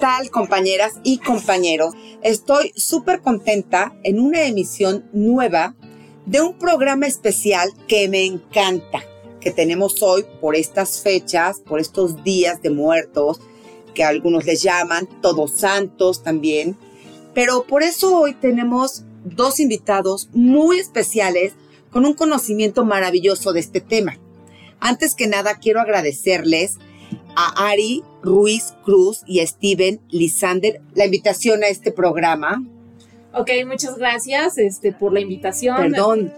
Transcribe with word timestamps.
Hola, 0.00 0.16
¿qué 0.16 0.18
tal 0.18 0.30
compañeras 0.30 0.94
y 1.02 1.18
compañeros? 1.18 1.94
Estoy 2.22 2.72
súper 2.74 3.20
contenta 3.20 3.94
en 4.02 4.18
una 4.18 4.44
emisión 4.44 5.08
nueva 5.12 5.74
de 6.24 6.40
un 6.40 6.54
programa 6.58 7.06
especial 7.06 7.70
que 7.86 8.08
me 8.08 8.24
encanta, 8.24 9.00
que 9.40 9.50
tenemos 9.50 10.02
hoy 10.02 10.24
por 10.40 10.56
estas 10.56 11.02
fechas, 11.02 11.60
por 11.60 11.80
estos 11.80 12.24
días 12.24 12.62
de 12.62 12.70
muertos, 12.70 13.40
que 13.94 14.02
algunos 14.02 14.46
les 14.46 14.62
llaman 14.62 15.06
Todos 15.20 15.58
Santos 15.58 16.22
también. 16.22 16.76
Pero 17.34 17.64
por 17.64 17.82
eso 17.82 18.18
hoy 18.18 18.34
tenemos 18.34 19.04
dos 19.24 19.60
invitados 19.60 20.30
muy 20.32 20.78
especiales 20.78 21.52
con 21.90 22.06
un 22.06 22.14
conocimiento 22.14 22.86
maravilloso 22.86 23.52
de 23.52 23.60
este 23.60 23.82
tema. 23.82 24.18
Antes 24.80 25.14
que 25.14 25.26
nada, 25.26 25.58
quiero 25.58 25.80
agradecerles 25.80 26.78
a 27.36 27.70
Ari 27.70 28.02
Ruiz 28.22 28.74
Cruz 28.84 29.22
y 29.26 29.40
a 29.40 29.46
Steven 29.46 30.00
Lisander 30.10 30.80
la 30.94 31.04
invitación 31.04 31.62
a 31.62 31.68
este 31.68 31.92
programa. 31.92 32.62
Ok, 33.32 33.50
muchas 33.66 33.96
gracias 33.96 34.58
este, 34.58 34.92
por 34.92 35.12
la 35.12 35.20
invitación. 35.20 35.76
Perdón, 35.76 36.32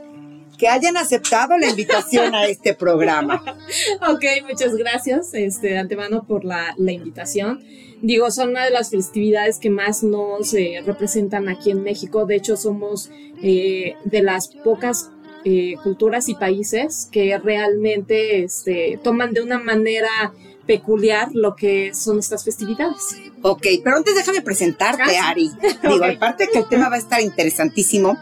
que 0.59 0.69
hayan 0.69 0.97
aceptado 0.97 1.57
la 1.59 1.69
invitación 1.69 2.35
a 2.35 2.47
este 2.47 2.75
programa. 2.75 3.43
ok, 4.09 4.25
muchas 4.49 4.77
gracias 4.77 5.35
este, 5.35 5.69
de 5.69 5.79
antemano 5.79 6.25
por 6.25 6.45
la, 6.45 6.75
la, 6.77 6.93
invitación. 6.93 7.65
Digo, 8.03 8.31
son 8.31 8.51
una 8.51 8.65
de 8.65 8.71
las 8.71 8.91
festividades 8.91 9.59
que 9.59 9.71
más 9.71 10.03
nos 10.03 10.55
eh, 10.55 10.83
representan 10.85 11.49
aquí 11.49 11.71
en 11.71 11.83
México. 11.83 12.27
De 12.27 12.37
hecho, 12.37 12.56
somos 12.56 13.11
eh, 13.43 13.95
de 14.05 14.23
las 14.23 14.49
pocas 14.49 15.11
eh, 15.45 15.75
culturas 15.83 16.29
y 16.29 16.34
países 16.34 17.09
que 17.11 17.37
realmente 17.39 18.45
este, 18.45 19.01
toman 19.03 19.33
de 19.33 19.43
una 19.43 19.59
manera 19.59 20.33
peculiar 20.73 21.28
lo 21.34 21.55
que 21.55 21.92
son 21.92 22.19
estas 22.19 22.45
festividades. 22.45 23.17
Ok, 23.42 23.67
pero 23.84 23.98
antes 23.98 24.15
déjame 24.15 24.41
presentarte, 24.41 25.19
Ari. 25.19 25.51
Digo, 25.83 26.05
aparte 26.05 26.48
que 26.51 26.61
el 26.61 26.69
tema 26.69 26.89
va 26.89 26.97
a 26.97 26.98
estar 26.98 27.20
interesantísimo, 27.20 28.17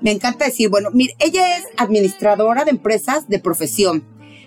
me 0.00 0.12
encanta 0.12 0.44
decir, 0.44 0.68
bueno, 0.68 0.90
mire, 0.92 1.16
ella 1.18 1.56
es 1.56 1.64
administradora 1.76 2.64
de 2.64 2.70
empresas 2.70 3.28
de 3.28 3.40
profesión, 3.40 4.04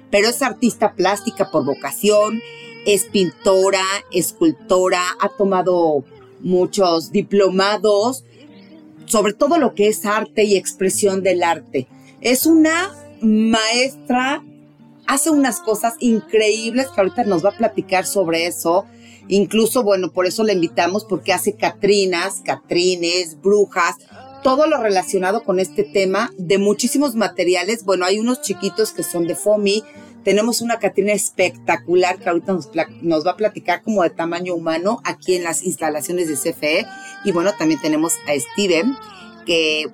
pero 0.10 0.30
es 0.30 0.42
artista 0.42 0.94
plástica 0.94 1.52
por 1.52 1.66
vocación, 1.66 2.42
es 2.86 3.04
pintora, 3.04 3.84
escultora, 4.14 5.04
ha 5.20 5.28
tomado 5.28 6.06
muchos 6.40 7.12
diplomados 7.12 8.24
sobre 9.06 9.34
todo 9.34 9.58
lo 9.58 9.76
que 9.76 9.90
es 9.90 10.06
arte 10.06 10.46
y 10.46 10.56
expresión 10.56 11.24
del 11.24 11.44
arte. 11.44 11.88
Es 12.22 12.46
una 12.46 12.96
maestra 13.22 14.44
hace 15.10 15.32
unas 15.32 15.60
cosas 15.60 15.96
increíbles 16.00 16.88
que 16.88 17.02
ahorita 17.02 17.24
nos 17.24 17.44
va 17.44 17.50
a 17.50 17.58
platicar 17.58 18.06
sobre 18.06 18.46
eso. 18.46 18.86
Incluso, 19.28 19.84
bueno, 19.84 20.12
por 20.12 20.28
eso 20.28 20.44
la 20.44 20.54
invitamos 20.54 21.04
porque 21.04 21.34
hace 21.34 21.56
catrinas, 21.56 22.42
catrines, 22.46 23.42
brujas, 23.42 23.96
todo 24.44 24.68
lo 24.68 24.78
relacionado 24.78 25.44
con 25.44 25.60
este 25.60 25.84
tema 25.84 26.32
de 26.38 26.60
muchísimos 26.60 27.16
materiales. 27.16 27.86
Bueno, 27.86 28.06
hay 28.06 28.20
unos 28.20 28.42
chiquitos 28.42 28.92
que 28.92 29.02
son 29.02 29.26
de 29.26 29.36
FOMI. 29.36 29.84
Tenemos 30.24 30.62
una 30.62 30.78
catrina 30.78 31.14
espectacular 31.14 32.20
que 32.20 32.30
ahorita 32.30 32.54
nos, 32.54 32.70
nos, 33.02 33.26
va 33.26 33.32
a 33.32 33.38
platicar 33.38 33.82
como 33.82 34.04
de 34.04 34.12
tamaño 34.12 34.54
humano 34.54 35.02
aquí 35.06 35.36
en 35.36 35.44
las 35.44 35.64
instalaciones 35.64 36.28
de 36.28 36.36
CFE. 36.36 36.86
Y 37.26 37.32
bueno, 37.32 37.52
también 37.58 37.82
tenemos 37.82 38.14
a 38.28 38.40
Steven 38.40 38.96
que 39.48 39.88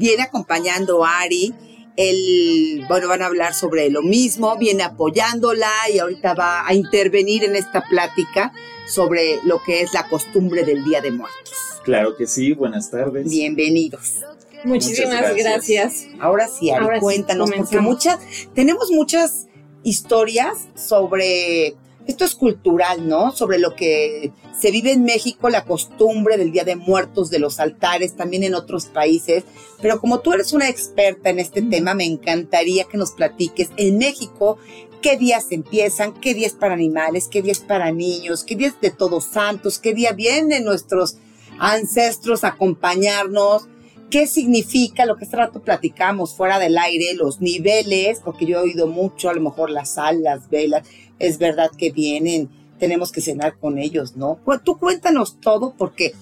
viene 0.00 0.24
acompañando 0.24 1.04
a 1.04 1.20
Ari 1.20 1.54
él, 1.96 2.84
bueno, 2.88 3.08
van 3.08 3.22
a 3.22 3.26
hablar 3.26 3.54
sobre 3.54 3.90
lo 3.90 4.02
mismo, 4.02 4.56
viene 4.56 4.82
apoyándola 4.82 5.70
y 5.92 5.98
ahorita 5.98 6.34
va 6.34 6.66
a 6.66 6.74
intervenir 6.74 7.44
en 7.44 7.56
esta 7.56 7.82
plática 7.82 8.52
sobre 8.86 9.38
lo 9.44 9.62
que 9.62 9.80
es 9.80 9.92
la 9.92 10.08
costumbre 10.08 10.64
del 10.64 10.84
Día 10.84 11.00
de 11.00 11.10
Muertos. 11.10 11.54
Claro 11.84 12.16
que 12.16 12.26
sí, 12.26 12.52
buenas 12.52 12.90
tardes. 12.90 13.28
Bienvenidos. 13.28 14.20
Muchísimas 14.64 15.36
gracias. 15.36 16.06
Ahora 16.18 16.48
sí, 16.48 16.70
Ari, 16.70 16.98
cuéntanos, 17.00 17.50
porque 17.52 17.80
muchas, 17.80 18.18
tenemos 18.54 18.90
muchas 18.90 19.46
historias 19.82 20.68
sobre 20.74 21.76
esto 22.06 22.24
es 22.24 22.34
cultural, 22.34 23.08
¿no? 23.08 23.32
Sobre 23.32 23.58
lo 23.58 23.74
que 23.74 24.32
se 24.58 24.70
vive 24.70 24.92
en 24.92 25.04
México, 25.04 25.48
la 25.48 25.64
costumbre 25.64 26.36
del 26.36 26.52
Día 26.52 26.64
de 26.64 26.76
Muertos, 26.76 27.30
de 27.30 27.38
los 27.38 27.60
altares, 27.60 28.14
también 28.14 28.44
en 28.44 28.54
otros 28.54 28.86
países. 28.86 29.44
Pero 29.80 30.00
como 30.00 30.20
tú 30.20 30.32
eres 30.32 30.52
una 30.52 30.68
experta 30.68 31.30
en 31.30 31.38
este 31.38 31.62
tema, 31.62 31.94
me 31.94 32.04
encantaría 32.04 32.84
que 32.84 32.98
nos 32.98 33.12
platiques 33.12 33.70
en 33.76 33.98
México 33.98 34.58
qué 35.00 35.16
días 35.16 35.50
empiezan, 35.50 36.14
qué 36.14 36.34
días 36.34 36.52
para 36.52 36.74
animales, 36.74 37.28
qué 37.28 37.42
días 37.42 37.60
para 37.60 37.90
niños, 37.90 38.44
qué 38.44 38.56
días 38.56 38.74
de 38.80 38.90
todos 38.90 39.24
santos, 39.24 39.78
qué 39.78 39.94
día 39.94 40.12
vienen 40.12 40.64
nuestros 40.64 41.16
ancestros 41.58 42.44
a 42.44 42.48
acompañarnos, 42.48 43.68
qué 44.10 44.26
significa 44.26 45.06
lo 45.06 45.16
que 45.16 45.24
hace 45.24 45.36
rato 45.36 45.60
platicamos 45.60 46.34
fuera 46.34 46.58
del 46.58 46.78
aire, 46.78 47.14
los 47.14 47.40
niveles, 47.40 48.20
porque 48.24 48.46
yo 48.46 48.58
he 48.58 48.62
oído 48.62 48.86
mucho, 48.86 49.28
a 49.28 49.34
lo 49.34 49.40
mejor 49.40 49.70
las 49.70 49.94
sal, 49.94 50.22
las 50.22 50.48
velas 50.48 50.86
es 51.18 51.38
verdad 51.38 51.70
que 51.76 51.90
vienen, 51.90 52.48
tenemos 52.78 53.12
que 53.12 53.20
cenar 53.20 53.56
con 53.58 53.78
ellos, 53.78 54.16
¿no? 54.16 54.38
Tú 54.64 54.78
cuéntanos 54.78 55.40
todo 55.40 55.74
porque 55.76 56.12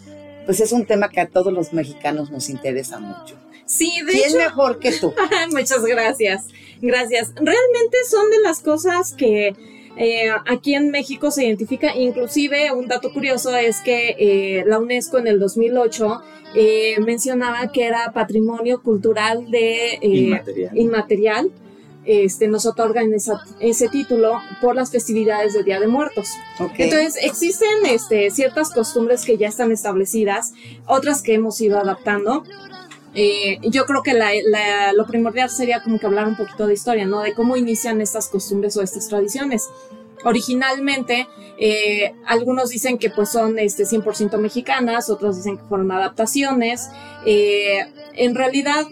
pues 0.47 0.61
es 0.61 0.73
un 0.73 0.87
tema 0.87 1.09
que 1.09 1.21
a 1.21 1.29
todos 1.29 1.53
los 1.53 1.73
mexicanos 1.73 2.31
nos 2.31 2.49
interesa 2.49 2.99
mucho. 2.99 3.37
Sí, 3.65 3.91
de 4.05 4.13
¿Quién 4.13 4.37
mejor 4.37 4.79
que 4.79 4.93
tú? 4.93 5.15
Muchas 5.51 5.85
gracias. 5.85 6.49
Gracias. 6.81 7.33
Realmente 7.37 7.97
son 8.09 8.29
de 8.31 8.41
las 8.41 8.61
cosas 8.61 9.15
que 9.15 9.55
eh, 9.97 10.31
aquí 10.47 10.75
en 10.75 10.91
México 10.91 11.31
se 11.31 11.47
identifica, 11.47 11.95
inclusive 11.95 12.73
un 12.73 12.89
dato 12.89 13.13
curioso 13.13 13.55
es 13.55 13.81
que 13.81 14.17
eh, 14.19 14.65
la 14.67 14.79
UNESCO 14.79 15.19
en 15.19 15.27
el 15.27 15.39
2008 15.39 16.23
eh, 16.55 16.97
mencionaba 17.01 17.71
que 17.73 17.85
era 17.85 18.13
patrimonio 18.13 18.83
cultural 18.83 19.51
de 19.51 19.99
inmaterial 20.75 21.51
este, 22.05 22.49
nos 22.49 22.67
otorgan 22.67 23.13
ese 23.61 23.89
título 23.89 24.41
por 24.61 24.75
las 24.75 24.91
festividades 24.91 25.55
del 25.55 25.65
Día 25.65 25.79
de 25.79 25.87
Muertos. 25.87 26.31
Entonces, 26.59 27.17
existen 27.23 27.87
este, 27.87 28.31
ciertas 28.31 28.71
costumbres 28.71 29.25
que 29.25 29.37
ya 29.37 29.49
están 29.49 29.71
establecidas, 29.71 30.53
otras 30.87 31.23
que 31.23 31.35
hemos 31.35 31.61
ido 31.61 31.79
adaptando. 31.79 32.43
Eh, 33.15 33.59
yo 33.63 33.85
creo 33.85 34.03
que 34.03 34.15
lo 34.95 35.07
primordial 35.07 35.51
sería 35.51 35.83
como 35.83 35.99
que 35.99 36.07
hablar 36.07 36.27
un 36.27 36.37
poquito 36.37 36.67
de 36.67 36.75
historia, 36.75 37.07
¿no? 37.07 37.21
De 37.21 37.35
cómo 37.35 37.57
inician 37.57 38.01
estas 38.01 38.29
costumbres 38.29 38.77
o 38.77 38.83
estas 38.83 39.09
tradiciones. 39.09 39.69
Originalmente, 40.25 41.27
eh, 41.59 42.15
algunos 42.27 42.71
dicen 42.71 42.97
que 42.97 43.11
pues 43.11 43.29
son 43.31 43.59
este, 43.59 43.85
100% 43.85 44.39
mexicanas, 44.39 45.11
otros 45.11 45.37
dicen 45.37 45.59
que 45.59 45.65
fueron 45.65 45.91
adaptaciones. 45.93 46.89
Eh, 47.27 47.81
en 48.15 48.35
realidad, 48.35 48.87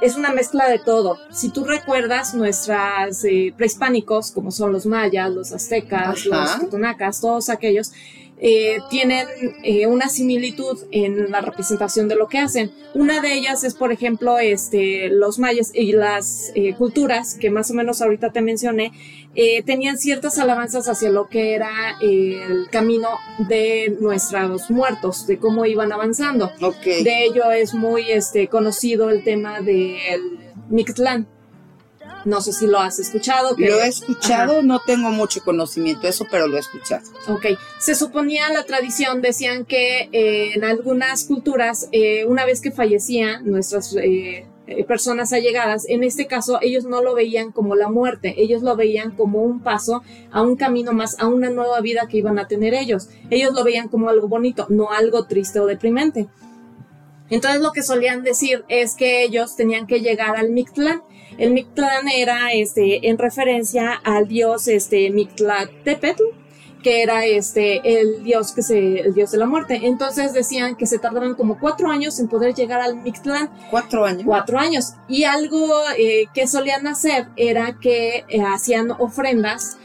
es 0.00 0.16
una 0.16 0.32
mezcla 0.32 0.68
de 0.68 0.78
todo. 0.78 1.18
Si 1.30 1.50
tú 1.50 1.64
recuerdas 1.64 2.34
nuestras 2.34 3.24
eh, 3.24 3.52
prehispánicos, 3.56 4.30
como 4.30 4.50
son 4.50 4.72
los 4.72 4.86
mayas, 4.86 5.30
los 5.30 5.52
aztecas, 5.52 6.24
los 6.26 6.70
tunacas, 6.70 7.20
todos 7.20 7.48
aquellos, 7.50 7.92
eh, 8.40 8.78
tienen 8.88 9.26
eh, 9.62 9.86
una 9.86 10.08
similitud 10.08 10.78
en 10.90 11.30
la 11.30 11.40
representación 11.40 12.08
de 12.08 12.16
lo 12.16 12.26
que 12.28 12.38
hacen. 12.38 12.72
Una 12.94 13.20
de 13.20 13.34
ellas 13.34 13.64
es, 13.64 13.74
por 13.74 13.92
ejemplo, 13.92 14.38
este, 14.38 15.08
los 15.10 15.38
mayas 15.38 15.70
y 15.74 15.92
las 15.92 16.52
culturas 16.78 17.36
que 17.38 17.50
más 17.50 17.70
o 17.70 17.74
menos 17.74 18.02
ahorita 18.02 18.32
te 18.32 18.42
mencioné, 18.42 18.92
tenían 19.64 19.96
ciertas 19.96 20.38
alabanzas 20.38 20.88
hacia 20.88 21.10
lo 21.10 21.28
que 21.28 21.54
era 21.54 21.70
el 22.00 22.66
camino 22.70 23.08
de 23.48 23.96
nuestros 24.00 24.70
muertos, 24.70 25.26
de 25.26 25.38
cómo 25.38 25.66
iban 25.66 25.92
avanzando. 25.92 26.50
De 26.84 27.24
ello 27.24 27.52
es 27.52 27.74
muy 27.74 28.10
este, 28.10 28.48
conocido 28.48 29.10
el 29.10 29.22
tema 29.22 29.60
del 29.60 30.40
Mictlán 30.68 31.28
no 32.24 32.40
sé 32.40 32.52
si 32.52 32.66
lo 32.66 32.78
has 32.78 32.98
escuchado. 32.98 33.54
Lo 33.56 33.80
he 33.80 33.88
escuchado, 33.88 34.62
no 34.62 34.80
tengo 34.80 35.10
mucho 35.10 35.42
conocimiento 35.42 36.02
de 36.02 36.10
eso, 36.10 36.26
pero 36.30 36.46
lo 36.46 36.56
he 36.56 36.60
escuchado. 36.60 37.02
Ok, 37.28 37.46
se 37.78 37.94
suponía 37.94 38.50
la 38.52 38.64
tradición, 38.64 39.20
decían 39.22 39.64
que 39.64 40.08
eh, 40.12 40.52
en 40.54 40.64
algunas 40.64 41.24
culturas, 41.24 41.88
eh, 41.92 42.24
una 42.26 42.44
vez 42.44 42.60
que 42.60 42.70
fallecían 42.70 43.44
nuestras 43.44 43.94
eh, 43.96 44.46
personas 44.86 45.32
allegadas, 45.32 45.88
en 45.88 46.04
este 46.04 46.26
caso 46.26 46.58
ellos 46.62 46.84
no 46.84 47.02
lo 47.02 47.14
veían 47.14 47.52
como 47.52 47.74
la 47.74 47.88
muerte, 47.88 48.34
ellos 48.38 48.62
lo 48.62 48.76
veían 48.76 49.10
como 49.12 49.42
un 49.42 49.60
paso 49.60 50.02
a 50.30 50.42
un 50.42 50.56
camino 50.56 50.92
más, 50.92 51.18
a 51.18 51.26
una 51.26 51.50
nueva 51.50 51.80
vida 51.80 52.06
que 52.08 52.18
iban 52.18 52.38
a 52.38 52.46
tener 52.46 52.74
ellos. 52.74 53.08
Ellos 53.30 53.52
lo 53.54 53.64
veían 53.64 53.88
como 53.88 54.08
algo 54.08 54.28
bonito, 54.28 54.66
no 54.68 54.90
algo 54.90 55.26
triste 55.26 55.60
o 55.60 55.66
deprimente. 55.66 56.28
Entonces 57.30 57.60
lo 57.60 57.72
que 57.72 57.82
solían 57.82 58.24
decir 58.24 58.64
es 58.68 58.96
que 58.96 59.22
ellos 59.22 59.54
tenían 59.56 59.86
que 59.86 60.00
llegar 60.00 60.36
al 60.36 60.50
Mictlán 60.50 61.02
el 61.40 61.52
Mictlán 61.52 62.06
era 62.08 62.52
este, 62.52 63.08
en 63.08 63.16
referencia 63.16 63.92
al 64.04 64.28
dios 64.28 64.68
este, 64.68 65.08
Mictlatepetl, 65.10 66.22
que 66.82 67.02
era 67.02 67.24
este, 67.24 68.00
el 68.00 68.22
dios 68.22 68.52
que 68.52 68.62
se, 68.62 69.00
el 69.00 69.14
dios 69.14 69.30
de 69.32 69.38
la 69.38 69.46
muerte. 69.46 69.80
Entonces 69.84 70.34
decían 70.34 70.76
que 70.76 70.84
se 70.84 70.98
tardaban 70.98 71.34
como 71.34 71.58
cuatro 71.58 71.90
años 71.90 72.20
en 72.20 72.28
poder 72.28 72.54
llegar 72.54 72.82
al 72.82 72.96
Mictlán. 72.96 73.50
¿Cuatro 73.70 74.04
años? 74.04 74.24
Cuatro 74.26 74.58
años. 74.58 74.92
Y 75.08 75.24
algo 75.24 75.66
eh, 75.96 76.26
que 76.34 76.46
solían 76.46 76.86
hacer 76.86 77.28
era 77.36 77.78
que 77.80 78.26
eh, 78.28 78.42
hacían 78.42 78.90
ofrendas 78.90 79.78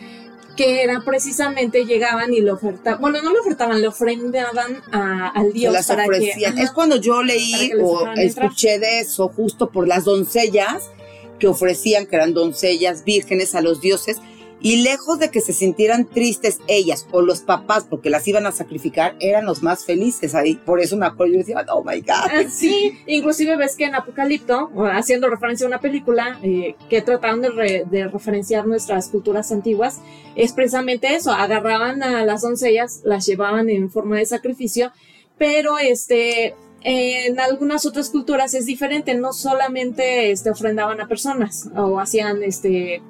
que 0.57 0.84
era 0.84 1.02
precisamente 1.06 1.86
llegaban 1.86 2.34
y 2.34 2.40
le 2.40 2.52
ofertaban, 2.52 3.02
bueno, 3.02 3.22
no 3.22 3.34
le 3.34 3.40
ofertaban, 3.40 3.81
le 3.81 3.88
ofrendaban 3.88 4.81
al 4.92 5.52
dios. 5.52 5.74
las 5.74 5.88
para 5.88 6.06
ofrecían. 6.06 6.57
es 6.57 6.72
cuando 6.72 6.96
yo 6.96 7.24
leí 7.24 7.72
o 7.81 8.07
escuché 8.16 8.80
de 8.80 9.02
eso 9.02 9.28
justo 9.28 9.69
por 9.69 9.86
las 9.86 10.06
doncellas 10.06 10.92
que 11.40 11.48
ofrecían, 11.48 12.06
que 12.06 12.16
eran 12.16 12.34
doncellas 12.34 13.04
vírgenes 13.04 13.56
a 13.56 13.62
los 13.62 13.82
dioses, 13.82 14.20
y 14.62 14.78
lejos 14.78 15.20
de 15.20 15.30
que 15.30 15.42
se 15.42 15.54
sintieran 15.54 16.06
tristes 16.06 16.60
ellas 16.68 17.06
o 17.12 17.22
los 17.22 17.42
papás 17.42 17.86
porque 17.88 18.10
las 18.10 18.28
iban 18.28 18.48
a 18.48 18.52
sacrificar, 18.52 19.16
eran 19.20 19.46
los 19.46 19.62
más 19.62 19.86
felices 19.86 20.34
ahí. 20.34 20.56
Por 20.56 20.80
eso 20.80 20.98
me 20.98 21.06
acuerdo, 21.06 21.34
yo 21.34 21.40
decía, 21.40 21.64
oh 21.72 21.84
my 21.84 22.00
God. 22.02 22.32
Ah, 22.32 22.44
sí, 22.50 22.98
inclusive 23.06 23.58
ves 23.58 23.76
que 23.76 23.86
en 23.86 23.94
Apocalipto, 23.94 24.72
haciendo 24.92 25.30
referencia 25.30 25.66
a 25.66 25.68
una 25.68 25.82
película 25.82 26.40
eh, 26.42 26.76
que 26.90 27.02
trataron 27.02 27.42
de, 27.42 28.10
referenciar 28.12 28.66
nuestras 28.66 29.10
culturas 29.10 29.52
antiguas, 29.52 30.00
es 30.36 30.54
precisamente 30.54 31.14
eso, 31.14 31.31
agarraban 31.31 32.02
a 32.02 32.26
las 32.26 32.42
doncellas, 32.42 33.02
las 33.04 33.26
llevaban 33.26 33.70
en 33.70 33.92
forma 33.92 34.18
de 34.18 34.26
sacrificio, 34.26 34.92
pero 35.38 35.78
este 35.78 36.56
en 36.88 37.40
algunas 37.40 37.88
otras 37.88 38.12
culturas 38.12 38.54
es 38.54 38.68
diferente, 38.68 39.16
no 39.16 39.34
solamente 39.34 40.30
este, 40.30 40.52
ofrendaban 40.52 41.02
a 41.02 41.08
personas 41.08 41.68
o 41.76 42.00
hacían 42.00 42.44
este 42.44 43.02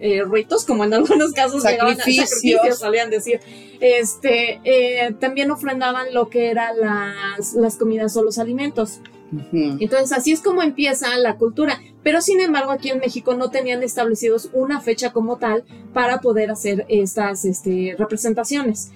eh, 0.00 0.22
ritos, 0.28 0.64
como 0.64 0.84
en 0.84 0.94
algunos 0.94 1.30
casos 1.32 1.62
sacrificios, 1.62 2.28
sacrificios 2.28 2.78
solían 2.80 3.10
decir. 3.10 3.40
Este, 3.80 4.60
eh, 4.64 5.14
también 5.20 5.52
ofrendaban 5.52 6.12
lo 6.12 6.28
que 6.28 6.50
eran 6.50 6.74
las, 6.80 7.54
las 7.54 7.76
comidas 7.76 8.16
o 8.16 8.24
los 8.24 8.38
alimentos. 8.38 9.00
Entonces 9.52 10.12
así 10.12 10.32
es 10.32 10.40
como 10.40 10.62
empieza 10.62 11.16
la 11.18 11.36
cultura, 11.36 11.80
pero 12.04 12.20
sin 12.20 12.40
embargo 12.40 12.70
aquí 12.70 12.90
en 12.90 12.98
México 12.98 13.34
no 13.34 13.50
tenían 13.50 13.82
establecidos 13.82 14.50
una 14.52 14.80
fecha 14.80 15.12
como 15.12 15.38
tal 15.38 15.64
para 15.92 16.20
poder 16.20 16.52
hacer 16.52 16.84
estas 16.88 17.44
este, 17.44 17.96
representaciones 17.98 18.92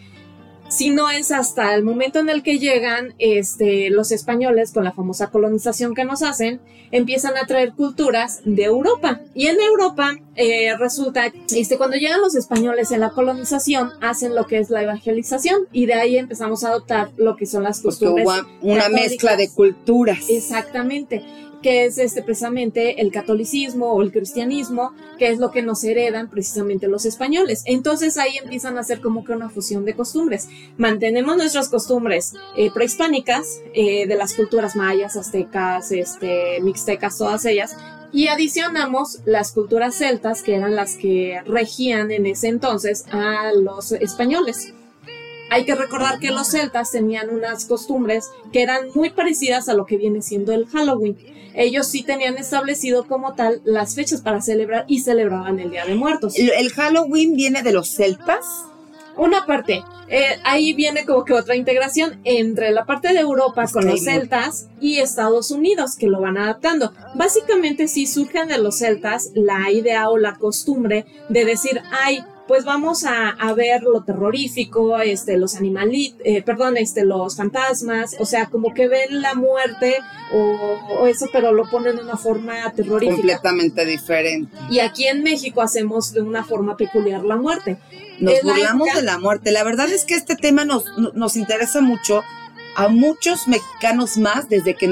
si 0.68 0.90
no 0.90 1.10
es 1.10 1.32
hasta 1.32 1.74
el 1.74 1.82
momento 1.82 2.18
en 2.18 2.28
el 2.28 2.42
que 2.42 2.58
llegan 2.58 3.14
este, 3.18 3.90
los 3.90 4.12
españoles 4.12 4.72
con 4.72 4.84
la 4.84 4.92
famosa 4.92 5.30
colonización 5.30 5.94
que 5.94 6.04
nos 6.04 6.22
hacen, 6.22 6.60
empiezan 6.90 7.36
a 7.36 7.46
traer 7.46 7.72
culturas 7.72 8.40
de 8.44 8.64
Europa. 8.64 9.20
Y 9.34 9.46
en 9.46 9.60
Europa 9.60 10.16
eh, 10.36 10.76
resulta, 10.78 11.32
este, 11.54 11.78
cuando 11.78 11.96
llegan 11.96 12.20
los 12.20 12.34
españoles 12.34 12.90
en 12.92 13.00
la 13.00 13.10
colonización, 13.10 13.90
hacen 14.00 14.34
lo 14.34 14.46
que 14.46 14.58
es 14.58 14.70
la 14.70 14.82
evangelización 14.82 15.66
y 15.72 15.86
de 15.86 15.94
ahí 15.94 16.18
empezamos 16.18 16.64
a 16.64 16.68
adoptar 16.68 17.10
lo 17.16 17.36
que 17.36 17.46
son 17.46 17.62
las 17.64 17.80
costumbres. 17.80 18.28
una 18.62 18.88
mezcla 18.88 19.36
de 19.36 19.48
culturas. 19.48 20.28
Exactamente 20.28 21.24
que 21.62 21.84
es 21.84 21.98
este, 21.98 22.22
precisamente 22.22 23.00
el 23.00 23.10
catolicismo 23.10 23.92
o 23.92 24.02
el 24.02 24.12
cristianismo, 24.12 24.92
que 25.18 25.28
es 25.28 25.38
lo 25.38 25.50
que 25.50 25.62
nos 25.62 25.82
heredan 25.84 26.30
precisamente 26.30 26.88
los 26.88 27.04
españoles. 27.04 27.62
Entonces 27.66 28.16
ahí 28.16 28.36
empiezan 28.42 28.76
a 28.76 28.80
hacer 28.80 29.00
como 29.00 29.24
que 29.24 29.32
una 29.32 29.50
fusión 29.50 29.84
de 29.84 29.94
costumbres. 29.94 30.48
Mantenemos 30.76 31.36
nuestras 31.36 31.68
costumbres 31.68 32.34
eh, 32.56 32.70
prehispánicas 32.72 33.60
eh, 33.74 34.06
de 34.06 34.14
las 34.16 34.34
culturas 34.34 34.76
mayas, 34.76 35.16
aztecas, 35.16 35.90
este, 35.92 36.60
mixtecas, 36.60 37.18
todas 37.18 37.44
ellas, 37.44 37.76
y 38.12 38.28
adicionamos 38.28 39.20
las 39.26 39.52
culturas 39.52 39.96
celtas, 39.96 40.42
que 40.42 40.54
eran 40.54 40.74
las 40.74 40.96
que 40.96 41.42
regían 41.44 42.10
en 42.10 42.26
ese 42.26 42.48
entonces 42.48 43.04
a 43.10 43.52
los 43.52 43.92
españoles. 43.92 44.72
Hay 45.50 45.64
que 45.64 45.74
recordar 45.74 46.18
que 46.18 46.30
los 46.30 46.48
celtas 46.48 46.90
tenían 46.90 47.30
unas 47.30 47.64
costumbres 47.64 48.30
que 48.52 48.62
eran 48.62 48.88
muy 48.94 49.10
parecidas 49.10 49.68
a 49.68 49.74
lo 49.74 49.86
que 49.86 49.96
viene 49.96 50.20
siendo 50.20 50.52
el 50.52 50.66
Halloween 50.66 51.16
ellos 51.54 51.86
sí 51.86 52.02
tenían 52.02 52.36
establecido 52.36 53.06
como 53.06 53.34
tal 53.34 53.60
las 53.64 53.94
fechas 53.94 54.20
para 54.20 54.40
celebrar 54.40 54.84
y 54.88 55.00
celebraban 55.00 55.58
el 55.58 55.70
Día 55.70 55.84
de 55.84 55.94
Muertos. 55.94 56.34
¿El, 56.36 56.70
Halloween 56.70 57.34
viene 57.34 57.62
de 57.62 57.72
los 57.72 57.90
celtas? 57.90 58.44
Una 59.16 59.46
parte, 59.46 59.82
eh, 60.08 60.38
ahí 60.44 60.74
viene 60.74 61.04
como 61.04 61.24
que 61.24 61.32
otra 61.32 61.56
integración 61.56 62.20
entre 62.22 62.70
la 62.70 62.86
parte 62.86 63.12
de 63.12 63.18
Europa 63.18 63.66
con 63.66 63.84
los 63.84 64.04
celtas 64.04 64.68
y 64.80 64.98
Estados 64.98 65.50
Unidos 65.50 65.96
que 65.96 66.06
lo 66.06 66.20
van 66.20 66.38
adaptando. 66.38 66.92
Básicamente 67.16 67.88
sí 67.88 68.06
surgen 68.06 68.46
de 68.46 68.58
los 68.58 68.78
celtas 68.78 69.32
la 69.34 69.72
idea 69.72 70.08
o 70.08 70.18
la 70.18 70.36
costumbre 70.36 71.04
de 71.28 71.44
decir, 71.44 71.82
ay, 71.90 72.22
pues 72.48 72.64
vamos 72.64 73.04
a, 73.04 73.36
ver 73.54 73.82
lo 73.82 74.02
terrorífico, 74.02 74.98
este, 74.98 75.36
los 75.36 75.54
animalitos, 75.54 76.20
eh, 76.24 76.42
perdón, 76.42 76.76
este, 76.78 77.04
los 77.04 77.36
fantasmas, 77.36 78.16
o 78.18 78.24
sea, 78.24 78.46
como 78.46 78.72
que 78.72 78.88
ven 78.88 79.20
la 79.20 79.34
muerte 79.34 79.98
o, 80.32 81.06
eso, 81.06 81.26
pero 81.32 81.52
lo 81.52 81.68
ponen 81.70 81.96
de 81.96 82.02
una 82.02 82.16
forma 82.16 82.72
terrorífica. 82.72 83.16
Completamente 83.16 83.84
diferente. 83.84 84.56
Y 84.70 84.80
aquí 84.80 85.06
en 85.06 85.22
México 85.22 85.60
hacemos 85.60 86.12
de 86.12 86.22
una 86.22 86.42
forma 86.42 86.76
peculiar 86.76 87.22
la 87.22 87.36
muerte. 87.36 87.78
Nos 88.18 88.42
burlamos 88.42 88.88
de 88.94 89.02
la 89.02 89.18
muerte. 89.18 89.52
La 89.52 89.62
verdad 89.62 89.88
es 89.90 90.04
que 90.04 90.14
este 90.14 90.34
tema 90.34 90.64
nos, 90.64 90.84
nos 91.14 91.36
interesa 91.36 91.82
mucho 91.82 92.24
a 92.74 92.88
muchos 92.88 93.46
mexicanos 93.46 94.16
más 94.16 94.48
desde 94.48 94.74
que, 94.74 94.90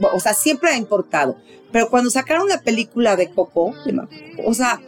o 0.00 0.20
sea, 0.20 0.32
siempre 0.32 0.70
ha 0.70 0.76
importado. 0.76 1.36
Pero 1.72 1.90
cuando 1.90 2.08
sacaron 2.10 2.48
la 2.48 2.62
película 2.62 3.16
de 3.16 3.30
Coco, 3.30 3.74
o 4.44 4.54
sea, 4.54 4.80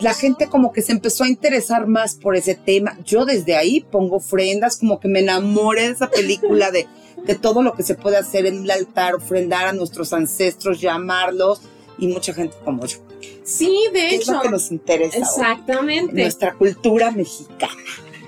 la 0.00 0.14
gente 0.14 0.48
como 0.48 0.72
que 0.72 0.82
se 0.82 0.92
empezó 0.92 1.24
a 1.24 1.28
interesar 1.28 1.86
más 1.86 2.14
por 2.14 2.36
ese 2.36 2.54
tema. 2.54 2.98
Yo 3.04 3.24
desde 3.24 3.56
ahí 3.56 3.80
pongo 3.80 4.16
ofrendas, 4.16 4.76
como 4.76 5.00
que 5.00 5.08
me 5.08 5.20
enamoré 5.20 5.82
de 5.88 5.92
esa 5.94 6.10
película 6.10 6.70
de, 6.70 6.86
de 7.24 7.34
todo 7.34 7.62
lo 7.62 7.74
que 7.74 7.82
se 7.82 7.94
puede 7.94 8.16
hacer 8.16 8.46
en 8.46 8.64
el 8.64 8.70
altar, 8.70 9.14
ofrendar 9.14 9.66
a 9.66 9.72
nuestros 9.72 10.12
ancestros, 10.12 10.80
llamarlos 10.80 11.62
y 11.98 12.08
mucha 12.08 12.32
gente 12.32 12.56
como 12.64 12.86
yo. 12.86 12.98
Sí, 13.44 13.86
de 13.92 14.14
hecho. 14.14 14.20
Es 14.20 14.28
lo 14.28 14.42
que 14.42 14.50
nos 14.50 14.70
interesa. 14.70 15.18
Exactamente. 15.18 16.20
nuestra 16.20 16.54
cultura 16.54 17.10
mexicana. 17.10 17.72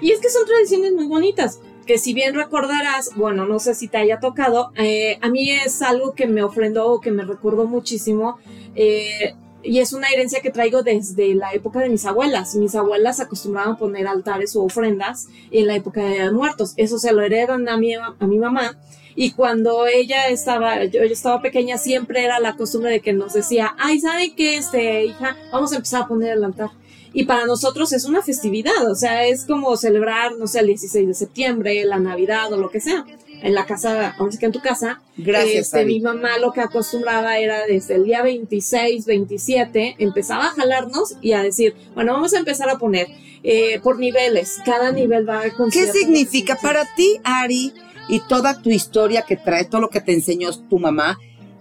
Y 0.00 0.12
es 0.12 0.20
que 0.20 0.30
son 0.30 0.46
tradiciones 0.46 0.92
muy 0.92 1.06
bonitas 1.06 1.60
que 1.90 1.98
si 1.98 2.14
bien 2.14 2.34
recordarás, 2.36 3.10
bueno, 3.16 3.46
no 3.46 3.58
sé 3.58 3.74
si 3.74 3.88
te 3.88 3.98
haya 3.98 4.20
tocado, 4.20 4.70
eh, 4.76 5.18
a 5.22 5.28
mí 5.28 5.50
es 5.50 5.82
algo 5.82 6.14
que 6.14 6.28
me 6.28 6.40
ofrendó 6.44 6.86
o 6.86 7.00
que 7.00 7.10
me 7.10 7.24
recordó 7.24 7.66
muchísimo. 7.66 8.38
Eh, 8.76 9.34
y 9.62 9.80
es 9.80 9.92
una 9.92 10.08
herencia 10.08 10.40
que 10.40 10.50
traigo 10.50 10.82
desde 10.82 11.34
la 11.34 11.52
época 11.52 11.80
de 11.80 11.88
mis 11.88 12.04
abuelas. 12.06 12.54
Mis 12.54 12.74
abuelas 12.74 13.20
acostumbraban 13.20 13.76
poner 13.76 14.06
altares 14.06 14.56
o 14.56 14.62
ofrendas 14.62 15.28
en 15.50 15.66
la 15.66 15.76
época 15.76 16.02
de 16.02 16.30
muertos. 16.30 16.72
Eso 16.76 16.98
se 16.98 17.12
lo 17.12 17.22
heredan 17.22 17.68
a 17.68 17.76
mi, 17.76 17.94
a 17.94 18.26
mi 18.26 18.38
mamá. 18.38 18.76
Y 19.14 19.32
cuando 19.32 19.86
ella 19.86 20.28
estaba, 20.28 20.84
yo, 20.84 21.02
estaba 21.02 21.42
pequeña, 21.42 21.78
siempre 21.78 22.24
era 22.24 22.40
la 22.40 22.56
costumbre 22.56 22.90
de 22.90 23.00
que 23.00 23.12
nos 23.12 23.34
decía, 23.34 23.74
ay, 23.78 24.00
¿sabe 24.00 24.34
qué, 24.34 24.56
este, 24.56 25.04
hija? 25.04 25.36
Vamos 25.52 25.72
a 25.72 25.76
empezar 25.76 26.02
a 26.02 26.08
poner 26.08 26.36
el 26.36 26.44
altar. 26.44 26.70
Y 27.12 27.24
para 27.24 27.44
nosotros 27.44 27.92
es 27.92 28.04
una 28.04 28.22
festividad, 28.22 28.88
o 28.88 28.94
sea, 28.94 29.26
es 29.26 29.44
como 29.44 29.76
celebrar, 29.76 30.36
no 30.36 30.46
sé, 30.46 30.60
el 30.60 30.68
16 30.68 31.08
de 31.08 31.14
septiembre, 31.14 31.84
la 31.84 31.98
Navidad 31.98 32.52
o 32.52 32.56
lo 32.56 32.70
que 32.70 32.80
sea 32.80 33.04
en 33.42 33.54
la 33.54 33.66
casa, 33.66 34.14
sí 34.30 34.38
que 34.38 34.46
en 34.46 34.52
tu 34.52 34.60
casa. 34.60 35.00
Gracias. 35.16 35.66
Este, 35.66 35.84
mi 35.84 36.00
mamá 36.00 36.38
lo 36.38 36.52
que 36.52 36.60
acostumbraba 36.60 37.38
era 37.38 37.66
desde 37.66 37.96
el 37.96 38.04
día 38.04 38.22
26, 38.22 39.06
27, 39.06 39.96
empezaba 39.98 40.46
a 40.46 40.50
jalarnos 40.50 41.16
y 41.20 41.32
a 41.32 41.42
decir, 41.42 41.74
bueno, 41.94 42.12
vamos 42.12 42.34
a 42.34 42.38
empezar 42.38 42.68
a 42.70 42.78
poner 42.78 43.08
eh, 43.42 43.80
por 43.80 43.98
niveles. 43.98 44.58
Cada 44.64 44.92
nivel 44.92 45.28
va 45.28 45.40
a 45.40 45.50
¿Qué 45.72 45.86
significa 45.92 46.56
para 46.56 46.84
ti, 46.94 47.20
Ari, 47.24 47.72
y 48.08 48.20
toda 48.20 48.60
tu 48.60 48.70
historia 48.70 49.22
que 49.22 49.36
trae, 49.36 49.64
todo 49.64 49.80
lo 49.80 49.88
que 49.88 50.00
te 50.00 50.12
enseñó 50.12 50.50
tu 50.68 50.78
mamá? 50.78 51.18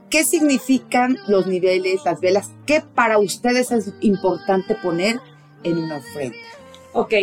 ¿Qué 0.10 0.24
significan 0.24 1.20
los 1.28 1.46
niveles, 1.46 2.02
las 2.04 2.20
velas? 2.20 2.50
¿Qué 2.66 2.82
para 2.82 3.20
ustedes 3.20 3.72
es 3.72 3.94
importante 4.02 4.76
poner 4.76 5.20
en 5.64 5.78
una 5.78 5.98
ofrenda? 5.98 6.38
Ok, 6.94 7.14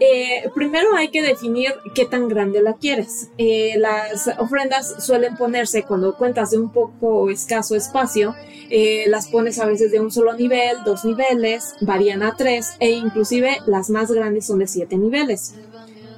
eh, 0.00 0.50
primero 0.54 0.94
hay 0.96 1.08
que 1.08 1.22
definir 1.22 1.72
qué 1.94 2.04
tan 2.04 2.28
grande 2.28 2.62
la 2.62 2.74
quieres. 2.74 3.28
Eh, 3.38 3.74
las 3.78 4.28
ofrendas 4.38 5.04
suelen 5.04 5.36
ponerse 5.36 5.84
cuando 5.84 6.16
cuentas 6.16 6.50
de 6.50 6.58
un 6.58 6.72
poco 6.72 7.30
escaso 7.30 7.76
espacio, 7.76 8.34
eh, 8.70 9.04
las 9.08 9.28
pones 9.28 9.58
a 9.58 9.66
veces 9.66 9.92
de 9.92 10.00
un 10.00 10.10
solo 10.10 10.34
nivel, 10.34 10.78
dos 10.84 11.04
niveles, 11.04 11.74
varían 11.80 12.22
a 12.22 12.36
tres 12.36 12.74
e 12.80 12.90
inclusive 12.90 13.58
las 13.66 13.90
más 13.90 14.10
grandes 14.10 14.46
son 14.46 14.58
de 14.58 14.66
siete 14.66 14.96
niveles. 14.96 15.54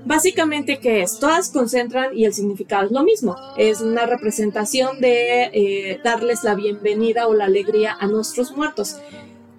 Básicamente, 0.05 0.79
¿qué 0.79 1.03
es? 1.03 1.19
Todas 1.19 1.51
concentran 1.51 2.17
y 2.17 2.27
el 2.27 2.33
significado 2.33 2.87
es 2.87 2.93
lo 2.93 3.03
mismo. 3.03 3.35
Es 3.59 3.81
una 3.81 4.07
representación 4.07 5.01
de 5.01 6.01
darles 6.05 6.45
la 6.45 6.55
bienvenida 6.55 7.27
o 7.27 7.35
la 7.35 7.47
alegría 7.47 7.97
a 7.99 8.07
nuestros 8.07 8.57
muertos. 8.57 8.99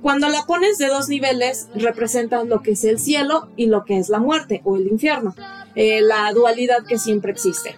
Cuando 0.01 0.29
la 0.29 0.43
pones 0.43 0.77
de 0.77 0.87
dos 0.87 1.09
niveles, 1.09 1.69
representas 1.73 2.45
lo 2.47 2.61
que 2.61 2.71
es 2.71 2.83
el 2.83 2.99
cielo 2.99 3.49
y 3.55 3.65
lo 3.65 3.83
que 3.83 3.97
es 3.97 4.09
la 4.09 4.19
muerte 4.19 4.61
o 4.63 4.77
el 4.77 4.87
infierno, 4.87 5.35
eh, 5.75 6.01
la 6.01 6.31
dualidad 6.33 6.85
que 6.87 6.97
siempre 6.97 7.31
existe. 7.31 7.75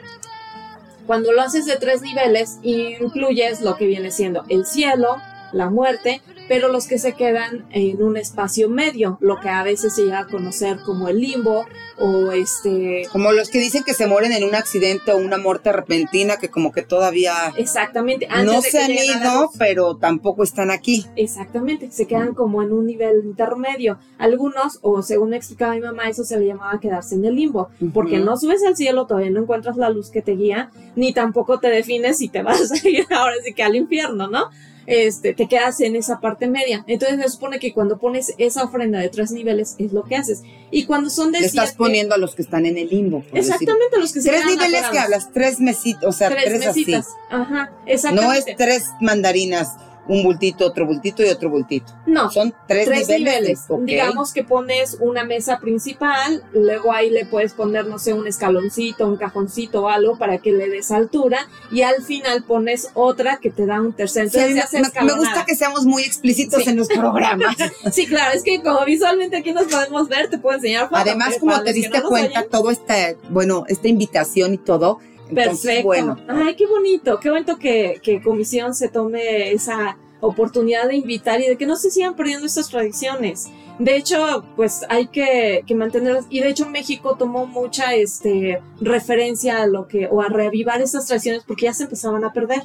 Cuando 1.08 1.32
lo 1.32 1.42
haces 1.42 1.66
de 1.66 1.78
tres 1.78 2.02
niveles, 2.02 2.60
incluyes 2.62 3.62
lo 3.62 3.78
que 3.78 3.88
viene 3.88 4.12
siendo 4.12 4.44
el 4.50 4.66
cielo, 4.66 5.18
la 5.54 5.70
muerte, 5.70 6.22
pero 6.50 6.68
los 6.68 6.88
que 6.88 6.98
se 6.98 7.14
quedan 7.14 7.68
en 7.72 8.02
un 8.02 8.18
espacio 8.18 8.70
medio, 8.70 9.20
lo 9.22 9.40
que 9.40 9.50
a 9.50 9.64
veces 9.64 9.94
se 9.94 10.02
llega 10.02 10.22
a 10.22 10.28
conocer 10.28 10.80
como 10.84 11.08
el 11.08 11.22
limbo 11.22 11.68
o 12.00 12.32
este... 12.32 13.04
Como 13.12 13.32
los 13.32 13.50
que 13.50 13.60
dicen 13.60 13.84
que 13.84 13.94
se 13.94 14.08
mueren 14.08 14.32
en 14.32 14.44
un 14.44 14.56
accidente 14.56 15.12
o 15.12 15.18
una 15.18 15.38
muerte 15.38 15.72
repentina 15.72 16.38
que 16.38 16.50
como 16.50 16.72
que 16.72 16.82
todavía... 16.82 17.34
Exactamente. 17.56 18.28
no 18.44 18.64
se 18.64 18.82
han 18.82 18.90
ido, 18.90 19.52
pero 19.60 19.98
tampoco 19.98 20.42
están 20.42 20.72
aquí. 20.72 21.06
Exactamente, 21.16 21.92
se 21.92 22.08
quedan 22.08 22.34
como 22.34 22.64
en 22.64 22.72
un 22.72 22.88
nivel 22.88 23.22
intermedio. 23.26 24.00
Algunos, 24.18 24.80
o 24.82 25.04
según 25.04 25.30
me 25.30 25.38
explicaba 25.38 25.76
mi 25.76 25.82
mamá, 25.82 26.10
eso 26.10 26.24
se 26.24 26.40
le 26.40 26.48
llamaba 26.48 26.80
quedarse 26.80 27.14
en 27.14 27.26
el 27.26 27.36
limbo, 27.36 27.70
porque 27.94 28.18
no 28.18 28.38
subes 28.38 28.64
al 28.64 28.76
cielo, 28.76 29.06
todavía 29.06 29.30
no 29.30 29.42
encuentras 29.42 29.78
la 29.78 29.92
luz 29.92 30.10
que 30.10 30.24
te 30.24 30.32
guía, 30.32 30.72
ni 30.96 31.14
tampoco 31.14 31.60
te 31.60 31.70
defines 31.70 32.18
si 32.18 32.28
te 32.28 32.42
vas 32.44 32.72
a 32.72 32.90
ir 32.90 33.06
ahora 33.12 33.36
sí 33.44 33.54
que 33.54 33.62
al 33.62 33.76
infierno, 33.76 34.28
¿no? 34.28 34.50
Este, 34.90 35.34
te 35.34 35.48
quedas 35.48 35.80
en 35.82 35.96
esa 35.96 36.20
parte 36.20 36.48
media. 36.48 36.84
Entonces 36.88 37.22
se 37.22 37.30
supone 37.30 37.60
que 37.60 37.74
cuando 37.74 37.98
pones 37.98 38.34
esa 38.38 38.64
ofrenda 38.64 39.00
de 39.00 39.10
tres 39.10 39.32
niveles 39.32 39.76
es 39.78 39.94
lo 39.94 40.04
que 40.04 40.16
haces. 40.16 40.42
Y 40.72 40.86
cuando 40.86 41.10
son 41.10 41.32
de 41.32 41.42
Le 41.42 41.46
estás 41.46 41.74
poniendo 41.74 42.16
a 42.16 42.18
los 42.18 42.36
que 42.36 42.42
están 42.42 42.66
en 42.66 42.78
el 42.78 42.90
limbo. 42.90 43.24
Exactamente, 43.34 44.00
los 44.00 44.12
que 44.12 44.22
se 44.22 44.30
Tres 44.30 44.46
niveles 44.46 44.84
que 44.92 45.00
hablas, 45.00 45.32
tres 45.32 45.60
mesitos, 45.60 46.04
o 46.04 46.12
sea, 46.12 46.30
tres, 46.30 46.66
así. 46.66 46.86
Ajá, 47.30 47.72
exactamente. 47.86 48.26
No 48.26 48.34
es 48.34 48.58
tres 48.58 48.84
mandarinas 49.00 49.76
un 50.10 50.24
bultito, 50.24 50.66
otro 50.66 50.88
bultito 50.88 51.24
y 51.24 51.30
otro 51.30 51.50
bultito. 51.50 51.94
No. 52.08 52.32
Son 52.32 52.54
tres, 52.68 52.90
niveles. 53.08 53.66
Digamos 53.82 54.34
que 54.34 54.44
pones 54.44 54.98
una 55.00 55.24
mesa 55.24 55.60
principal, 55.60 56.44
luego 56.52 56.92
ahí 56.92 57.12
le 57.12 57.26
puedes 57.26 57.54
poner, 57.54 57.86
no 57.86 58.00
sé, 58.00 58.14
un 58.14 58.28
escaloncito, 58.28 59.08
un 59.08 59.18
cajoncito 59.18 59.84
o 59.84 59.88
algo 59.88 60.18
para 60.18 60.40
que 60.40 60.52
le 60.52 60.68
des 60.68 60.92
altura 60.92 61.48
y 61.72 61.84
al 61.84 62.02
final 62.04 62.44
pones 62.44 62.90
otra 62.96 63.38
que 63.38 63.52
te 63.52 63.68
da 63.68 63.80
un 63.80 63.94
tercer. 63.94 64.32
Sí, 64.32 64.40
me, 64.40 65.14
gusta 65.14 65.46
que 65.46 65.56
seamos 65.56 65.86
muy 65.86 66.02
explícitos 66.02 66.66
en 66.68 66.78
los 66.78 66.88
programas. 66.88 67.56
sí, 67.92 68.08
claro, 68.08 68.36
es 68.36 68.44
que 68.44 68.62
como 68.64 68.84
visualmente 68.86 69.38
aquí 69.38 69.54
nos 69.54 69.68
podemos 69.68 70.10
ver, 70.10 70.30
te 70.30 70.40
puedo 70.40 70.56
enseñar. 70.56 70.90
Además, 70.92 71.38
como 71.40 71.62
te 71.62 71.72
diste 71.72 72.02
cuenta, 72.02 72.46
todo 72.50 72.72
este, 72.72 73.16
bueno, 73.30 73.64
esta 73.68 73.88
invitación 73.88 74.56
y 74.56 74.58
todo, 74.58 75.00
Perfecto. 75.34 75.86
Bueno. 75.86 76.18
Ay, 76.28 76.56
qué 76.56 76.66
bonito, 76.66 77.20
qué 77.20 77.30
bonito 77.30 77.58
que, 77.58 78.00
que 78.02 78.22
Comisión 78.22 78.74
se 78.74 78.90
tome 78.90 79.52
esa 79.52 79.98
oportunidad 80.22 80.88
de 80.88 80.96
invitar 80.96 81.40
y 81.40 81.48
de 81.48 81.58
que 81.58 81.66
no 81.66 81.76
se 81.76 81.92
sigan 81.92 82.16
perdiendo 82.16 82.46
estas 82.46 82.70
tradiciones. 82.70 83.50
De 83.78 83.96
hecho, 83.96 84.44
pues 84.56 84.82
hay 84.90 85.08
que, 85.08 85.64
que, 85.66 85.76
mantenerlas. 85.76 86.26
Y 86.30 86.42
de 86.42 86.50
hecho, 86.50 86.66
México 86.66 87.16
tomó 87.18 87.46
mucha 87.46 87.96
este, 87.96 88.62
referencia 88.82 89.62
a 89.62 89.68
lo 89.68 89.88
que, 89.88 90.08
o 90.12 90.22
a 90.22 90.28
reavivar 90.28 90.82
estas 90.82 91.06
tradiciones 91.06 91.44
porque 91.48 91.66
ya 91.66 91.74
se 91.74 91.84
empezaban 91.84 92.24
a 92.26 92.34
perder. 92.34 92.64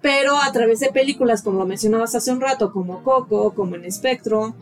Pero 0.00 0.36
a 0.36 0.50
través 0.52 0.80
de 0.80 0.90
películas, 0.90 1.42
como 1.42 1.60
lo 1.60 1.66
mencionabas 1.66 2.14
hace 2.14 2.32
un 2.32 2.40
rato, 2.40 2.72
como 2.72 3.02
Coco, 3.02 3.54
como 3.54 3.76
en 3.76 3.84
Espectro, 3.84 4.54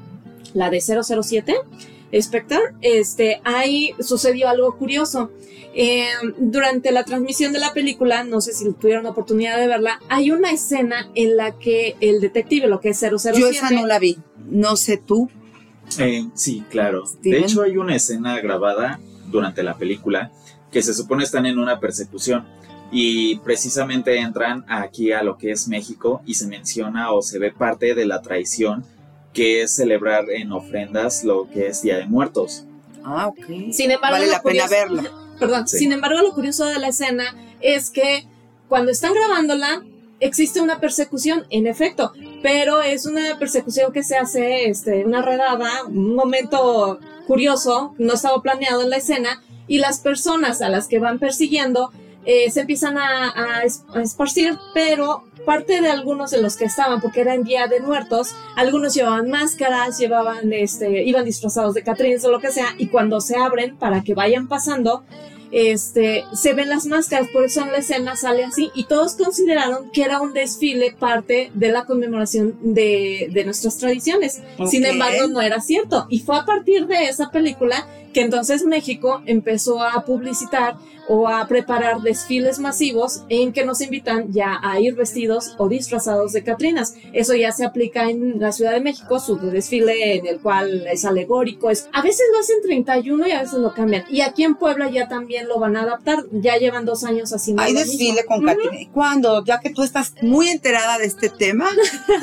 la 0.53 0.71
de 0.71 0.81
007, 0.81 1.57
Spectre, 2.21 2.61
este, 2.81 3.41
ahí 3.45 3.95
sucedió 4.01 4.49
algo 4.49 4.77
curioso. 4.77 5.31
Eh, 5.77 6.07
durante 6.39 6.93
la 6.93 7.05
transmisión 7.05 7.53
de 7.53 7.59
la 7.59 7.73
película, 7.73 8.23
no 8.23 8.41
sé 8.41 8.53
si 8.53 8.73
tuvieron 8.75 9.05
la 9.05 9.11
oportunidad 9.11 9.59
de 9.59 9.67
verla, 9.67 10.01
hay 10.09 10.31
una 10.31 10.53
escena 10.53 11.11
en 11.17 11.37
la 11.37 11.59
que 11.59 11.97
el 12.01 12.21
detective, 12.21 12.69
lo 12.69 12.81
que 12.81 12.91
es 12.91 12.99
007... 13.01 13.39
Yo 13.39 13.49
esa 13.49 13.71
no 13.71 13.85
la 13.85 13.99
vi, 13.99 14.19
no 14.49 14.77
sé 14.77 14.99
tú. 14.99 15.29
Eh, 15.99 16.29
sí, 16.35 16.63
claro. 16.71 17.05
De 17.23 17.39
hecho, 17.39 17.63
hay 17.63 17.77
una 17.77 17.97
escena 17.97 18.41
grabada 18.41 19.01
durante 19.31 19.65
la 19.65 19.77
película 19.77 20.31
que 20.71 20.83
se 20.83 20.95
supone 20.95 21.25
están 21.25 21.47
en 21.47 21.59
una 21.59 21.81
persecución 21.81 22.45
y 22.91 23.39
precisamente 23.39 24.19
entran 24.19 24.65
aquí 24.69 25.13
a 25.13 25.23
lo 25.23 25.37
que 25.37 25.51
es 25.51 25.67
México 25.67 26.23
y 26.27 26.35
se 26.35 26.47
menciona 26.47 27.13
o 27.13 27.23
se 27.23 27.39
ve 27.39 27.51
parte 27.51 27.95
de 27.95 28.07
la 28.07 28.23
traición 28.23 28.85
que 29.35 29.63
es 29.63 29.75
celebrar 29.75 30.31
en 30.31 30.53
ofrendas 30.53 31.25
lo 31.25 31.51
que 31.51 31.67
es 31.67 31.83
Día 31.83 31.99
de 31.99 32.07
Muertos. 32.07 32.65
Ah, 33.05 33.27
ok. 33.27 33.73
Sin 33.73 33.91
embargo, 33.91 34.17
vale 34.17 34.29
la 34.29 34.41
pena 34.41 34.67
verla. 34.67 35.11
Perdón. 35.39 35.69
Sin 35.69 35.93
embargo, 35.93 36.23
lo 36.23 36.33
curioso 36.33 36.65
de 36.65 36.79
la 36.79 36.89
escena 36.89 37.37
es 37.61 37.91
que 37.91 38.27
cuando 38.69 38.93
están 38.93 39.13
grabándola, 39.13 39.85
existe 40.21 40.61
una 40.61 40.81
persecución, 40.81 41.45
en 41.51 41.67
efecto, 41.67 42.13
pero 42.43 42.81
es 42.81 43.05
una 43.05 43.39
persecución 43.39 43.93
que 43.93 44.03
se 44.03 44.17
hace, 44.17 44.69
este, 44.69 45.05
una 45.05 45.21
redada, 45.21 45.85
un 45.87 46.15
momento 46.15 46.99
curioso, 47.27 47.95
no 47.99 48.15
estaba 48.15 48.41
planeado 48.41 48.83
en 48.83 48.91
la 48.91 48.97
escena, 48.97 49.43
y 49.67 49.79
las 49.79 49.99
personas 49.99 50.63
a 50.63 50.69
las 50.69 50.89
que 50.89 50.99
van 50.99 51.19
persiguiendo 51.19 51.91
eh, 52.25 52.51
se 52.51 52.61
empiezan 52.61 52.97
a, 52.99 53.33
a, 53.37 53.63
esparcir, 54.03 54.57
pero 54.73 55.25
parte 55.45 55.81
de 55.81 55.89
algunos 55.89 56.31
de 56.31 56.41
los 56.41 56.57
que 56.57 56.65
estaban, 56.65 57.01
porque 57.01 57.21
era 57.21 57.35
en 57.35 57.45
Día 57.45 57.67
de 57.67 57.81
Muertos, 57.81 58.35
algunos 58.57 58.95
llevaban 58.95 59.29
máscaras, 59.29 59.99
llevaban, 59.99 60.53
este, 60.53 61.05
iban 61.05 61.25
disfrazados 61.25 61.75
de 61.75 61.83
Catrines 61.83 62.25
o 62.25 62.31
lo 62.31 62.41
que 62.41 62.51
sea, 62.51 62.75
y 62.79 62.89
cuando 62.89 63.21
se 63.21 63.37
abren 63.37 63.77
para 63.77 64.03
que 64.03 64.15
vayan 64.15 64.49
pasando, 64.49 65.05
este, 65.55 66.25
se 66.33 66.53
ven 66.53 66.69
las 66.69 66.87
máscaras, 66.87 67.29
por 67.33 67.45
eso 67.45 67.63
en 67.63 67.71
la 67.71 67.79
escena 67.79 68.17
sale 68.17 68.43
así, 68.43 68.71
y 68.75 68.85
todos 68.85 69.15
consideraron 69.15 69.91
que 69.93 70.03
era 70.03 70.21
un 70.21 70.33
desfile 70.33 70.97
parte 70.99 71.53
de 71.55 71.69
la 71.69 71.85
conmemoración 71.85 72.59
de, 72.61 73.29
de 73.33 73.45
nuestras 73.45 73.79
tradiciones. 73.79 74.43
Sin 74.67 74.85
embargo, 74.85 75.29
no 75.29 75.41
era 75.41 75.61
cierto. 75.61 76.07
Y 76.09 76.21
fue 76.21 76.37
a 76.37 76.45
partir 76.45 76.89
de 76.89 77.05
esa 77.05 77.31
película 77.31 77.87
que 78.15 78.23
entonces 78.23 78.65
México 78.65 79.23
empezó 79.27 79.83
a 79.83 80.05
publicitar 80.05 80.77
o 81.09 81.29
a 81.29 81.47
preparar 81.47 82.01
desfiles 82.01 82.59
masivos 82.59 83.25
en 83.29 83.53
que 83.53 83.67
nos 83.67 83.83
invitan 83.83 84.33
ya 84.33 84.59
a 84.63 84.81
ir 84.81 84.95
vestidos 84.95 85.55
o 85.59 85.69
disfrazados 85.69 86.33
de 86.33 86.43
Catrinas. 86.43 86.95
Eso 87.13 87.35
ya 87.35 87.53
se 87.53 87.65
aplica 87.65 88.09
en 88.09 88.41
la 88.41 88.53
Ciudad 88.53 88.73
de 88.73 88.81
México, 88.81 89.21
su 89.21 89.37
desfile 89.37 90.17
en 90.17 90.27
el 90.27 90.41
cual 90.41 90.87
es 90.87 91.05
alegórico, 91.05 91.71
es, 91.71 91.89
a 91.93 92.01
veces 92.01 92.23
lo 92.33 92.39
hacen 92.39 92.57
31 92.63 93.27
y 93.27 93.33
a 93.33 93.43
veces 93.43 93.59
lo 93.59 93.75
cambian. 93.75 94.05
Y 94.09 94.23
aquí 94.23 94.45
en 94.45 94.55
Puebla 94.55 94.89
ya 94.91 95.09
también 95.09 95.47
lo 95.47 95.59
van 95.59 95.77
a 95.77 95.83
adaptar, 95.83 96.25
ya 96.33 96.57
llevan 96.57 96.87
dos 96.87 97.05
años 97.05 97.33
haciendo 97.33 97.63
Hay 97.63 97.75
desfile 97.75 98.25
con 98.25 98.45
Catrinas. 98.45 98.89
¿Cuándo? 98.93 99.45
Ya 99.45 99.61
que 99.61 99.71
tú 99.71 99.83
estás 99.83 100.15
muy 100.23 100.49
enterada 100.49 100.99
de 100.99 101.07
este 101.07 101.29
tema 101.29 101.69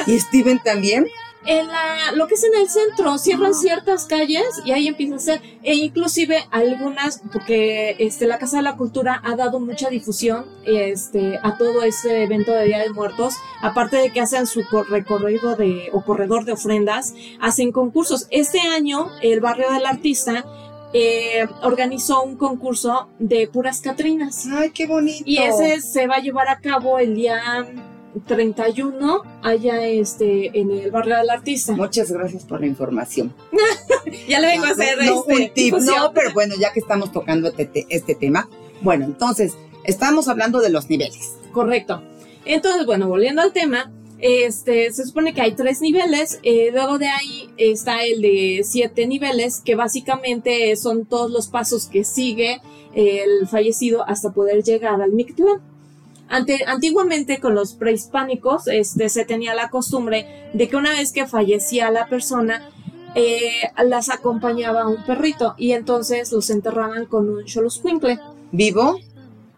y 0.07 0.19
Steven 0.19 0.59
también 0.63 1.05
en 1.45 1.67
la, 1.67 2.11
lo 2.15 2.27
que 2.27 2.35
es 2.35 2.43
en 2.43 2.53
el 2.55 2.69
centro, 2.69 3.17
cierran 3.17 3.53
ciertas 3.53 4.05
calles 4.05 4.45
y 4.65 4.71
ahí 4.71 4.87
empieza 4.87 5.15
a 5.15 5.19
ser, 5.19 5.41
e 5.63 5.75
inclusive 5.75 6.45
algunas, 6.51 7.21
porque 7.31 7.95
este, 7.99 8.27
la 8.27 8.37
Casa 8.37 8.57
de 8.57 8.63
la 8.63 8.77
Cultura 8.77 9.21
ha 9.23 9.35
dado 9.35 9.59
mucha 9.59 9.89
difusión 9.89 10.45
este, 10.65 11.39
a 11.41 11.57
todo 11.57 11.83
este 11.83 12.23
evento 12.23 12.51
de 12.51 12.65
Día 12.65 12.79
de 12.79 12.91
Muertos, 12.91 13.35
aparte 13.61 13.97
de 13.97 14.11
que 14.11 14.21
hacen 14.21 14.45
su 14.45 14.63
recorrido 14.89 15.55
de, 15.55 15.89
o 15.93 16.03
corredor 16.03 16.45
de 16.45 16.53
ofrendas, 16.53 17.13
hacen 17.39 17.71
concursos. 17.71 18.27
Este 18.29 18.59
año, 18.59 19.09
el 19.21 19.41
barrio 19.41 19.71
del 19.71 19.85
artista 19.85 20.45
eh, 20.93 21.47
organizó 21.63 22.21
un 22.21 22.35
concurso 22.35 23.09
de 23.17 23.47
puras 23.47 23.81
Catrinas. 23.81 24.45
¡Ay, 24.51 24.71
qué 24.71 24.85
bonito! 24.85 25.23
Y 25.25 25.37
ese 25.37 25.81
se 25.81 26.05
va 26.05 26.15
a 26.15 26.19
llevar 26.19 26.49
a 26.49 26.59
cabo 26.59 26.99
el 26.99 27.15
día 27.15 27.65
31 28.25 29.21
allá 29.41 29.85
este, 29.85 30.59
en 30.59 30.71
el 30.71 30.91
barrio 30.91 31.17
del 31.17 31.29
artista. 31.29 31.73
Muchas 31.73 32.11
gracias 32.11 32.45
por 32.45 32.59
la 32.59 32.67
información. 32.67 33.33
ya 34.27 34.39
le 34.39 34.47
vengo 34.47 34.65
a 34.65 34.69
hacer 34.69 34.97
no, 35.03 35.23
este, 35.27 35.71
No, 35.71 36.11
pero 36.13 36.33
bueno, 36.33 36.55
ya 36.59 36.73
que 36.73 36.79
estamos 36.79 37.11
tocando 37.11 37.53
este, 37.57 37.85
este, 37.89 38.15
tema, 38.15 38.49
bueno, 38.81 39.05
entonces, 39.05 39.53
estamos 39.83 40.27
hablando 40.27 40.59
de 40.59 40.69
los 40.69 40.89
niveles. 40.89 41.35
Correcto. 41.51 42.01
Entonces, 42.45 42.85
bueno, 42.85 43.07
volviendo 43.07 43.41
al 43.41 43.53
tema, 43.53 43.91
este, 44.19 44.91
se 44.91 45.05
supone 45.05 45.33
que 45.33 45.41
hay 45.41 45.53
tres 45.53 45.81
niveles, 45.81 46.39
eh, 46.43 46.69
luego 46.71 46.97
de 46.97 47.07
ahí 47.07 47.49
está 47.57 48.03
el 48.03 48.21
de 48.21 48.61
siete 48.63 49.07
niveles, 49.07 49.61
que 49.63 49.75
básicamente 49.75 50.75
son 50.75 51.05
todos 51.05 51.31
los 51.31 51.47
pasos 51.47 51.87
que 51.87 52.03
sigue 52.03 52.61
el 52.93 53.47
fallecido 53.47 54.03
hasta 54.07 54.31
poder 54.31 54.63
llegar 54.63 55.01
al 55.01 55.11
Mictlán 55.11 55.70
antiguamente 56.31 57.39
con 57.39 57.55
los 57.55 57.73
prehispánicos 57.73 58.67
este, 58.67 59.09
se 59.09 59.25
tenía 59.25 59.53
la 59.53 59.69
costumbre 59.69 60.49
de 60.53 60.69
que 60.69 60.75
una 60.75 60.91
vez 60.91 61.11
que 61.11 61.27
fallecía 61.27 61.91
la 61.91 62.07
persona, 62.07 62.69
eh, 63.13 63.69
las 63.83 64.09
acompañaba 64.09 64.87
un 64.87 65.03
perrito 65.03 65.53
y 65.57 65.73
entonces 65.73 66.31
los 66.31 66.49
enterraban 66.49 67.05
con 67.05 67.29
un 67.29 67.47
xoloscuincle. 67.47 68.19
¿Vivo? 68.53 68.99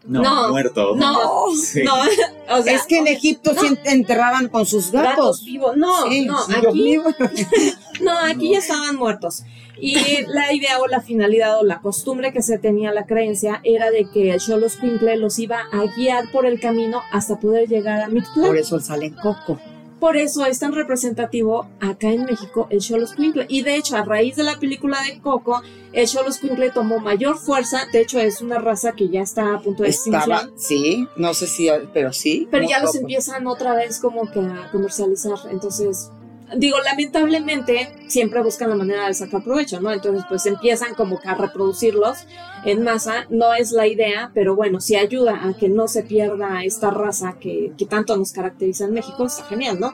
No, 0.06 0.50
muerto. 0.50 0.96
No, 0.96 1.48
no. 1.48 2.58
es 2.66 2.86
que 2.88 2.98
en 3.00 3.08
Egipto 3.08 3.54
se 3.54 3.78
enterraban 3.90 4.50
con 4.50 4.66
sus 4.66 4.92
gatos. 4.92 5.44
vivos. 5.46 5.78
No, 5.78 6.06
no, 6.06 6.40
aquí, 6.40 6.98
no, 8.02 8.20
aquí 8.20 8.52
ya 8.52 8.60
estaban 8.60 8.96
muertos. 8.96 9.44
Y 9.80 9.96
la 10.28 10.54
idea 10.54 10.80
o 10.80 10.88
la 10.88 11.02
finalidad 11.02 11.60
o 11.60 11.64
la 11.64 11.82
costumbre 11.82 12.32
que 12.32 12.42
se 12.42 12.58
tenía, 12.58 12.92
la 12.94 13.06
creencia, 13.06 13.60
era 13.64 13.92
de 13.92 14.08
que 14.10 14.32
el 14.34 14.40
Cholos 14.40 14.78
Quincle 14.78 15.18
los 15.18 15.40
iba 15.40 15.62
a 15.72 15.86
guiar 15.96 16.32
por 16.32 16.46
el 16.46 16.60
camino 16.60 17.02
hasta 17.12 17.40
poder 17.40 17.68
llegar 17.68 18.02
a 18.02 18.08
Mictlán. 18.08 18.48
Por 18.48 18.58
eso 18.58 18.80
sale 18.80 19.08
en 19.08 19.16
Coco. 19.16 19.60
Por 20.04 20.18
eso 20.18 20.46
es 20.46 20.60
tan 20.60 20.74
representativo 20.74 21.66
acá 21.80 22.10
en 22.10 22.26
México 22.26 22.68
el 22.70 22.82
Cholos 22.82 23.14
Quincle. 23.14 23.46
Y 23.48 23.62
de 23.62 23.78
hecho, 23.78 23.96
a 23.96 24.04
raíz 24.04 24.36
de 24.36 24.44
la 24.44 24.60
película 24.60 25.02
de 25.02 25.22
Coco, 25.22 25.62
el 25.94 26.06
Cholos 26.10 26.40
Quincle 26.40 26.72
tomó 26.72 27.00
mayor 27.00 27.38
fuerza. 27.38 27.86
De 27.94 28.02
hecho, 28.02 28.20
es 28.20 28.42
una 28.42 28.60
raza 28.60 28.92
que 28.92 29.08
ya 29.08 29.22
está 29.22 29.54
a 29.54 29.62
punto 29.62 29.84
de 29.84 29.90
extinción. 29.92 30.52
sí, 30.58 31.08
no 31.16 31.34
sé 31.34 31.48
si, 31.48 31.70
pero 31.94 32.12
sí. 32.12 32.50
Pero 32.52 32.68
ya 32.68 32.82
los 32.82 32.94
empiezan 32.96 33.48
otra 33.48 33.76
vez 33.76 34.02
como 34.02 34.30
que 34.30 34.42
a 34.42 34.70
comercializar. 34.74 35.38
Entonces, 35.50 36.12
digo, 36.58 36.78
lamentablemente 36.80 37.90
siempre 38.08 38.42
buscan 38.42 38.70
la 38.70 38.76
manera 38.76 39.08
de 39.08 39.14
sacar 39.14 39.44
provecho, 39.44 39.80
¿no? 39.82 39.92
Entonces, 39.92 40.24
pues 40.28 40.46
empiezan 40.46 40.94
como 40.96 41.20
que 41.20 41.28
a 41.28 41.36
reproducirlos 41.36 42.26
en 42.66 42.84
masa. 42.84 43.26
No 43.30 43.54
es 43.54 43.72
la 43.72 43.88
idea, 43.88 44.32
pero 44.34 44.56
bueno, 44.56 44.80
si 44.80 44.96
ayuda 44.96 45.48
a 45.48 45.54
que 45.54 45.70
no 45.70 45.88
se 45.88 46.04
pierda 46.04 46.64
esta 46.64 46.92
raza 46.92 47.38
que, 47.40 47.74
que 47.78 47.86
tanto 47.86 48.16
nos 48.18 48.32
caracteriza 48.32 48.86
en 48.86 48.94
México, 48.94 49.26
está 49.26 49.44
genial, 49.46 49.80
¿no? 49.80 49.92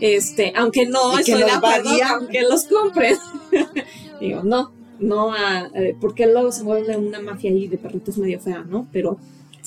Este, 0.00 0.52
aunque 0.56 0.86
no 0.86 1.18
estoy 1.18 1.42
de 1.42 1.50
acuerdo 1.50 1.90
aunque 2.08 2.42
los 2.42 2.64
compren. 2.64 3.16
digo, 4.20 4.42
no, 4.42 4.72
no, 4.98 5.32
a, 5.32 5.70
eh, 5.74 5.96
porque 6.00 6.26
luego 6.26 6.52
se 6.52 6.62
vuelve 6.62 6.96
una 6.96 7.20
mafia 7.20 7.50
ahí 7.50 7.68
de 7.68 7.78
perritos 7.78 8.18
medio 8.18 8.40
fea, 8.40 8.64
¿no? 8.68 8.88
Pero 8.92 9.18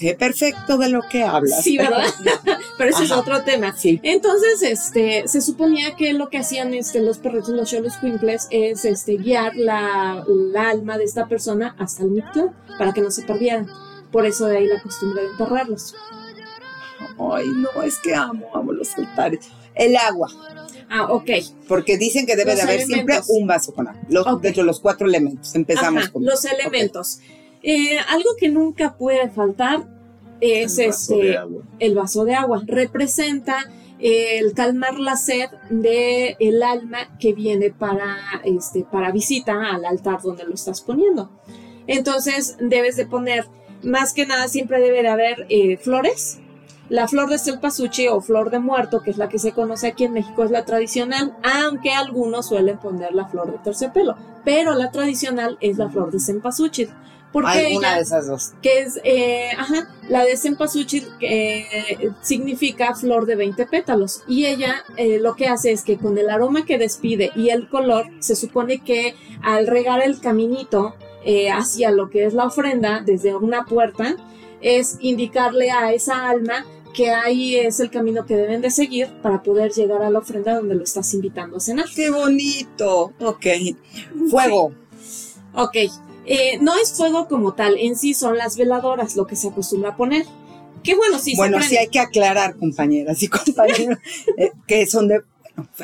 Sé 0.02 0.16
perfecto 0.16 0.78
de 0.80 0.90
lo 0.90 1.02
que 1.08 1.22
hablas. 1.24 1.64
Sí, 1.64 1.78
¿verdad? 1.78 2.08
Pero 2.78 2.90
ese 2.90 3.04
es 3.04 3.12
otro 3.12 3.44
tema. 3.44 3.78
Sí. 3.78 4.00
Entonces, 4.02 4.64
este, 4.64 5.28
se 5.28 5.42
suponía 5.42 5.96
que 5.96 6.14
lo 6.14 6.30
que 6.30 6.40
hacían 6.40 6.74
este, 6.74 7.02
los 7.02 7.20
perritos, 7.20 7.50
los 7.50 7.70
cholos 7.70 7.98
quimples, 7.98 8.48
es 8.50 8.84
este, 8.84 9.18
guiar 9.18 9.56
la, 9.56 10.26
alma 10.58 10.98
de 10.98 11.04
esta 11.04 11.28
persona 11.28 11.76
hasta 11.78 12.02
el 12.02 12.10
Mictlán 12.10 12.56
para 12.80 12.94
que 12.94 13.02
no 13.02 13.12
se 13.12 13.22
perdieran. 13.22 13.68
Por 14.12 14.26
eso 14.26 14.48
de 14.48 14.58
ahí 14.58 14.66
la 14.66 14.82
costumbre 14.82 15.22
de 15.22 15.30
enterrarlos. 15.30 15.94
Ay, 17.20 17.48
no, 17.50 17.84
es 17.84 18.00
que 18.00 18.16
amo, 18.16 18.50
amo 18.56 18.72
los 18.72 18.98
altares. 18.98 19.50
El 19.76 19.96
agua. 19.98 20.30
Ah, 20.90 21.12
ok. 21.12 21.30
Porque 21.68 22.00
dicen 22.00 22.26
que 22.26 22.36
debe 22.36 22.56
de 22.56 22.64
haber 22.64 22.82
siempre 22.82 23.20
un 23.28 23.46
vaso 23.46 23.72
con 23.74 23.88
agua. 23.88 24.02
Los, 24.10 24.42
De 24.42 24.50
hecho, 24.50 24.64
los 24.64 24.80
cuatro 24.80 25.08
elementos. 25.08 25.54
Empezamos 25.54 26.10
con 26.10 26.26
los 26.26 26.44
elementos. 26.46 27.20
Eh, 27.64 27.98
algo 28.10 28.30
que 28.40 28.50
nunca 28.50 28.98
puede 28.98 29.30
faltar 29.30 29.88
es 30.40 30.80
el 30.80 30.90
este 30.90 31.40
el 31.80 31.96
vaso 31.96 32.26
de 32.26 32.36
agua. 32.36 32.64
Representa 32.66 33.70
el 34.00 34.54
calmar 34.54 35.00
la 35.00 35.16
sed 35.16 35.50
del 35.70 36.36
el 36.40 36.64
alma 36.64 37.18
que 37.20 37.34
viene 37.34 37.70
para, 37.70 38.18
este, 38.44 38.84
para 38.84 39.12
visita 39.12 39.72
al 39.72 39.86
altar 39.86 40.22
donde 40.22 40.44
lo 40.44 40.56
estás 40.56 40.82
poniendo. 40.82 41.30
Entonces 41.88 42.58
debes 42.60 42.96
de 42.96 43.06
poner, 43.06 43.46
más 43.84 44.14
que 44.14 44.26
nada 44.26 44.48
siempre 44.48 44.80
debe 44.80 45.04
de 45.04 45.10
haber 45.10 45.46
eh, 45.50 45.78
flores. 45.78 46.40
La 46.90 47.08
flor 47.08 47.30
de 47.30 47.38
cempasúchil 47.38 48.10
o 48.10 48.20
flor 48.20 48.50
de 48.50 48.60
muerto, 48.60 49.02
que 49.02 49.12
es 49.12 49.18
la 49.18 49.30
que 49.30 49.40
se 49.40 49.54
conoce 49.54 49.88
aquí 49.88 50.04
en 50.04 50.14
México, 50.14 50.44
es 50.44 50.52
la 50.52 50.66
tradicional, 50.66 51.38
aunque 51.42 51.92
algunos 51.92 52.48
suelen 52.48 52.80
poner 52.80 53.14
la 53.14 53.30
flor 53.30 53.50
de 53.50 53.60
terciopelo, 53.60 54.18
pero 54.44 54.74
la 54.74 54.92
tradicional 54.92 55.58
es 55.62 55.78
la 55.78 55.90
flor 55.90 56.12
de 56.12 56.20
cempasúchil. 56.20 56.90
Porque 57.32 57.74
una 57.78 57.96
de 57.96 58.02
esas 58.02 58.28
dos. 58.28 58.52
Que 58.62 58.80
es, 58.80 59.00
eh, 59.04 59.50
ajá, 59.58 59.90
la 60.10 60.26
de 60.26 60.36
cempasúchil 60.36 61.08
que 61.20 61.66
significa 62.22 62.94
flor 62.96 63.26
de 63.26 63.36
20 63.36 63.66
pétalos. 63.68 64.24
Y 64.28 64.46
ella 64.46 64.84
eh, 64.98 65.20
lo 65.20 65.36
que 65.36 65.48
hace 65.48 65.72
es 65.72 65.84
que 65.84 65.98
con 65.98 66.18
el 66.18 66.30
aroma 66.30 66.66
que 66.66 66.78
despide 66.78 67.32
y 67.36 67.50
el 67.50 67.70
color, 67.70 68.08
se 68.20 68.36
supone 68.36 68.80
que 68.80 69.16
al 69.42 69.68
regar 69.68 70.02
el 70.02 70.20
caminito 70.20 70.96
eh, 71.24 71.52
hacia 71.52 71.92
lo 71.92 72.10
que 72.10 72.26
es 72.26 72.34
la 72.34 72.46
ofrenda 72.46 73.02
desde 73.06 73.36
una 73.36 73.66
puerta, 73.66 74.16
es 74.62 74.98
indicarle 75.00 75.72
a 75.72 75.94
esa 75.94 76.30
alma 76.30 76.66
que 76.94 77.12
ahí 77.12 77.56
es 77.56 77.80
el 77.80 77.90
camino 77.90 78.26
que 78.26 78.36
deben 78.36 78.62
de 78.62 78.70
seguir 78.70 79.08
para 79.22 79.42
poder 79.42 79.72
llegar 79.72 80.02
a 80.02 80.10
la 80.10 80.20
ofrenda 80.20 80.56
donde 80.56 80.76
lo 80.76 80.84
estás 80.84 81.14
invitando 81.14 81.58
a 81.58 81.60
cenar. 81.60 81.86
¡Qué 81.96 82.10
bonito! 82.10 83.14
Ok. 83.20 83.46
Fuego. 84.30 84.74
Ok. 85.54 85.78
Eh, 86.26 86.60
no 86.62 86.76
es 86.76 86.94
fuego 86.94 87.28
como 87.28 87.54
tal, 87.54 87.78
en 87.78 87.96
sí 87.96 88.14
son 88.14 88.38
las 88.38 88.58
veladoras 88.58 89.16
lo 89.16 89.26
que 89.26 89.36
se 89.36 89.50
acostumbra 89.50 89.92
a 89.92 89.96
poner. 89.96 90.26
Qué 90.84 90.96
bueno, 90.96 91.20
sí. 91.20 91.36
Bueno, 91.36 91.62
sí 91.62 91.78
hay 91.78 91.88
que 91.88 92.00
aclarar, 92.00 92.58
compañeras 92.58 93.22
y 93.24 93.28
compañeros, 93.28 94.00
eh, 94.38 94.52
que 94.68 94.86
son 94.88 95.08
de 95.08 95.22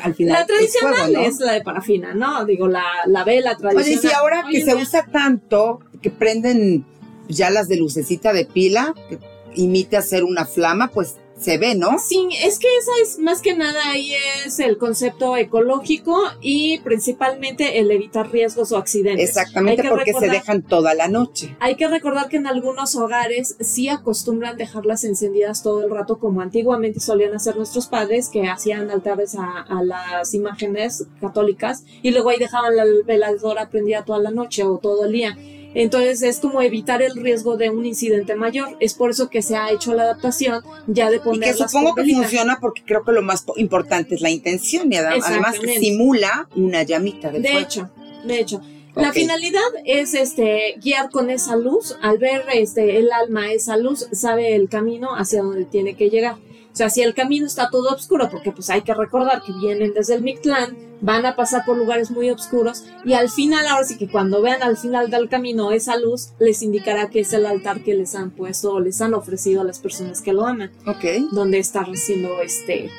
al 0.02 0.14
final 0.14 0.40
la 0.40 0.46
tradicional 0.46 1.14
es, 1.16 1.40
la 1.40 1.52
de 1.52 1.60
parafina, 1.62 2.14
¿no? 2.14 2.44
Digo, 2.44 2.68
la, 2.68 2.84
la 3.06 3.22
vela 3.22 3.56
tradicional. 3.56 3.98
Oye, 3.98 4.08
sí, 4.08 4.14
ahora 4.14 4.44
que 4.50 4.64
se 4.64 4.74
usa 4.74 5.06
tanto, 5.06 5.80
que 6.00 6.10
prenden 6.10 6.84
ya 7.28 7.50
las 7.50 7.68
de 7.68 7.76
lucecita 7.76 8.32
de 8.32 8.46
pila, 8.46 8.94
que 9.08 9.18
imite 9.54 9.96
hacer 9.96 10.24
una 10.24 10.46
flama, 10.46 10.88
pues 10.88 11.16
se 11.38 11.58
ve, 11.58 11.74
¿no? 11.74 11.98
Sí, 11.98 12.28
es 12.42 12.58
que 12.58 12.66
esa 12.78 12.90
es 13.02 13.18
más 13.18 13.40
que 13.40 13.54
nada 13.54 13.80
ahí 13.90 14.12
es 14.44 14.58
el 14.58 14.76
concepto 14.76 15.36
ecológico 15.36 16.20
y 16.40 16.78
principalmente 16.80 17.78
el 17.78 17.90
evitar 17.90 18.30
riesgos 18.30 18.72
o 18.72 18.76
accidentes. 18.76 19.28
Exactamente, 19.28 19.88
porque 19.88 20.12
se 20.12 20.28
dejan 20.28 20.62
toda 20.62 20.94
la 20.94 21.08
noche. 21.08 21.56
Hay 21.60 21.76
que 21.76 21.88
recordar 21.88 22.28
que 22.28 22.36
en 22.36 22.46
algunos 22.46 22.96
hogares 22.96 23.56
sí 23.60 23.88
acostumbran 23.88 24.56
dejarlas 24.56 25.04
encendidas 25.04 25.62
todo 25.62 25.84
el 25.84 25.90
rato 25.90 26.18
como 26.18 26.40
antiguamente 26.40 27.00
solían 27.00 27.34
hacer 27.34 27.56
nuestros 27.56 27.86
padres 27.86 28.28
que 28.28 28.48
hacían 28.48 28.90
altares 28.90 29.36
a, 29.36 29.60
a 29.60 29.82
las 29.82 30.34
imágenes 30.34 31.06
católicas 31.20 31.84
y 32.02 32.10
luego 32.10 32.30
ahí 32.30 32.38
dejaban 32.38 32.76
la 32.76 32.84
veladora 33.06 33.70
prendida 33.70 34.04
toda 34.04 34.18
la 34.18 34.30
noche 34.30 34.64
o 34.64 34.78
todo 34.78 35.04
el 35.04 35.12
día 35.12 35.36
entonces 35.74 36.22
es 36.22 36.40
como 36.40 36.62
evitar 36.62 37.02
el 37.02 37.14
riesgo 37.16 37.56
de 37.56 37.70
un 37.70 37.86
incidente 37.86 38.34
mayor. 38.34 38.76
Es 38.80 38.94
por 38.94 39.10
eso 39.10 39.28
que 39.28 39.42
se 39.42 39.56
ha 39.56 39.70
hecho 39.70 39.94
la 39.94 40.04
adaptación 40.04 40.62
ya 40.86 41.10
de 41.10 41.20
poner. 41.20 41.50
Y 41.50 41.52
que 41.52 41.68
supongo 41.68 41.94
que 41.94 42.04
funciona 42.04 42.58
porque 42.60 42.82
creo 42.84 43.04
que 43.04 43.12
lo 43.12 43.22
más 43.22 43.44
importante 43.56 44.14
es 44.14 44.20
la 44.20 44.30
intención 44.30 44.92
y 44.92 44.96
además 44.96 45.56
simula 45.78 46.48
una 46.56 46.82
llamita 46.82 47.30
de, 47.30 47.40
de 47.40 47.58
hecho, 47.58 47.90
de 48.24 48.40
hecho. 48.40 48.60
La 48.94 49.12
finalidad 49.12 49.60
es 49.84 50.14
este 50.14 50.74
guiar 50.82 51.10
con 51.10 51.30
esa 51.30 51.54
luz, 51.54 51.96
al 52.02 52.18
ver 52.18 52.42
este 52.52 52.98
el 52.98 53.12
alma 53.12 53.52
esa 53.52 53.76
luz, 53.76 54.08
sabe 54.10 54.56
el 54.56 54.68
camino 54.68 55.14
hacia 55.14 55.42
donde 55.42 55.64
tiene 55.64 55.94
que 55.94 56.10
llegar. 56.10 56.36
O 56.78 56.82
sea, 56.86 56.90
si 56.90 57.02
el 57.02 57.12
camino 57.12 57.44
está 57.44 57.70
todo 57.70 57.92
oscuro, 57.92 58.30
porque 58.30 58.52
pues 58.52 58.70
hay 58.70 58.82
que 58.82 58.94
recordar 58.94 59.42
que 59.42 59.50
vienen 59.50 59.94
desde 59.94 60.14
el 60.14 60.22
Mictlán, 60.22 60.76
van 61.00 61.26
a 61.26 61.34
pasar 61.34 61.64
por 61.64 61.76
lugares 61.76 62.12
muy 62.12 62.30
oscuros 62.30 62.84
y 63.04 63.14
al 63.14 63.30
final, 63.30 63.66
ahora 63.66 63.82
sí 63.82 63.98
que 63.98 64.06
cuando 64.06 64.40
vean 64.42 64.62
al 64.62 64.76
final 64.76 65.10
del 65.10 65.28
camino 65.28 65.72
esa 65.72 65.98
luz, 65.98 66.28
les 66.38 66.62
indicará 66.62 67.10
que 67.10 67.18
es 67.18 67.32
el 67.32 67.46
altar 67.46 67.82
que 67.82 67.94
les 67.94 68.14
han 68.14 68.30
puesto 68.30 68.74
o 68.74 68.78
les 68.78 69.00
han 69.00 69.14
ofrecido 69.14 69.62
a 69.62 69.64
las 69.64 69.80
personas 69.80 70.22
que 70.22 70.32
lo 70.32 70.46
aman. 70.46 70.70
Ok. 70.86 71.32
Donde 71.32 71.58
está 71.58 71.84
siendo, 71.94 72.40
este, 72.42 72.92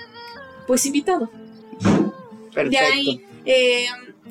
pues 0.68 0.86
invitado. 0.86 1.30
Perfecto. 2.54 2.72
De 2.72 2.78
ahí, 2.80 3.26
eh, 3.46 3.86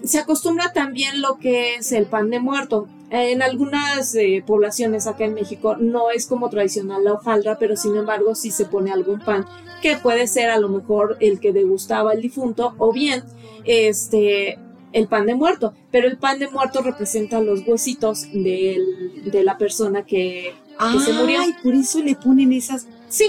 se 0.04 0.18
acostumbra 0.18 0.74
también 0.74 1.22
lo 1.22 1.38
que 1.38 1.76
es 1.76 1.90
el 1.92 2.04
pan 2.04 2.28
de 2.28 2.38
muerto. 2.38 2.86
En 3.10 3.42
algunas 3.42 4.14
eh, 4.14 4.42
poblaciones 4.46 5.06
acá 5.06 5.24
en 5.24 5.34
México 5.34 5.76
no 5.76 6.10
es 6.10 6.26
como 6.26 6.50
tradicional 6.50 7.04
la 7.04 7.14
hojaldra, 7.14 7.58
pero 7.58 7.74
sin 7.76 7.96
embargo 7.96 8.34
sí 8.34 8.50
se 8.50 8.66
pone 8.66 8.92
algún 8.92 9.20
pan 9.20 9.46
que 9.80 9.96
puede 9.96 10.26
ser 10.26 10.50
a 10.50 10.58
lo 10.58 10.68
mejor 10.68 11.16
el 11.20 11.40
que 11.40 11.52
degustaba 11.52 12.12
el 12.12 12.20
difunto 12.20 12.74
o 12.78 12.92
bien 12.92 13.22
este 13.64 14.58
el 14.92 15.06
pan 15.06 15.26
de 15.26 15.34
muerto, 15.34 15.74
pero 15.90 16.08
el 16.08 16.16
pan 16.16 16.38
de 16.38 16.48
muerto 16.48 16.82
representa 16.82 17.40
los 17.40 17.66
huesitos 17.66 18.26
de 18.32 19.42
la 19.44 19.58
persona 19.58 20.04
que, 20.04 20.54
se 21.04 21.12
murió. 21.12 21.40
Ay, 21.40 21.54
por 21.62 21.74
eso 21.74 22.02
le 22.02 22.14
ponen 22.14 22.52
esas. 22.52 22.86
Sí, 23.08 23.28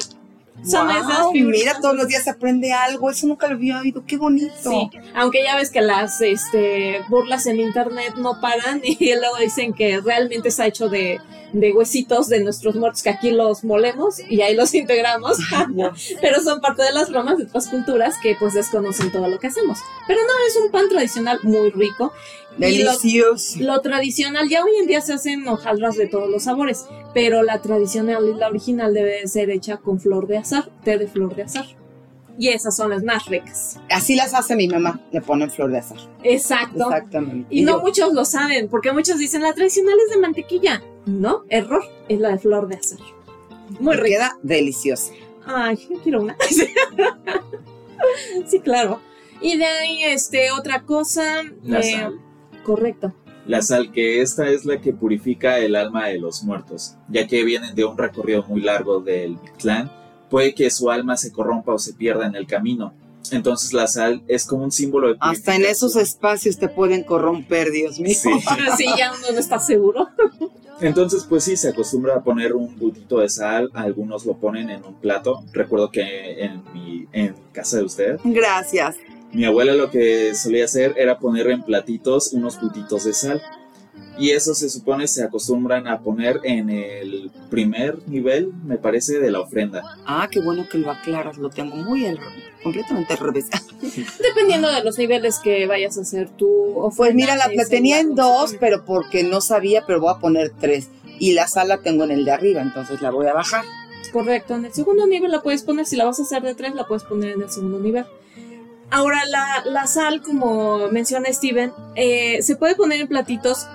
son 0.63 0.89
esas 0.91 1.31
Mira, 1.33 1.79
todos 1.81 1.95
los 1.95 2.07
días 2.07 2.23
se 2.23 2.31
aprende 2.31 2.73
algo. 2.73 3.09
Eso 3.09 3.27
nunca 3.27 3.47
lo 3.47 3.55
había 3.55 3.79
oído. 3.79 4.03
Qué 4.05 4.17
bonito. 4.17 4.53
Sí, 4.61 4.89
aunque 5.15 5.43
ya 5.43 5.55
ves 5.55 5.69
que 5.69 5.81
las 5.81 6.21
este, 6.21 7.01
burlas 7.09 7.45
en 7.45 7.59
internet 7.59 8.15
no 8.17 8.39
paran 8.41 8.81
y 8.83 9.13
luego 9.15 9.37
dicen 9.37 9.73
que 9.73 9.99
realmente 10.01 10.49
está 10.49 10.67
hecho 10.67 10.89
de, 10.89 11.19
de 11.53 11.71
huesitos 11.71 12.27
de 12.27 12.43
nuestros 12.43 12.75
muertos 12.75 13.03
que 13.03 13.09
aquí 13.09 13.31
los 13.31 13.63
molemos 13.63 14.19
y 14.29 14.41
ahí 14.41 14.55
los 14.55 14.73
integramos. 14.73 15.37
Pero 16.21 16.41
son 16.41 16.61
parte 16.61 16.83
de 16.83 16.91
las 16.91 17.09
bromas 17.09 17.37
de 17.37 17.45
otras 17.45 17.67
culturas 17.67 18.15
que 18.21 18.35
pues 18.39 18.53
desconocen 18.53 19.11
todo 19.11 19.27
lo 19.27 19.39
que 19.39 19.47
hacemos. 19.47 19.79
Pero 20.07 20.19
no, 20.21 20.47
es 20.47 20.57
un 20.63 20.71
pan 20.71 20.89
tradicional 20.89 21.39
muy 21.43 21.71
rico. 21.71 22.13
Delicioso. 22.59 23.59
Lo, 23.59 23.79
tradicional, 23.81 24.49
ya 24.49 24.63
hoy 24.63 24.71
en 24.79 24.87
día 24.87 25.01
se 25.01 25.13
hacen 25.13 25.47
hojaldras 25.47 25.95
de 25.95 26.07
todos 26.07 26.29
los 26.29 26.43
sabores, 26.43 26.85
pero 27.13 27.41
la 27.41 27.61
tradicional 27.61 28.27
y 28.27 28.37
la 28.37 28.49
original 28.49 28.93
debe 28.93 29.27
ser 29.27 29.49
hecha 29.49 29.77
con 29.77 29.99
flor 29.99 30.27
de 30.27 30.37
azar, 30.37 30.69
té 30.83 30.97
de 30.97 31.07
flor 31.07 31.35
de 31.35 31.43
azar. 31.43 31.65
Y 32.37 32.49
esas 32.49 32.75
son 32.75 32.91
las 32.91 33.03
más 33.03 33.25
ricas. 33.25 33.79
Así 33.89 34.15
las 34.15 34.33
hace 34.33 34.55
mi 34.55 34.67
mamá, 34.67 35.01
le 35.11 35.21
ponen 35.21 35.51
flor 35.51 35.71
de 35.71 35.79
azar. 35.79 35.97
Exacto. 36.23 36.85
Exactamente. 36.85 37.47
Y, 37.49 37.63
no 37.63 37.79
muchos 37.79 38.13
lo 38.13 38.23
saben, 38.23 38.69
porque 38.69 38.93
muchos 38.93 39.17
dicen 39.17 39.41
la 39.41 39.53
tradicional 39.53 39.95
es 40.05 40.15
de 40.15 40.21
mantequilla. 40.21 40.83
No, 41.05 41.43
error, 41.49 41.83
es 42.07 42.19
la 42.19 42.29
de 42.29 42.39
flor 42.39 42.67
de 42.67 42.75
azar. 42.75 42.99
Muy 43.79 43.95
rica. 43.95 44.07
Queda 44.07 44.39
deliciosa. 44.41 45.11
Ay, 45.45 45.77
yo 45.89 45.97
quiero 46.01 46.21
una. 46.21 46.37
sí, 48.47 48.59
claro. 48.59 49.01
Y 49.41 49.57
de 49.57 49.65
ahí, 49.65 50.03
este, 50.03 50.51
otra 50.51 50.83
cosa. 50.83 51.43
La 51.63 51.79
eh, 51.79 52.09
Correcto. 52.63 53.13
La 53.45 53.61
sal, 53.61 53.91
que 53.91 54.21
esta 54.21 54.47
es 54.49 54.65
la 54.65 54.79
que 54.79 54.93
purifica 54.93 55.57
el 55.57 55.75
alma 55.75 56.07
de 56.07 56.19
los 56.19 56.43
muertos, 56.43 56.95
ya 57.07 57.25
que 57.25 57.43
vienen 57.43 57.73
de 57.73 57.85
un 57.85 57.97
recorrido 57.97 58.43
muy 58.43 58.61
largo 58.61 58.99
del 58.99 59.39
clan, 59.57 59.91
puede 60.29 60.53
que 60.53 60.69
su 60.69 60.91
alma 60.91 61.17
se 61.17 61.31
corrompa 61.31 61.73
o 61.73 61.79
se 61.79 61.93
pierda 61.93 62.27
en 62.27 62.35
el 62.35 62.45
camino. 62.45 62.93
Entonces 63.31 63.73
la 63.73 63.87
sal 63.87 64.23
es 64.27 64.45
como 64.45 64.63
un 64.63 64.71
símbolo 64.71 65.09
de 65.09 65.17
Hasta 65.19 65.55
en 65.55 65.65
esos 65.65 65.95
espacios 65.95 66.57
te 66.57 66.67
pueden 66.67 67.03
corromper, 67.03 67.71
Dios 67.71 67.99
mío. 67.99 68.15
Sí, 68.15 68.29
sí 68.77 68.85
ya 68.97 69.11
uno 69.13 69.31
no 69.33 69.39
está 69.39 69.59
seguro. 69.59 70.07
Entonces, 70.81 71.25
pues 71.27 71.43
sí, 71.43 71.57
se 71.57 71.69
acostumbra 71.69 72.15
a 72.15 72.23
poner 72.23 72.53
un 72.53 72.77
bultito 72.77 73.19
de 73.19 73.27
sal, 73.27 73.69
algunos 73.73 74.25
lo 74.25 74.37
ponen 74.37 74.69
en 74.69 74.85
un 74.85 74.93
plato. 74.93 75.43
Recuerdo 75.51 75.91
que 75.91 76.41
en 76.41 76.63
mi 76.71 77.05
en 77.11 77.35
casa 77.51 77.77
de 77.77 77.83
usted. 77.83 78.19
Gracias 78.23 78.95
Mi 79.31 79.45
abuela 79.45 79.73
lo 79.73 79.91
que 79.91 80.33
solía 80.35 80.65
hacer 80.65 80.95
era 80.97 81.19
poner 81.19 81.47
en 81.49 81.63
platitos 81.63 82.33
unos 82.33 82.57
puntitos 82.57 83.03
de 83.03 83.13
sal. 83.13 83.41
Y 84.17 84.31
eso 84.31 84.53
se 84.53 84.69
supone 84.69 85.07
se 85.07 85.23
acostumbran 85.23 85.87
a 85.87 86.01
poner 86.01 86.41
en 86.43 86.69
el 86.69 87.31
primer 87.49 88.05
nivel, 88.09 88.51
me 88.65 88.77
parece, 88.77 89.19
de 89.19 89.31
la 89.31 89.39
ofrenda. 89.39 89.81
Ah, 90.05 90.27
qué 90.29 90.41
bueno 90.41 90.67
que 90.69 90.77
lo 90.77 90.91
aclaras, 90.91 91.37
lo 91.37 91.49
tengo 91.49 91.77
muy 91.77 92.05
al, 92.05 92.19
completamente 92.61 93.13
al 93.13 93.19
revés. 93.19 93.45
Dependiendo 94.21 94.69
de 94.71 94.83
los 94.83 94.97
niveles 94.97 95.39
que 95.39 95.67
vayas 95.67 95.97
a 95.97 96.01
hacer 96.01 96.29
tú. 96.29 96.91
Pues 96.97 97.15
mira, 97.15 97.37
la, 97.37 97.47
la 97.53 97.65
tenía 97.65 97.99
en 97.99 98.15
dos, 98.15 98.55
pero 98.59 98.83
porque 98.83 99.23
no 99.23 99.39
sabía, 99.39 99.85
pero 99.85 100.01
voy 100.01 100.13
a 100.13 100.19
poner 100.19 100.51
tres. 100.59 100.89
Y 101.17 101.33
la 101.33 101.47
sal 101.47 101.69
la 101.69 101.77
tengo 101.77 102.03
en 102.03 102.11
el 102.11 102.25
de 102.25 102.31
arriba, 102.31 102.61
entonces 102.61 103.01
la 103.01 103.11
voy 103.11 103.27
a 103.27 103.33
bajar. 103.33 103.63
Correcto, 104.11 104.55
en 104.55 104.65
el 104.65 104.73
segundo 104.73 105.05
nivel 105.07 105.31
la 105.31 105.41
puedes 105.41 105.63
poner, 105.63 105.85
si 105.85 105.95
la 105.95 106.05
vas 106.05 106.19
a 106.19 106.23
hacer 106.23 106.41
de 106.41 106.55
tres, 106.55 106.73
la 106.73 106.87
puedes 106.87 107.03
poner 107.03 107.31
en 107.31 107.43
el 107.43 107.49
segundo 107.49 107.79
nivel. 107.79 108.05
Ahora, 108.91 109.21
la, 109.65 109.87
sal, 109.87 110.21
como 110.21 110.89
menciona 110.89 111.31
Steven, 111.31 111.71
eh, 111.95 112.41
se 112.41 112.55
puede 112.55 112.75
poner 112.75 113.01
en 113.01 113.07
platitos 113.07 113.67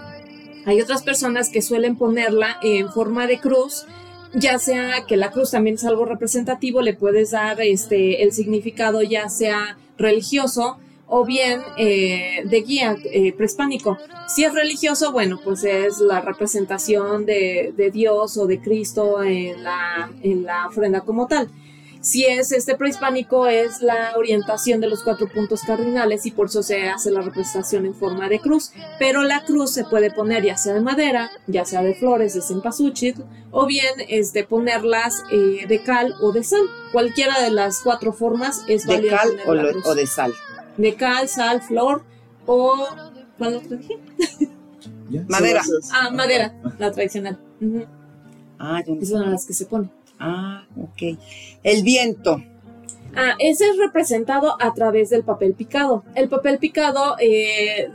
hay 0.67 0.81
otras 0.81 1.03
personas 1.03 1.51
que 1.51 1.63
suelen 1.63 1.97
ponerla 1.97 2.57
en 2.63 2.91
forma 2.91 3.27
de 3.27 3.39
cruz, 3.39 3.87
ya 4.33 4.59
sea 4.59 5.05
que 5.07 5.17
la 5.17 5.31
cruz 5.31 5.51
también 5.51 5.77
es 5.77 5.85
algo 5.85 6.07
representativo, 6.07 6.81
le 6.81 6.95
puedes 6.95 7.33
dar 7.33 7.61
este, 7.61 8.23
el 8.23 8.33
significado 8.33 9.03
ya 9.03 9.29
sea 9.29 9.77
religioso 9.99 10.79
o 11.07 11.25
bien 11.25 11.61
eh, 11.77 12.43
de 12.47 12.63
guía 12.63 12.97
eh, 13.05 13.35
prehispánico. 13.35 13.99
Si 14.27 14.43
es 14.43 14.55
religioso, 14.55 15.13
bueno, 15.13 15.39
pues 15.45 15.63
es 15.65 16.01
la 16.01 16.23
representación 16.23 17.27
de, 17.27 17.75
de 17.77 17.91
Dios 17.91 18.39
o 18.39 18.47
de 18.47 18.61
Cristo 18.61 19.23
en 19.23 19.63
la, 19.63 20.11
en 20.23 20.45
la 20.45 20.67
ofrenda 20.67 21.03
como 21.03 21.27
tal. 21.27 21.51
Si 22.05 22.27
es 22.27 22.53
este 22.53 22.77
prehispánico, 22.77 23.47
es 23.47 23.81
la 23.81 24.13
orientación 24.19 24.79
de 24.79 24.89
los 24.89 25.03
cuatro 25.03 25.27
puntos 25.27 25.63
cardinales 25.63 26.27
y 26.27 26.33
por 26.33 26.49
eso 26.49 26.63
se 26.63 26.87
hace 26.87 27.11
la 27.11 27.23
representación 27.23 27.87
en 27.87 27.95
forma 27.95 28.29
de 28.29 28.41
cruz. 28.41 28.73
Pero 28.99 29.23
la 29.23 29.43
cruz 29.43 29.73
se 29.73 29.85
puede 29.85 30.11
poner 30.11 30.45
ya 30.45 30.59
sea 30.59 30.75
de 30.75 30.83
madera, 30.83 31.31
ya 31.47 31.65
sea 31.65 31.83
de 31.83 31.95
flores, 31.95 32.35
de 32.35 32.43
cempasúchil, 32.43 33.25
o 33.51 33.65
bien 33.65 33.95
este, 34.07 34.45
ponerlas 34.45 35.25
eh, 35.33 35.65
de 35.67 35.83
cal 35.83 36.15
o 36.21 36.31
de 36.33 36.45
sal. 36.45 36.61
Cualquiera 36.93 37.41
de 37.41 37.51
las 37.51 37.81
cuatro 37.81 38.13
formas 38.13 38.65
es 38.69 38.87
¿De 38.87 39.07
cal 39.07 39.41
o, 39.47 39.95
de 39.95 40.07
sal? 40.07 40.35
De 40.77 40.95
cal, 40.97 41.27
sal, 41.27 41.63
flor 41.63 42.05
o... 42.45 42.87
¿Cuál 43.39 43.55
otro 43.55 43.79
dije? 43.79 43.99
madera. 45.27 45.63
Ah, 45.91 46.11
madera, 46.11 46.55
la 46.79 46.93
tradicional. 46.93 47.41
Ah, 48.59 48.83
yo 48.87 48.93
Esas 48.93 49.09
son 49.09 49.31
las 49.31 49.47
que 49.47 49.55
se 49.55 49.65
ponen. 49.65 49.91
Ah, 50.19 50.65
ok. 50.77 51.19
El 51.63 51.83
viento. 51.83 52.43
Ah, 53.17 53.35
ese 53.39 53.69
es 53.69 53.77
representado 53.77 54.57
a 54.61 54.75
través 54.75 55.11
del 55.11 55.23
papel 55.23 55.55
picado. 55.55 56.05
El 56.15 56.29
papel 56.29 56.59
picado 56.59 57.17
eh, 57.21 57.89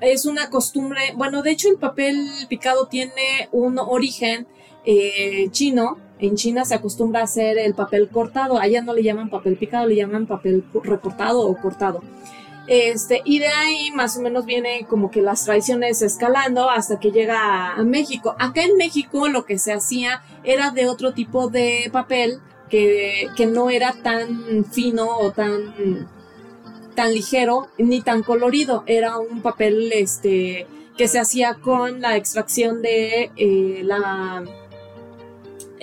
es 0.00 0.26
una 0.26 0.50
costumbre, 0.50 1.00
bueno, 1.16 1.42
de 1.42 1.50
hecho 1.50 1.68
el 1.68 1.78
papel 1.78 2.28
picado 2.48 2.86
tiene 2.86 3.48
un 3.52 3.78
origen 3.78 4.46
eh, 4.84 5.48
chino. 5.50 5.98
En 6.18 6.36
China 6.36 6.64
se 6.64 6.74
acostumbra 6.74 7.20
a 7.20 7.24
hacer 7.24 7.58
el 7.58 7.74
papel 7.74 8.08
cortado. 8.08 8.58
Allá 8.58 8.82
no 8.82 8.92
le 8.92 9.02
llaman 9.02 9.30
papel 9.30 9.56
picado, 9.56 9.86
le 9.86 9.96
llaman 9.96 10.26
papel 10.26 10.64
recortado 10.82 11.40
o 11.40 11.56
cortado. 11.56 12.02
Este, 12.66 13.20
y 13.24 13.40
de 13.40 13.48
ahí 13.48 13.90
más 13.90 14.16
o 14.16 14.22
menos 14.22 14.46
viene 14.46 14.86
como 14.88 15.10
que 15.10 15.20
las 15.20 15.44
tradiciones 15.44 16.00
escalando 16.00 16.70
hasta 16.70 16.98
que 16.98 17.10
llega 17.10 17.74
a, 17.74 17.82
México. 17.84 18.34
Acá 18.38 18.62
en 18.62 18.76
México 18.76 19.28
lo 19.28 19.44
que 19.44 19.58
se 19.58 19.72
hacía 19.72 20.22
era 20.44 20.70
de 20.70 20.88
otro 20.88 21.12
tipo 21.12 21.48
de 21.48 21.90
papel 21.92 22.40
que, 22.70 23.28
que 23.36 23.46
no 23.46 23.68
era 23.68 23.92
tan 23.92 24.64
fino 24.64 25.06
o 25.18 25.30
tan, 25.32 26.08
tan 26.94 27.12
ligero 27.12 27.68
ni 27.76 28.00
tan 28.00 28.22
colorido. 28.22 28.82
Era 28.86 29.18
un 29.18 29.42
papel 29.42 29.92
este, 29.92 30.66
que 30.96 31.08
se 31.08 31.18
hacía 31.18 31.54
con 31.54 32.00
la 32.00 32.16
extracción 32.16 32.80
de 32.80 33.30
eh, 33.36 33.82
la 33.84 34.42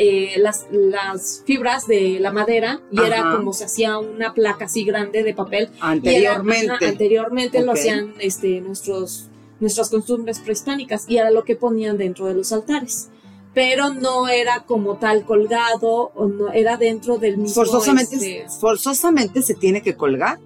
eh, 0.04 0.40
las, 0.40 0.66
las, 0.72 1.44
fibras 1.46 1.86
de 1.86 2.20
la 2.20 2.32
madera 2.32 2.82
y 2.92 3.00
era 3.00 3.36
como 3.36 3.54
se 3.54 3.66
hacía 3.66 4.00
una 4.00 4.34
placa 4.34 4.66
así 4.66 4.84
grande 4.84 5.22
de 5.22 5.36
papel. 5.36 5.70
Anteriormente. 5.80 6.88
anteriormente 6.88 7.62
lo 7.62 7.74
hacían 7.74 8.16
este, 8.18 8.62
nuestros, 8.62 9.28
nuestras 9.60 9.92
costumbres 9.92 10.40
prehispánicas 10.40 11.06
y 11.08 11.18
era 11.18 11.30
lo 11.30 11.44
que 11.44 11.56
ponían 11.56 12.00
dentro 12.00 12.26
de 12.26 12.34
los 12.34 12.52
altares. 12.52 13.10
Pero 13.54 13.94
no 13.94 14.28
era 14.28 14.64
como 14.66 14.96
tal 14.96 15.24
colgado, 15.24 16.12
o 16.16 16.26
no 16.26 16.52
era 16.52 16.78
dentro 16.78 17.20
del 17.20 17.38
mismo. 17.38 17.54
Forzosamente, 17.54 18.16
este, 18.16 18.60
forzosamente 18.60 19.44
se 19.44 19.54
tiene 19.54 19.84
que 19.84 19.96
colgar. 19.96 20.40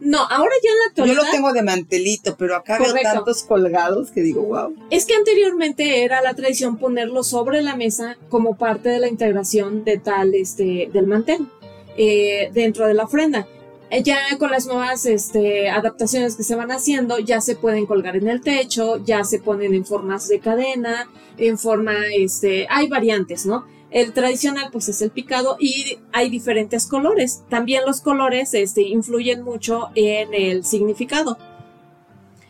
No, 0.00 0.18
ahora 0.18 0.52
ya 0.62 0.70
en 0.70 0.78
la 0.78 0.84
actualidad. 0.88 1.16
Yo 1.16 1.24
lo 1.24 1.30
tengo 1.30 1.52
de 1.52 1.62
mantelito, 1.62 2.36
pero 2.36 2.56
acá 2.56 2.78
veo 2.78 2.94
tantos 3.02 3.42
colgados 3.44 4.10
que 4.10 4.20
digo, 4.20 4.42
wow. 4.42 4.74
Es 4.90 5.06
que 5.06 5.14
anteriormente 5.14 6.04
era 6.04 6.20
la 6.20 6.34
tradición 6.34 6.76
ponerlo 6.76 7.22
sobre 7.22 7.62
la 7.62 7.76
mesa 7.76 8.16
como 8.28 8.56
parte 8.56 8.90
de 8.90 8.98
la 8.98 9.08
integración 9.08 9.84
de 9.84 9.98
tal, 9.98 10.34
este, 10.34 10.90
del 10.92 11.06
mantel, 11.06 11.48
eh, 11.96 12.50
dentro 12.52 12.86
de 12.86 12.94
la 12.94 13.04
ofrenda. 13.04 13.48
Eh, 13.88 14.02
ya 14.02 14.18
con 14.38 14.50
las 14.50 14.66
nuevas 14.66 15.06
este, 15.06 15.70
adaptaciones 15.70 16.34
que 16.34 16.42
se 16.42 16.56
van 16.56 16.72
haciendo, 16.72 17.18
ya 17.18 17.40
se 17.40 17.54
pueden 17.54 17.86
colgar 17.86 18.16
en 18.16 18.28
el 18.28 18.40
techo, 18.40 19.02
ya 19.04 19.22
se 19.24 19.38
ponen 19.38 19.74
en 19.74 19.86
formas 19.86 20.28
de 20.28 20.40
cadena, 20.40 21.08
en 21.38 21.56
forma, 21.56 21.94
este, 22.12 22.66
hay 22.68 22.88
variantes, 22.88 23.46
¿no? 23.46 23.64
El 23.96 24.12
tradicional 24.12 24.68
pues 24.70 24.90
es 24.90 25.00
el 25.00 25.10
picado 25.10 25.56
y 25.58 26.00
hay 26.12 26.28
diferentes 26.28 26.86
colores. 26.86 27.44
También 27.48 27.82
los 27.86 28.02
colores 28.02 28.52
este, 28.52 28.82
influyen 28.82 29.40
mucho 29.42 29.88
en 29.94 30.34
el 30.34 30.66
significado. 30.66 31.38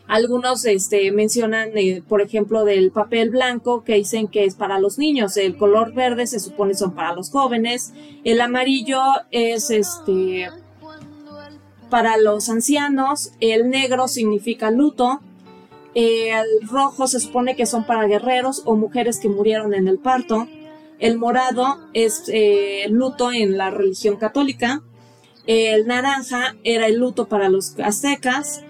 Algunos 0.07 0.65
este, 0.65 1.09
mencionan, 1.13 1.69
eh, 1.77 2.03
por 2.05 2.21
ejemplo, 2.21 2.65
del 2.65 2.91
papel 2.91 3.29
blanco 3.29 3.85
que 3.85 3.93
dicen 3.93 4.27
que 4.27 4.43
es 4.43 4.55
para 4.55 4.77
los 4.77 4.97
niños. 4.97 5.37
El 5.37 5.55
color 5.55 5.93
verde 5.93 6.27
se 6.27 6.41
supone 6.41 6.73
son 6.73 6.93
para 6.93 7.13
los 7.13 7.31
jóvenes. 7.31 7.93
El 8.25 8.41
amarillo 8.41 8.99
es 9.31 9.69
este 9.69 10.49
para 11.89 12.17
los 12.17 12.49
ancianos. 12.49 13.31
El 13.39 13.69
negro 13.69 14.09
significa 14.09 14.69
luto. 14.69 15.21
El 15.93 16.67
rojo 16.67 17.07
se 17.07 17.21
supone 17.21 17.55
que 17.55 17.65
son 17.65 17.85
para 17.85 18.05
guerreros 18.05 18.63
o 18.65 18.75
mujeres 18.75 19.21
que 19.21 19.29
murieron 19.29 19.73
en 19.73 19.87
el 19.87 19.97
parto. 19.97 20.45
El 20.99 21.17
morado 21.17 21.79
es 21.93 22.23
eh, 22.27 22.85
luto 22.89 23.31
en 23.31 23.57
la 23.57 23.69
religión 23.69 24.17
católica. 24.17 24.81
El 25.45 25.87
naranja 25.87 26.55
era 26.63 26.87
el 26.87 26.97
luto 26.97 27.27
para 27.27 27.49
los 27.49 27.77
aztecas. 27.79 28.61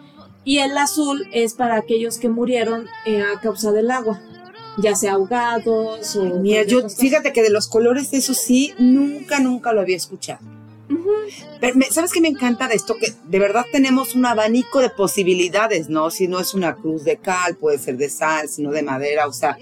Y 0.44 0.60
el 0.60 0.78
azul 0.78 1.28
es 1.34 1.54
para 1.54 1.76
aquellos 1.76 2.18
que 2.18 2.30
murieron 2.30 2.88
eh, 3.06 3.22
a 3.22 3.42
causa 3.42 3.74
del 3.74 3.92
agua, 3.92 4.22
ya 4.78 4.96
sea 4.96 5.14
ahogados 5.14 6.16
o... 6.16 6.24
Mira, 6.40 6.64
yo 6.64 6.88
fíjate 6.88 7.34
que 7.34 7.44
de 7.44 7.50
los 7.50 7.68
colores, 7.68 8.14
eso 8.14 8.34
sí, 8.34 8.74
nunca, 8.80 9.42
nunca 9.42 9.74
lo 9.74 9.82
había 9.82 9.98
escuchado. 9.98 10.40
Pero 11.60 11.76
¿Sabes 11.92 12.14
qué 12.14 12.22
me 12.22 12.30
encanta 12.30 12.70
de 12.70 12.76
esto? 12.76 12.96
Que 12.96 13.14
de 13.26 13.40
verdad 13.40 13.66
tenemos 13.74 14.16
un 14.16 14.26
abanico 14.26 14.80
de 14.80 14.90
posibilidades, 14.90 15.90
¿no? 15.90 16.12
Si 16.12 16.30
no 16.30 16.40
es 16.40 16.54
una 16.54 16.76
cruz 16.76 17.04
de 17.04 17.18
cal, 17.18 17.58
puede 17.58 17.78
ser 17.78 17.98
de 17.98 18.10
sal, 18.10 18.48
sino 18.48 18.72
de 18.72 18.84
madera, 18.84 19.28
o 19.28 19.34
sea, 19.34 19.58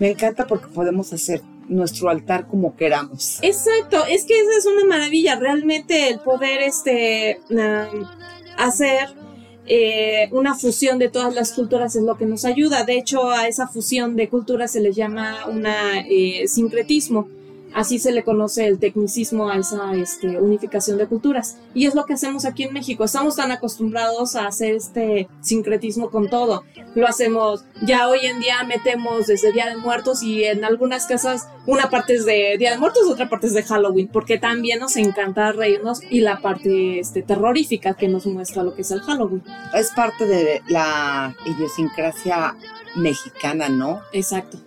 me 0.00 0.10
encanta 0.10 0.46
porque 0.46 0.68
podemos 0.68 1.12
hacer 1.12 1.42
nuestro 1.68 2.08
altar 2.10 2.46
como 2.46 2.76
queramos. 2.76 3.38
Exacto, 3.42 4.04
es 4.06 4.24
que 4.24 4.38
esa 4.40 4.58
es 4.58 4.66
una 4.66 4.84
maravilla, 4.84 5.36
realmente 5.36 6.08
el 6.08 6.20
poder 6.20 6.62
este, 6.62 7.40
hacer 8.56 9.08
eh, 9.66 10.28
una 10.32 10.54
fusión 10.54 10.98
de 10.98 11.08
todas 11.08 11.34
las 11.34 11.52
culturas 11.52 11.96
es 11.96 12.02
lo 12.02 12.16
que 12.16 12.26
nos 12.26 12.44
ayuda. 12.44 12.84
De 12.84 12.98
hecho, 12.98 13.30
a 13.30 13.48
esa 13.48 13.66
fusión 13.66 14.16
de 14.16 14.28
culturas 14.28 14.72
se 14.72 14.80
le 14.80 14.92
llama 14.92 15.46
una 15.46 16.00
eh, 16.00 16.46
sincretismo 16.48 17.28
Así 17.74 17.98
se 17.98 18.12
le 18.12 18.22
conoce 18.22 18.66
el 18.66 18.78
tecnicismo 18.78 19.50
a 19.50 19.56
esa 19.56 19.94
este, 19.94 20.40
unificación 20.40 20.96
de 20.96 21.06
culturas. 21.06 21.58
Y 21.74 21.86
es 21.86 21.94
lo 21.94 22.04
que 22.06 22.14
hacemos 22.14 22.44
aquí 22.44 22.62
en 22.62 22.72
México. 22.72 23.04
Estamos 23.04 23.36
tan 23.36 23.50
acostumbrados 23.50 24.36
a 24.36 24.46
hacer 24.46 24.74
este 24.74 25.28
sincretismo 25.40 26.10
con 26.10 26.30
todo. 26.30 26.64
Lo 26.94 27.08
hacemos, 27.08 27.64
ya 27.82 28.08
hoy 28.08 28.20
en 28.22 28.40
día 28.40 28.62
metemos 28.64 29.26
desde 29.26 29.52
Día 29.52 29.68
de 29.68 29.76
Muertos 29.76 30.22
y 30.22 30.44
en 30.44 30.64
algunas 30.64 31.06
casas 31.06 31.48
una 31.66 31.90
parte 31.90 32.14
es 32.14 32.24
de 32.24 32.56
Día 32.58 32.70
de 32.70 32.78
Muertos, 32.78 33.08
otra 33.08 33.28
parte 33.28 33.48
es 33.48 33.54
de 33.54 33.62
Halloween, 33.62 34.08
porque 34.08 34.38
también 34.38 34.78
nos 34.78 34.96
encanta 34.96 35.52
reírnos 35.52 36.00
y 36.08 36.20
la 36.20 36.40
parte 36.40 37.00
este, 37.00 37.22
terrorífica 37.22 37.94
que 37.94 38.08
nos 38.08 38.26
muestra 38.26 38.62
lo 38.62 38.74
que 38.74 38.82
es 38.82 38.90
el 38.90 39.00
Halloween. 39.00 39.42
Es 39.74 39.90
parte 39.90 40.26
de 40.26 40.62
la 40.68 41.34
idiosincrasia 41.44 42.56
mexicana, 42.94 43.68
¿no? 43.68 44.00
Exacto. 44.12 44.58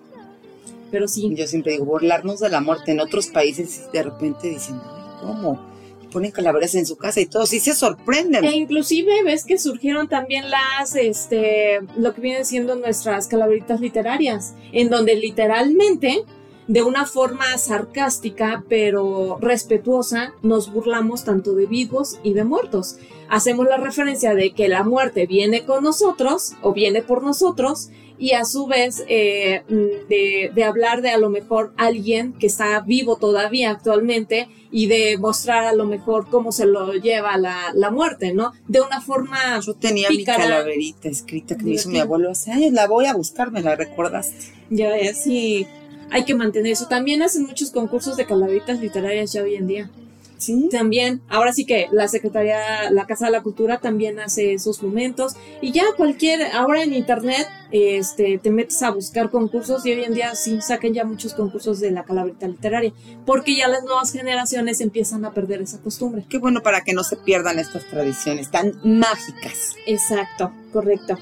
Pero 0.92 1.08
sí. 1.08 1.34
Yo 1.36 1.48
siempre 1.48 1.74
digo, 1.74 1.86
burlarnos 1.86 2.40
de 2.40 2.50
la 2.50 2.62
muerte 2.62 2.92
en 2.92 3.00
otros 3.00 3.28
países 3.28 3.92
de 3.92 4.04
repente 4.04 4.50
dicen, 4.50 4.80
¿cómo? 5.22 5.66
Ponen 6.12 6.32
calaveras 6.32 6.74
en 6.76 6.86
su 6.86 6.96
casa 6.96 7.20
y 7.20 7.26
todos 7.26 7.50
sí 7.50 7.60
se 7.60 7.74
sorprenden. 7.74 8.46
E 8.46 8.56
inclusive 8.56 9.24
ves 9.24 9.44
que 9.44 9.58
surgieron 9.58 10.08
también 10.08 10.46
las, 10.50 10.96
este, 10.96 11.82
lo 11.98 12.14
que 12.14 12.22
vienen 12.22 12.46
siendo 12.46 12.76
nuestras 12.76 13.28
calaveritas 13.28 13.82
literarias, 13.82 14.54
en 14.72 14.90
donde 14.90 15.16
literalmente 15.16 16.24
de 16.68 16.84
una 16.84 17.06
forma 17.06 17.58
sarcástica 17.58 18.64
pero 18.68 19.38
respetuosa 19.42 20.34
nos 20.42 20.72
burlamos 20.72 21.24
tanto 21.24 21.54
de 21.56 21.66
vivos 21.66 22.20
y 22.24 22.34
de 22.34 22.44
muertos. 22.44 22.98
Hacemos 23.30 23.68
la 23.68 23.78
referencia 23.78 24.34
de 24.34 24.52
que 24.52 24.68
la 24.68 24.84
muerte 24.84 25.26
viene 25.26 25.66
con 25.66 25.84
nosotros 25.84 26.54
o 26.62 26.74
viene 26.74 27.02
por 27.02 27.24
nosotros 27.24 27.90
y 28.20 28.32
a 28.32 28.46
su 28.46 28.66
vez 28.66 29.04
eh, 29.08 29.62
de, 29.68 30.52
de, 30.54 30.64
hablar 30.64 31.02
de 31.02 31.12
a 31.12 31.18
lo 31.18 31.30
mejor 31.30 31.72
alguien 31.78 32.34
que 32.34 32.48
está 32.48 32.80
vivo 32.82 33.18
todavía 33.18 33.70
actualmente 33.70 34.50
y 34.72 34.88
de 34.88 35.18
mostrar 35.18 35.66
a 35.66 35.74
lo 35.74 35.86
mejor 35.86 36.28
cómo 36.30 36.52
se 36.52 36.66
lo 36.66 36.94
lleva 36.94 37.38
la, 37.38 37.72
la 37.76 37.92
muerte, 37.92 38.34
¿no? 38.34 38.54
De 38.68 38.82
una 38.82 39.02
forma... 39.02 39.60
Yo 39.60 39.76
tenía 39.76 40.10
mi 40.10 40.24
calaverita 40.24 41.10
escrita 41.10 41.56
que 41.56 41.64
me 41.64 41.72
hizo 41.72 41.90
mi 41.90 42.00
abuelo 42.00 42.32
hace 42.32 42.52
años, 42.52 42.74
la 42.74 42.88
voy 42.88 43.06
a 43.06 43.14
buscar, 43.14 43.52
me 43.52 43.62
la 43.62 43.76
recordaste. 43.76 44.54
Ya 44.70 44.98
es, 44.98 45.24
sí, 45.24 45.68
hay 46.12 46.26
que 46.26 46.36
mantener 46.36 46.72
eso. 46.72 46.88
También 46.88 47.22
hacen 47.22 47.44
muchos 47.44 47.72
concursos 47.72 48.18
de 48.18 48.26
calaveritas 48.26 48.80
literarias 48.80 49.34
ya 49.34 49.44
hoy 49.44 49.56
en 49.56 49.68
día. 49.68 49.90
¿Sí? 50.38 50.70
También, 50.72 51.22
ahora 51.30 51.52
sí 51.52 51.66
que 51.66 51.88
la 51.92 52.08
Secretaría, 52.08 52.92
la 52.92 53.08
Casa 53.08 53.26
de 53.26 53.32
la 53.32 53.42
Cultura 53.42 53.80
también 53.80 54.20
hace 54.20 54.54
esos 54.54 54.84
momentos 54.84 55.36
y 55.62 55.72
ya 55.72 55.84
cualquier, 55.98 56.44
ahora 56.54 56.84
en 56.84 56.94
internet, 56.94 57.48
este, 57.72 58.38
te 58.38 58.52
metes 58.52 58.84
a 58.84 58.92
buscar 58.92 59.32
concursos 59.32 59.84
y 59.88 59.94
hoy 59.94 60.04
en 60.04 60.14
día 60.14 60.36
sí 60.36 60.62
sacan 60.62 60.94
ya 60.94 61.06
muchos 61.06 61.34
concursos 61.34 61.80
de 61.80 61.90
la 61.90 62.04
calaverita 62.04 62.48
literaria, 62.48 62.94
porque 63.26 63.56
ya 63.56 63.68
las 63.68 63.84
nuevas 63.84 64.12
generaciones 64.12 64.80
empiezan 64.80 65.26
a 65.26 65.34
perder 65.34 65.64
esa 65.64 65.80
costumbre. 65.80 66.24
Qué 66.30 66.38
bueno 66.38 66.62
para 66.62 66.82
que 66.82 66.94
no 66.94 67.04
se 67.04 67.16
pierdan 67.18 67.58
estas 67.58 67.86
tradiciones 67.86 68.52
tan 68.52 68.80
mágicas. 68.84 69.76
Exacto, 69.88 70.52
correcto. 70.72 71.18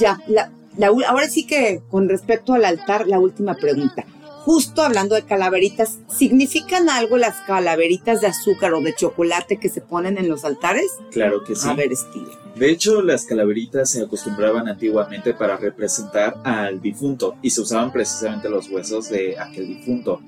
Ya, 0.00 0.20
la, 0.26 0.50
la, 0.78 0.86
ahora 0.86 1.28
sí 1.28 1.46
que 1.46 1.82
con 1.90 2.08
respecto 2.08 2.54
al 2.54 2.64
altar, 2.64 3.06
la 3.06 3.18
última 3.18 3.54
pregunta 3.54 4.06
justo 4.48 4.80
hablando 4.80 5.14
de 5.14 5.24
calaveritas, 5.24 5.98
¿significan 6.08 6.88
algo 6.88 7.18
las 7.18 7.36
calaveritas 7.46 8.22
de 8.22 8.28
azúcar 8.28 8.72
o 8.72 8.80
de 8.80 8.94
chocolate 8.94 9.58
que 9.58 9.68
se 9.68 9.82
ponen 9.82 10.16
en 10.16 10.26
los 10.30 10.46
altares? 10.46 10.86
Claro 11.10 11.44
que 11.44 11.54
sí. 11.54 11.68
A 11.68 11.74
ver, 11.74 11.92
estilo. 11.92 12.30
De 12.56 12.70
hecho, 12.70 13.02
las 13.02 13.26
calaveritas 13.26 13.90
se 13.90 14.02
acostumbraban 14.02 14.66
antiguamente 14.66 15.34
para 15.34 15.58
representar 15.58 16.38
al 16.44 16.80
difunto 16.80 17.36
y 17.42 17.50
se 17.50 17.60
usaban 17.60 17.92
precisamente 17.92 18.48
los 18.48 18.70
huesos 18.70 19.10
de 19.10 19.38
aquel 19.38 19.66
difunto. 19.66 20.22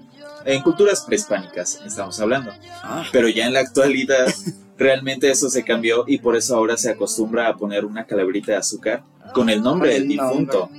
En 0.44 0.62
culturas 0.62 1.02
prehispánicas 1.02 1.80
estamos 1.84 2.18
hablando. 2.20 2.52
Ah. 2.82 3.04
Pero 3.12 3.28
ya 3.28 3.46
en 3.46 3.52
la 3.52 3.60
actualidad 3.60 4.26
realmente 4.78 5.30
eso 5.30 5.50
se 5.50 5.64
cambió 5.64 6.04
y 6.06 6.18
por 6.18 6.36
eso 6.36 6.56
ahora 6.56 6.76
se 6.76 6.90
acostumbra 6.90 7.48
a 7.48 7.56
poner 7.56 7.84
una 7.84 8.06
calaverita 8.06 8.52
de 8.52 8.58
azúcar 8.58 9.04
con 9.34 9.50
el 9.50 9.62
nombre 9.62 9.94
del 9.94 10.08
difunto. 10.08 10.70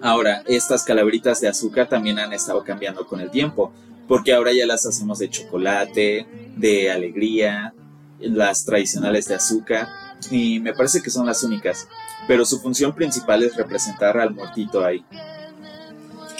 Ahora, 0.00 0.42
estas 0.46 0.82
calaveritas 0.82 1.40
de 1.40 1.48
azúcar 1.48 1.88
también 1.88 2.18
han 2.18 2.32
estado 2.32 2.64
cambiando 2.64 3.06
con 3.06 3.20
el 3.20 3.30
tiempo, 3.30 3.72
porque 4.08 4.32
ahora 4.32 4.52
ya 4.52 4.66
las 4.66 4.84
hacemos 4.84 5.20
de 5.20 5.30
chocolate, 5.30 6.26
de 6.56 6.90
alegría, 6.90 7.72
las 8.18 8.64
tradicionales 8.64 9.28
de 9.28 9.36
azúcar, 9.36 9.88
y 10.30 10.58
me 10.58 10.74
parece 10.74 11.02
que 11.02 11.10
son 11.10 11.26
las 11.26 11.44
únicas, 11.44 11.88
pero 12.26 12.44
su 12.44 12.60
función 12.60 12.94
principal 12.94 13.44
es 13.44 13.54
representar 13.56 14.18
al 14.18 14.34
muertito 14.34 14.84
ahí. 14.84 15.04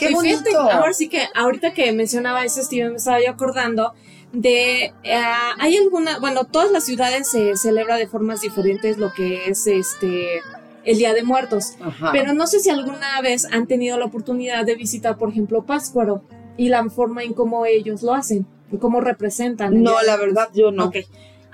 ¡Qué 0.08 0.14
bonito! 0.14 0.58
ahora 0.58 0.92
sí 0.92 1.08
que, 1.08 1.26
ahorita 1.34 1.72
que 1.72 1.92
mencionaba 1.92 2.44
eso, 2.44 2.62
Steven, 2.62 2.92
me 2.92 2.96
estaba 2.96 3.20
yo 3.22 3.30
acordando 3.30 3.92
de, 4.32 4.84
eh, 5.02 5.22
hay 5.58 5.76
alguna, 5.76 6.18
bueno, 6.18 6.44
todas 6.44 6.70
las 6.70 6.84
ciudades 6.84 7.30
se 7.30 7.56
celebra 7.56 7.96
de 7.96 8.06
formas 8.06 8.40
diferentes 8.40 8.98
lo 8.98 9.12
que 9.12 9.46
es 9.50 9.66
este 9.66 10.40
el 10.84 10.98
Día 10.98 11.14
de 11.14 11.22
Muertos. 11.22 11.74
Pero 12.12 12.32
no 12.32 12.46
sé 12.46 12.60
si 12.60 12.70
alguna 12.70 13.20
vez 13.20 13.46
han 13.52 13.66
tenido 13.66 13.98
la 13.98 14.06
oportunidad 14.06 14.64
de 14.64 14.74
visitar, 14.74 15.16
por 15.16 15.28
ejemplo, 15.28 15.64
Pátzcuaro 15.64 16.22
y 16.56 16.68
la 16.68 16.84
forma 16.90 17.22
en 17.22 17.34
cómo 17.34 17.66
ellos 17.66 18.02
lo 18.02 18.14
hacen, 18.14 18.46
y 18.72 18.78
cómo 18.78 19.00
representan. 19.00 19.82
No, 19.82 20.00
la 20.02 20.16
verdad 20.16 20.48
yo 20.54 20.70
no. 20.70 20.90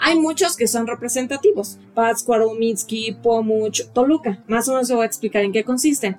Hay 0.01 0.17
muchos 0.17 0.57
que 0.57 0.69
son 0.69 0.87
representativos. 0.87 1.79
Pátzcuaro, 1.95 2.55
Mitski, 2.55 3.19
Pomuch, 3.21 3.89
Toluca. 3.93 4.45
Más 4.47 4.69
o 4.69 4.73
menos 4.73 4.87
se 4.87 4.95
voy 4.95 5.03
a 5.03 5.07
explicar 5.07 5.43
en 5.43 5.53
qué 5.53 5.65
consisten. 5.65 6.17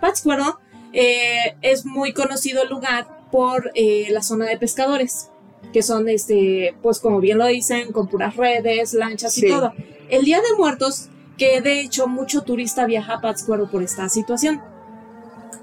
Pátzcuaro 0.00 0.58
eh, 0.92 1.56
es 1.62 1.84
muy 1.84 2.12
conocido 2.12 2.62
el 2.62 2.68
lugar 2.68 3.06
por 3.30 3.70
eh, 3.74 4.08
la 4.10 4.22
zona 4.22 4.46
de 4.46 4.58
pescadores, 4.58 5.28
que 5.72 5.82
son, 5.82 6.08
este, 6.08 6.74
pues 6.82 6.98
como 6.98 7.20
bien 7.20 7.38
lo 7.38 7.46
dicen, 7.46 7.92
con 7.92 8.08
puras 8.08 8.36
redes, 8.36 8.94
lanchas 8.94 9.36
y 9.38 9.48
todo. 9.48 9.72
El 10.08 10.24
Día 10.24 10.38
de 10.38 10.56
Muertos 10.56 11.08
que 11.40 11.62
de 11.62 11.80
hecho 11.80 12.06
mucho 12.06 12.42
turista 12.42 12.84
viaja 12.84 13.14
a 13.14 13.20
Pátzcuaro 13.22 13.70
por 13.70 13.82
esta 13.82 14.10
situación. 14.10 14.60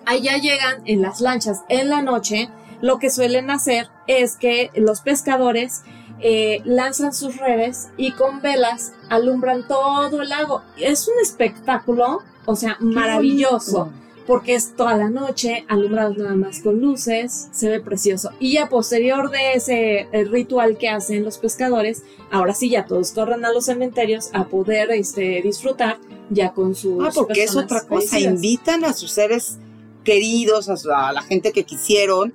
Allá 0.07 0.37
llegan 0.37 0.81
en 0.85 1.03
las 1.03 1.21
lanchas 1.21 1.61
en 1.69 1.89
la 1.89 2.01
noche, 2.01 2.49
lo 2.81 2.97
que 2.97 3.11
suelen 3.11 3.51
hacer 3.51 3.87
es 4.07 4.37
que 4.37 4.71
los 4.73 5.01
pescadores 5.01 5.83
eh, 6.19 6.61
lanzan 6.65 7.13
sus 7.13 7.37
redes 7.37 7.89
y 7.95 8.13
con 8.13 8.41
velas 8.41 8.93
alumbran 9.09 9.67
todo 9.67 10.23
el 10.23 10.29
lago. 10.29 10.63
Es 10.77 11.07
un 11.07 11.13
espectáculo, 11.21 12.23
o 12.47 12.55
sea, 12.55 12.77
maravilloso 12.79 13.91
porque 14.27 14.55
es 14.55 14.75
toda 14.75 14.97
la 14.97 15.09
noche, 15.09 15.63
alumbrado 15.69 16.13
nada 16.13 16.35
más 16.35 16.59
con 16.59 16.81
luces, 16.81 17.47
se 17.53 17.69
ve 17.69 17.79
precioso. 17.79 18.31
Y 18.41 18.53
ya 18.53 18.67
posterior 18.67 19.31
de 19.31 19.53
ese 19.53 20.09
ritual 20.29 20.77
que 20.77 20.89
hacen 20.89 21.23
los 21.23 21.37
pescadores, 21.37 22.03
ahora 22.29 22.53
sí 22.53 22.69
ya 22.69 22.85
todos 22.85 23.13
corren 23.13 23.45
a 23.45 23.53
los 23.53 23.65
cementerios 23.65 24.29
a 24.33 24.49
poder 24.49 24.91
este, 24.91 25.41
disfrutar 25.41 25.97
ya 26.29 26.51
con 26.51 26.75
sus... 26.75 27.01
Ah, 27.05 27.11
porque 27.15 27.43
es 27.43 27.55
otra 27.55 27.87
cosa, 27.87 28.19
invitan 28.19 28.83
a 28.83 28.91
sus 28.91 29.11
seres 29.11 29.59
queridos, 30.03 30.67
a, 30.69 31.13
la 31.13 31.21
gente 31.21 31.53
que 31.53 31.63
quisieron, 31.63 32.33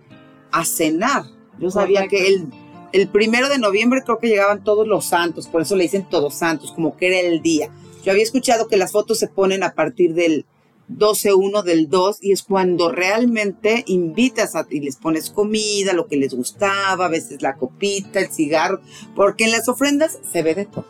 a 0.50 0.64
cenar. 0.64 1.24
Yo 1.58 1.70
sabía 1.70 2.08
que 2.08 2.26
el, 2.26 2.46
el 2.92 3.08
primero 3.08 3.50
de 3.50 3.58
noviembre 3.58 4.02
creo 4.02 4.18
que 4.18 4.28
llegaban 4.28 4.64
todos 4.64 4.88
los 4.88 5.04
santos, 5.04 5.46
por 5.46 5.60
eso 5.60 5.76
le 5.76 5.84
dicen 5.84 6.08
todos 6.08 6.34
santos, 6.34 6.72
como 6.72 6.96
que 6.96 7.08
era 7.08 7.28
el 7.28 7.42
día. 7.42 7.68
Yo 8.02 8.12
había 8.12 8.22
escuchado 8.22 8.66
que 8.66 8.78
las 8.78 8.92
fotos 8.92 9.18
se 9.18 9.28
ponen 9.28 9.62
a 9.62 9.74
partir 9.74 10.14
del 10.14 10.46
12-1 10.96 11.62
del 11.62 11.88
2 11.88 12.18
y 12.20 12.32
es 12.32 12.42
cuando 12.42 12.90
realmente 12.90 13.84
invitas 13.86 14.54
a, 14.54 14.66
y 14.70 14.80
les 14.80 14.96
pones 14.96 15.30
comida, 15.30 15.92
lo 15.92 16.06
que 16.06 16.16
les 16.16 16.34
gustaba, 16.34 17.06
a 17.06 17.08
veces 17.08 17.42
la 17.42 17.56
copita, 17.56 18.20
el 18.20 18.30
cigarro, 18.30 18.80
porque 19.14 19.44
en 19.44 19.52
las 19.52 19.68
ofrendas 19.68 20.18
se 20.30 20.42
ve 20.42 20.54
de 20.54 20.66
todo. 20.66 20.86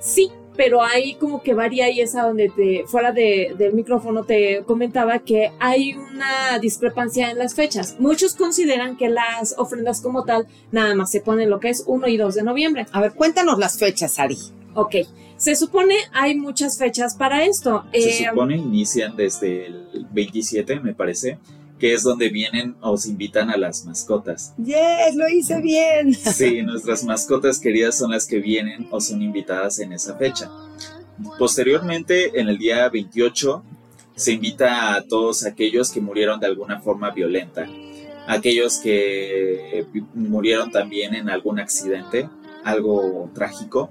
Sí, 0.00 0.30
pero 0.56 0.82
ahí 0.82 1.14
como 1.14 1.42
que 1.42 1.54
varía 1.54 1.90
y 1.90 2.00
es 2.00 2.14
a 2.14 2.22
donde 2.22 2.50
te, 2.50 2.84
fuera 2.86 3.12
de, 3.12 3.54
del 3.56 3.72
micrófono 3.72 4.24
te 4.24 4.62
comentaba 4.64 5.20
que 5.20 5.52
hay 5.58 5.94
una 5.94 6.58
discrepancia 6.60 7.30
en 7.30 7.38
las 7.38 7.54
fechas. 7.54 7.96
Muchos 7.98 8.34
consideran 8.34 8.96
que 8.96 9.08
las 9.08 9.54
ofrendas 9.58 10.00
como 10.00 10.24
tal 10.24 10.46
nada 10.70 10.94
más 10.94 11.10
se 11.10 11.20
ponen 11.20 11.50
lo 11.50 11.60
que 11.60 11.70
es 11.70 11.84
1 11.86 12.08
y 12.08 12.16
2 12.16 12.34
de 12.34 12.42
noviembre. 12.42 12.86
A 12.92 13.00
ver, 13.00 13.12
cuéntanos 13.12 13.58
las 13.58 13.78
fechas, 13.78 14.18
Ari. 14.18 14.38
Ok, 14.74 14.96
se 15.36 15.56
supone 15.56 15.94
hay 16.12 16.36
muchas 16.36 16.78
fechas 16.78 17.14
para 17.14 17.44
esto. 17.44 17.84
Se 17.92 17.98
eh, 17.98 18.28
supone 18.30 18.56
inician 18.56 19.16
desde 19.16 19.66
el 19.66 20.06
27, 20.12 20.80
me 20.80 20.94
parece, 20.94 21.38
que 21.78 21.94
es 21.94 22.04
donde 22.04 22.28
vienen 22.28 22.76
o 22.80 22.96
se 22.96 23.10
invitan 23.10 23.50
a 23.50 23.56
las 23.56 23.84
mascotas. 23.84 24.54
Yes, 24.56 25.16
lo 25.16 25.28
hice 25.28 25.60
bien. 25.60 26.14
Sí, 26.14 26.62
nuestras 26.62 27.04
mascotas 27.04 27.58
queridas 27.58 27.98
son 27.98 28.12
las 28.12 28.26
que 28.26 28.38
vienen 28.38 28.86
o 28.90 29.00
son 29.00 29.20
invitadas 29.20 29.78
en 29.80 29.92
esa 29.92 30.16
fecha. 30.16 30.50
Posteriormente, 31.38 32.40
en 32.40 32.48
el 32.48 32.56
día 32.56 32.88
28, 32.88 33.62
se 34.14 34.32
invita 34.32 34.94
a 34.94 35.02
todos 35.02 35.44
aquellos 35.44 35.90
que 35.90 36.00
murieron 36.00 36.40
de 36.40 36.46
alguna 36.46 36.80
forma 36.80 37.10
violenta, 37.10 37.68
aquellos 38.26 38.78
que 38.78 39.86
murieron 40.14 40.70
también 40.70 41.14
en 41.14 41.28
algún 41.28 41.58
accidente, 41.58 42.28
algo 42.64 43.28
trágico 43.34 43.90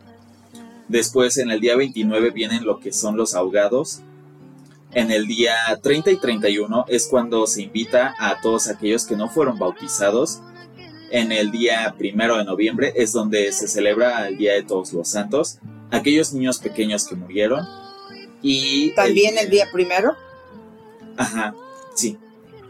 Después 0.91 1.37
en 1.37 1.49
el 1.51 1.61
día 1.61 1.77
29 1.77 2.31
vienen 2.31 2.65
lo 2.65 2.81
que 2.81 2.91
son 2.91 3.15
los 3.15 3.33
ahogados. 3.33 4.01
En 4.91 5.09
el 5.09 5.25
día 5.25 5.55
30 5.81 6.11
y 6.11 6.17
31 6.17 6.83
es 6.89 7.07
cuando 7.07 7.47
se 7.47 7.61
invita 7.61 8.13
a 8.19 8.41
todos 8.41 8.67
aquellos 8.67 9.05
que 9.05 9.15
no 9.15 9.29
fueron 9.29 9.57
bautizados. 9.57 10.41
En 11.09 11.31
el 11.31 11.49
día 11.49 11.95
primero 11.97 12.35
de 12.35 12.43
noviembre 12.43 12.91
es 12.97 13.13
donde 13.13 13.53
se 13.53 13.69
celebra 13.69 14.27
el 14.27 14.37
Día 14.37 14.51
de 14.51 14.63
Todos 14.63 14.91
los 14.91 15.07
Santos. 15.07 15.59
Aquellos 15.91 16.33
niños 16.33 16.59
pequeños 16.59 17.07
que 17.07 17.15
murieron. 17.15 17.65
Y 18.41 18.91
¿También 18.93 19.37
el, 19.37 19.49
día 19.49 19.67
primero? 19.71 20.17
Ajá, 21.15 21.55
sí. 21.95 22.17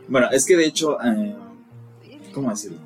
Bueno, 0.07 0.29
es 0.31 0.45
que 0.45 0.57
de 0.57 0.67
hecho, 0.67 1.01
eh, 1.03 1.35
¿cómo 2.35 2.51
decirlo? 2.51 2.77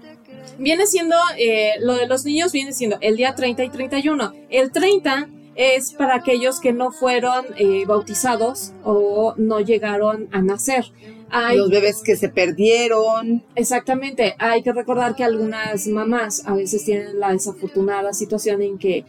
Viene 0.57 0.87
siendo, 0.87 1.15
eh, 1.37 1.71
lo 1.79 1.95
de 1.95 2.07
los 2.07 2.25
niños 2.25 2.51
viene 2.51 2.73
siendo 2.73 2.97
el 3.01 3.15
día 3.15 3.35
30 3.35 3.63
y 3.63 3.69
31. 3.69 4.33
El 4.49 4.71
30 4.71 5.29
es 5.55 5.93
para 5.93 6.15
aquellos 6.15 6.59
que 6.59 6.73
no 6.73 6.91
fueron 6.91 7.45
eh, 7.57 7.85
bautizados 7.85 8.73
o 8.83 9.33
no 9.37 9.59
llegaron 9.61 10.27
a 10.31 10.41
nacer. 10.41 10.85
Hay, 11.29 11.57
los 11.57 11.69
bebés 11.69 12.01
que 12.03 12.15
se 12.15 12.29
perdieron. 12.29 13.43
Exactamente. 13.55 14.35
Hay 14.37 14.63
que 14.63 14.73
recordar 14.73 15.15
que 15.15 15.23
algunas 15.23 15.87
mamás 15.87 16.45
a 16.45 16.53
veces 16.53 16.85
tienen 16.85 17.19
la 17.19 17.31
desafortunada 17.31 18.13
situación 18.13 18.61
en 18.61 18.77
que 18.77 19.05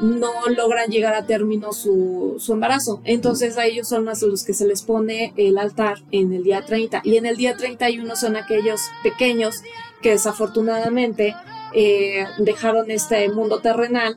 no 0.00 0.30
logran 0.54 0.90
llegar 0.90 1.14
a 1.14 1.26
término 1.26 1.72
su, 1.72 2.36
su, 2.38 2.52
embarazo. 2.52 3.00
Entonces 3.04 3.56
a 3.56 3.64
ellos 3.66 3.88
son 3.88 4.04
más 4.04 4.22
los 4.22 4.44
que 4.44 4.52
se 4.52 4.66
les 4.66 4.82
pone 4.82 5.32
el 5.36 5.58
altar 5.58 5.98
en 6.12 6.32
el 6.32 6.44
día 6.44 6.64
30. 6.64 7.00
Y 7.04 7.16
en 7.16 7.26
el 7.26 7.36
día 7.36 7.56
31 7.56 8.14
son 8.16 8.36
aquellos 8.36 8.80
pequeños 9.02 9.62
que 10.02 10.10
desafortunadamente 10.10 11.34
eh, 11.74 12.26
dejaron 12.38 12.90
este 12.90 13.28
mundo 13.28 13.60
terrenal, 13.60 14.16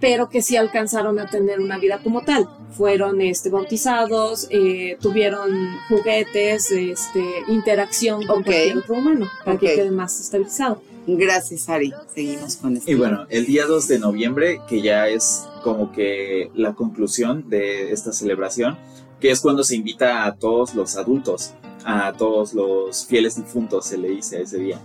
pero 0.00 0.28
que 0.28 0.42
sí 0.42 0.56
alcanzaron 0.56 1.18
a 1.18 1.28
tener 1.28 1.60
una 1.60 1.78
vida 1.78 2.00
como 2.02 2.22
tal. 2.22 2.48
Fueron 2.72 3.20
este, 3.20 3.50
bautizados, 3.50 4.48
eh, 4.50 4.96
tuvieron 5.00 5.50
juguetes, 5.88 6.70
este, 6.70 7.22
interacción 7.48 8.26
con 8.26 8.42
cualquier 8.42 8.78
otro 8.78 8.96
humano, 8.96 9.30
para 9.44 9.58
que 9.58 9.74
quede 9.74 9.90
más 9.90 10.20
estabilizado. 10.20 10.82
Gracias, 11.06 11.68
Ari. 11.68 11.92
Seguimos 12.14 12.56
con 12.56 12.76
esto. 12.76 12.90
Y 12.90 12.94
bueno, 12.94 13.26
el 13.28 13.46
día 13.46 13.66
2 13.66 13.88
de 13.88 13.98
noviembre, 13.98 14.60
que 14.68 14.80
ya 14.80 15.08
es 15.08 15.46
como 15.62 15.92
que 15.92 16.50
la 16.54 16.74
conclusión 16.74 17.48
de 17.48 17.92
esta 17.92 18.12
celebración, 18.12 18.78
que 19.20 19.30
es 19.30 19.40
cuando 19.40 19.64
se 19.64 19.76
invita 19.76 20.24
a 20.24 20.36
todos 20.36 20.74
los 20.74 20.96
adultos, 20.96 21.54
a 21.84 22.12
todos 22.12 22.54
los 22.54 23.06
fieles 23.06 23.36
difuntos, 23.36 23.86
se 23.86 23.98
le 23.98 24.08
dice 24.08 24.38
a 24.38 24.40
ese 24.40 24.58
día. 24.58 24.80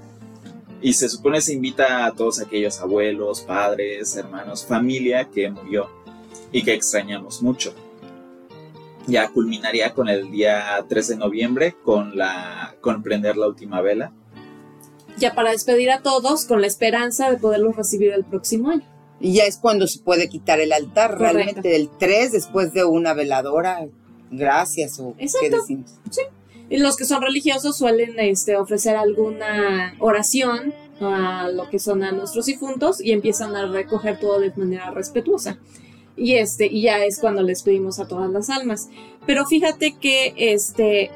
Y 0.82 0.94
se 0.94 1.10
supone 1.10 1.42
se 1.42 1.54
invita 1.54 2.06
a 2.06 2.13
todos 2.13 2.39
aquellos 2.39 2.80
abuelos, 2.80 3.42
padres, 3.42 4.15
hermanos, 4.15 4.65
familia 4.65 5.26
que 5.26 5.50
murió 5.50 5.89
y 6.52 6.63
que 6.63 6.74
extrañamos 6.74 7.42
mucho. 7.42 7.74
Ya 9.08 9.30
culminaría 9.30 9.94
con 9.94 10.08
el 10.08 10.32
día 10.32 10.86
3 10.88 11.08
de 11.08 11.18
noviembre 11.18 11.76
con 11.84 12.18
la 12.18 12.76
con 12.82 13.04
prender 13.04 13.38
la 13.38 13.48
última 13.48 13.82
vela 13.82 14.13
ya 15.20 15.36
para 15.36 15.52
despedir 15.52 15.92
a 15.92 16.02
todos 16.02 16.46
con 16.46 16.62
la 16.62 16.68
esperanza 16.68 17.30
de 17.30 17.38
poderlos 17.38 17.76
recibir 17.76 18.13
el 18.13 18.24
próximo 18.24 18.72
año. 18.72 18.84
Y 19.20 19.34
ya 19.34 19.44
es 19.44 19.58
cuando 19.58 19.86
se 19.86 20.00
puede 20.00 20.30
quitar 20.30 20.62
el 20.62 20.72
altar, 20.72 21.20
realmente 21.20 21.68
del 21.68 21.89
3 21.89 22.32
después 22.32 22.74
de 22.74 22.86
una 22.86 23.13
veladora. 23.13 23.86
Gracias 24.32 25.00
o 25.00 25.13
qué 25.18 25.50
decimos. 25.50 25.92
Sí. 26.10 26.22
Los 26.69 26.97
que 26.97 27.05
son 27.05 27.21
religiosos 27.21 27.77
suelen 27.77 28.19
este, 28.19 28.55
ofrecer 28.55 28.95
alguna 28.95 29.95
oración 29.99 30.73
a 31.01 31.49
lo 31.49 31.69
que 31.69 31.79
son 31.79 32.03
a 32.03 32.12
nuestros 32.12 32.45
difuntos 32.45 33.01
y 33.01 33.12
empiezan 33.12 33.55
a 33.55 33.65
recoger 33.65 34.19
todo 34.19 34.39
de 34.39 34.53
manera 34.55 34.91
respetuosa. 34.91 35.58
Y 36.15 36.36
este, 36.36 36.67
y 36.67 36.82
ya 36.82 37.03
es 37.05 37.19
cuando 37.19 37.41
les 37.41 37.63
pedimos 37.63 37.99
a 37.99 38.08
todas 38.08 38.29
las 38.29 38.49
almas. 38.49 38.89
Pero 39.25 39.45
fíjate 39.45 39.97
que 39.97 40.34
este, 40.36 41.12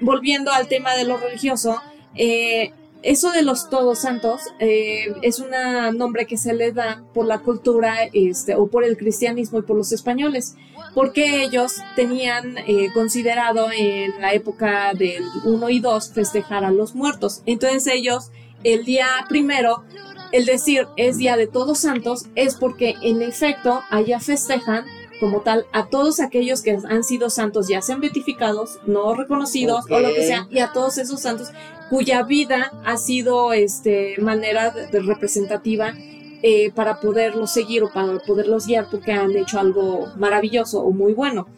volviendo 0.00 0.50
al 0.50 0.68
tema 0.68 0.94
de 0.94 1.04
lo 1.04 1.16
religioso, 1.16 1.80
eh, 2.16 2.72
eso 3.02 3.30
de 3.30 3.42
los 3.42 3.70
todos 3.70 4.00
santos 4.00 4.40
eh, 4.58 5.14
es 5.22 5.38
un 5.38 5.50
nombre 5.96 6.26
que 6.26 6.36
se 6.36 6.52
le 6.52 6.72
da 6.72 7.04
por 7.14 7.26
la 7.26 7.38
cultura 7.40 7.96
este, 8.12 8.54
o 8.54 8.68
por 8.68 8.84
el 8.84 8.96
cristianismo 8.96 9.58
y 9.58 9.62
por 9.62 9.76
los 9.76 9.92
españoles, 9.92 10.56
porque 10.94 11.42
ellos 11.42 11.76
tenían 11.94 12.58
eh, 12.58 12.88
considerado 12.92 13.70
en 13.70 14.20
la 14.20 14.32
época 14.32 14.92
del 14.94 15.22
1 15.44 15.70
y 15.70 15.80
2 15.80 16.12
festejar 16.12 16.64
a 16.64 16.70
los 16.70 16.94
muertos. 16.94 17.42
Entonces 17.46 17.86
ellos, 17.86 18.30
el 18.64 18.84
día 18.84 19.06
primero, 19.28 19.84
el 20.32 20.44
decir 20.44 20.88
es 20.96 21.18
día 21.18 21.36
de 21.36 21.46
todos 21.46 21.78
santos, 21.78 22.26
es 22.34 22.56
porque 22.56 22.96
en 23.02 23.22
efecto 23.22 23.80
allá 23.90 24.18
festejan 24.18 24.84
como 25.20 25.40
tal 25.40 25.66
a 25.72 25.86
todos 25.86 26.20
aquellos 26.20 26.62
que 26.62 26.78
han 26.88 27.04
sido 27.04 27.30
santos, 27.30 27.68
ya 27.68 27.82
sean 27.82 28.00
beatificados, 28.00 28.78
no 28.86 29.14
reconocidos 29.14 29.84
o 29.90 30.00
lo 30.00 30.08
que 30.14 30.26
sea, 30.26 30.46
y 30.50 30.60
a 30.60 30.72
todos 30.72 30.98
esos 30.98 31.20
santos 31.20 31.48
cuya 31.90 32.22
vida 32.22 32.72
ha 32.84 32.96
sido 32.96 33.52
este, 33.52 34.16
manera 34.20 34.70
de, 34.70 35.00
representativa 35.00 35.94
eh, 36.42 36.70
para 36.72 37.00
poderlos 37.00 37.50
seguir 37.50 37.82
o 37.82 37.92
para 37.92 38.18
poderlos 38.20 38.66
guiar 38.66 38.86
porque 38.90 39.12
han 39.12 39.36
hecho 39.36 39.58
algo 39.58 40.06
maravilloso 40.16 40.80
o 40.82 40.90
muy 40.90 41.14
bueno. 41.14 41.48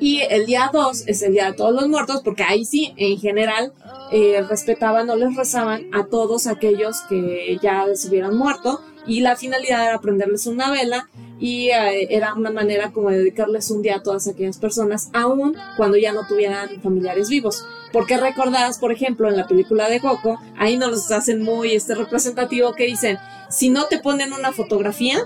Y 0.00 0.20
el 0.20 0.46
día 0.46 0.70
2 0.72 1.04
es 1.06 1.22
el 1.22 1.32
día 1.32 1.46
de 1.46 1.52
todos 1.52 1.74
los 1.74 1.88
muertos, 1.88 2.22
porque 2.24 2.42
ahí 2.42 2.64
sí, 2.64 2.92
en 2.96 3.18
general, 3.18 3.72
eh, 4.10 4.44
respetaban 4.48 5.08
o 5.10 5.16
les 5.16 5.36
rezaban 5.36 5.86
a 5.92 6.06
todos 6.06 6.46
aquellos 6.46 7.02
que 7.08 7.58
ya 7.62 7.86
se 7.94 8.08
hubieran 8.08 8.36
muerto. 8.36 8.80
Y 9.06 9.20
la 9.20 9.36
finalidad 9.36 9.84
era 9.86 10.00
prenderles 10.00 10.46
una 10.46 10.70
vela 10.70 11.08
y 11.40 11.70
eh, 11.70 12.14
era 12.14 12.34
una 12.34 12.50
manera 12.50 12.92
como 12.92 13.10
de 13.10 13.18
dedicarles 13.18 13.70
un 13.70 13.82
día 13.82 13.96
a 13.96 14.02
todas 14.02 14.28
aquellas 14.28 14.58
personas, 14.58 15.10
aun 15.12 15.56
cuando 15.76 15.96
ya 15.96 16.12
no 16.12 16.26
tuvieran 16.26 16.80
familiares 16.82 17.28
vivos. 17.28 17.64
Porque 17.92 18.16
recordadas, 18.16 18.78
por 18.78 18.92
ejemplo, 18.92 19.28
en 19.28 19.36
la 19.36 19.48
película 19.48 19.88
de 19.88 20.00
Coco, 20.00 20.38
ahí 20.56 20.76
nos 20.76 21.10
hacen 21.10 21.42
muy 21.42 21.72
este 21.72 21.94
representativo 21.94 22.74
que 22.74 22.86
dicen, 22.86 23.18
si 23.50 23.70
no 23.70 23.86
te 23.86 23.98
ponen 23.98 24.32
una 24.32 24.52
fotografía, 24.52 25.18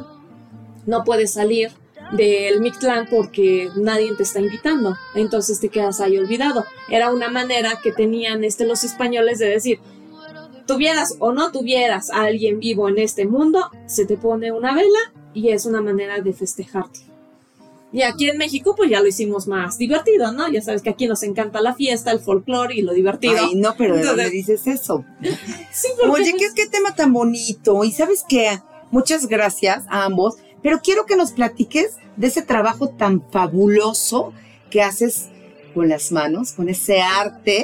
no 0.87 1.05
puedes 1.05 1.35
salir 1.35 1.71
del 2.13 2.61
Mictlán 2.61 3.07
porque 3.11 3.71
nadie 3.77 4.15
te 4.17 4.23
está 4.23 4.41
invitando, 4.41 4.97
entonces 5.15 5.61
te 5.61 5.69
quedas 5.69 6.01
ahí 6.01 6.19
olvidado. 6.19 6.65
Era 6.89 7.13
una 7.13 7.31
manera 7.31 7.81
que 7.83 7.93
tenían 7.93 8.45
este, 8.45 8.67
los 8.67 8.85
españoles 8.85 9.39
de 9.39 9.49
decir, 9.49 9.81
tuvieras 10.67 11.17
o 11.19 11.33
no 11.33 11.53
tuvieras 11.53 12.11
a 12.11 12.23
alguien 12.23 12.61
vivo 12.61 12.89
en 12.89 12.99
este 12.99 13.27
mundo, 13.27 13.71
se 13.87 14.07
te 14.07 14.17
pone 14.17 14.53
una 14.53 14.75
vela 14.75 15.13
y 15.35 15.51
es 15.51 15.67
una 15.67 15.81
manera 15.81 16.21
de 16.21 16.33
festejarte. 16.33 17.01
Y 17.93 18.03
aquí 18.03 18.29
en 18.29 18.37
México, 18.37 18.75
pues 18.77 18.91
ya 18.91 19.01
lo 19.01 19.07
hicimos 19.07 19.47
más 19.47 19.79
divertido, 19.79 20.33
¿no? 20.33 20.51
Ya 20.51 20.61
sabes 20.61 20.83
que 20.83 20.91
aquí 20.91 21.07
nos 21.07 21.23
encanta 21.23 21.61
la 21.61 21.75
fiesta, 21.75 22.11
el 22.11 22.19
folclore 22.19 22.75
y 22.75 22.83
lo 22.83 22.93
divertido. 22.93 23.39
Ay, 23.39 23.55
no, 23.55 23.75
pero 23.77 23.97
¿de 23.97 24.03
dónde 24.03 24.29
dices 24.29 24.67
eso? 24.67 25.05
sí, 25.73 25.89
Oye, 26.09 26.35
¿qué, 26.37 26.49
qué 26.55 26.67
tema 26.67 26.95
tan 26.95 27.13
bonito. 27.13 27.85
Y 27.85 27.93
sabes 27.93 28.25
qué, 28.29 28.61
muchas 28.91 29.27
gracias 29.29 29.85
a 29.89 30.05
ambos, 30.05 30.35
pero 30.67 30.81
quiero 30.83 31.07
que 31.07 31.15
nos 31.15 31.31
platiques 31.31 31.95
de 32.17 32.27
ese 32.27 32.43
trabajo 32.43 32.89
tan 32.89 33.23
fabuloso 33.31 34.33
que 34.69 34.83
haces 34.83 35.29
con 35.75 35.89
las 35.89 36.11
manos, 36.11 36.55
con 36.55 36.69
ese 36.69 37.01
arte 37.01 37.63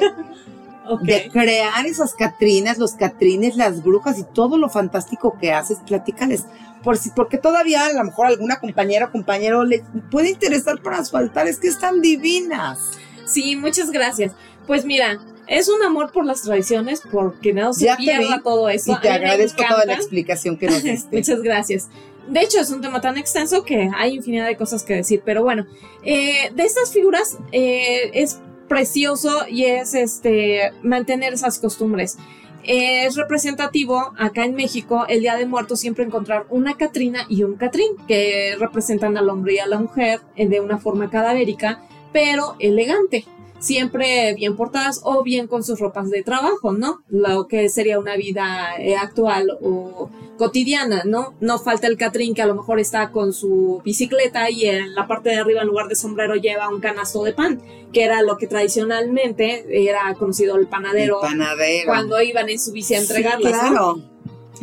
de 1.01 1.29
crear 1.29 1.85
esas 1.85 2.13
Catrinas, 2.13 2.77
los 2.77 2.93
Catrines, 2.93 3.57
las 3.57 3.83
brujas 3.83 4.19
y 4.19 4.23
todo 4.23 4.57
lo 4.57 4.69
fantástico 4.69 5.37
que 5.37 5.51
haces. 5.51 5.79
Platícales 5.85 6.45
por 6.81 6.97
si, 6.97 7.09
porque 7.09 7.37
todavía 7.37 7.87
a 7.87 7.91
lo 7.91 8.05
mejor 8.05 8.27
alguna 8.27 8.61
compañera 8.61 9.07
o 9.07 9.11
compañero 9.11 9.65
le 9.65 9.83
puede 10.09 10.29
interesar 10.29 10.81
para 10.81 11.03
su 11.03 11.17
altar, 11.17 11.49
es 11.49 11.59
que 11.59 11.67
están 11.67 11.99
divinas. 11.99 12.79
Sí, 13.25 13.57
muchas 13.57 13.91
gracias. 13.91 14.31
Pues 14.65 14.85
mira, 14.85 15.19
es 15.47 15.67
un 15.67 15.83
amor 15.83 16.11
por 16.11 16.25
las 16.25 16.41
tradiciones, 16.41 17.01
porque 17.11 17.53
no 17.53 17.73
se 17.73 17.93
pierda 17.97 18.41
todo 18.41 18.69
eso. 18.69 18.93
Y 18.93 19.01
te 19.01 19.09
agradezco 19.09 19.61
toda 19.67 19.85
la 19.85 19.95
explicación 19.95 20.57
que 20.57 20.67
nos 20.67 20.83
diste. 20.83 21.17
muchas 21.17 21.41
gracias. 21.41 21.89
De 22.27 22.41
hecho, 22.41 22.59
es 22.59 22.69
un 22.69 22.81
tema 22.81 23.01
tan 23.01 23.17
extenso 23.17 23.63
que 23.63 23.89
hay 23.95 24.15
infinidad 24.15 24.47
de 24.47 24.55
cosas 24.55 24.83
que 24.83 24.95
decir, 24.95 25.21
pero 25.25 25.43
bueno, 25.43 25.65
eh, 26.03 26.51
de 26.53 26.63
estas 26.63 26.91
figuras 26.91 27.37
eh, 27.51 28.11
es 28.13 28.39
precioso 28.67 29.45
y 29.47 29.65
es 29.65 29.93
este 29.93 30.71
mantener 30.81 31.33
esas 31.33 31.59
costumbres. 31.59 32.17
Es 32.63 33.17
representativo 33.17 34.13
acá 34.17 34.45
en 34.45 34.55
México 34.55 35.05
el 35.09 35.19
Día 35.19 35.35
de 35.35 35.45
Muertos 35.45 35.81
siempre 35.81 36.05
encontrar 36.05 36.45
una 36.49 36.77
Catrina 36.77 37.25
y 37.27 37.43
un 37.43 37.55
Catrín 37.55 37.97
que 38.07 38.55
representan 38.57 39.17
al 39.17 39.29
hombre 39.29 39.55
y 39.55 39.59
a 39.59 39.67
la 39.67 39.79
mujer 39.79 40.21
eh, 40.37 40.47
de 40.47 40.61
una 40.61 40.77
forma 40.77 41.09
cadavérica 41.09 41.83
pero 42.13 42.55
elegante 42.59 43.25
siempre 43.63 44.33
bien 44.33 44.57
portadas 44.57 44.99
o 45.03 45.23
bien 45.23 45.47
con 45.47 45.63
sus 45.63 45.79
ropas 45.79 46.09
de 46.09 46.21
trabajo, 46.21 46.73
¿no? 46.73 46.99
Lo 47.07 47.47
que 47.47 47.69
sería 47.69 47.97
una 47.97 48.17
vida 48.17 48.75
eh, 48.77 48.97
actual 48.97 49.57
o 49.61 50.09
cotidiana, 50.37 51.03
¿no? 51.05 51.33
No 51.39 51.59
falta 51.59 51.87
el 51.87 51.97
Catrín 51.97 52.33
que 52.33 52.41
a 52.41 52.45
lo 52.45 52.55
mejor 52.55 52.79
está 52.79 53.11
con 53.11 53.31
su 53.31 53.81
bicicleta 53.85 54.49
y 54.49 54.65
en 54.65 54.93
la 54.93 55.07
parte 55.07 55.29
de 55.29 55.37
arriba 55.37 55.61
en 55.61 55.67
lugar 55.67 55.87
de 55.87 55.95
sombrero 55.95 56.35
lleva 56.35 56.67
un 56.67 56.81
canasto 56.81 57.23
de 57.23 57.31
pan, 57.31 57.61
que 57.93 58.03
era 58.03 58.21
lo 58.21 58.37
que 58.37 58.47
tradicionalmente 58.47 59.65
era 59.69 60.13
conocido 60.15 60.57
el 60.57 60.67
panadero, 60.67 61.21
panadero. 61.21 61.87
cuando 61.87 62.21
iban 62.21 62.49
en 62.49 62.59
su 62.59 62.73
bici 62.73 62.95
a 62.95 62.99
entregarlas. 62.99 63.53
claro. 63.53 64.12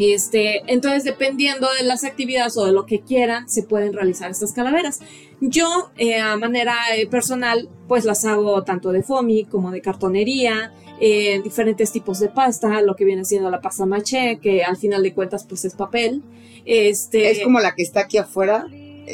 Este, 0.00 0.62
entonces, 0.66 1.04
dependiendo 1.04 1.68
de 1.78 1.84
las 1.84 2.04
actividades 2.04 2.56
o 2.56 2.64
de 2.64 2.72
lo 2.72 2.86
que 2.86 3.00
quieran, 3.00 3.50
se 3.50 3.62
pueden 3.62 3.92
realizar 3.92 4.30
estas 4.30 4.52
calaveras. 4.54 5.00
Yo, 5.42 5.90
eh, 5.98 6.18
a 6.18 6.38
manera 6.38 6.74
eh, 6.96 7.06
personal, 7.06 7.68
pues 7.86 8.06
las 8.06 8.24
hago 8.24 8.64
tanto 8.64 8.92
de 8.92 9.02
foamy 9.02 9.44
como 9.44 9.70
de 9.70 9.82
cartonería, 9.82 10.72
eh, 11.00 11.42
diferentes 11.44 11.92
tipos 11.92 12.18
de 12.18 12.30
pasta, 12.30 12.80
lo 12.80 12.96
que 12.96 13.04
viene 13.04 13.26
siendo 13.26 13.50
la 13.50 13.60
pasta 13.60 13.84
maché, 13.84 14.38
que 14.40 14.64
al 14.64 14.78
final 14.78 15.02
de 15.02 15.12
cuentas, 15.12 15.44
pues 15.44 15.66
es 15.66 15.74
papel. 15.74 16.22
Este, 16.64 17.30
es 17.30 17.40
como 17.40 17.60
la 17.60 17.74
que 17.74 17.82
está 17.82 18.00
aquí 18.00 18.16
afuera 18.16 18.66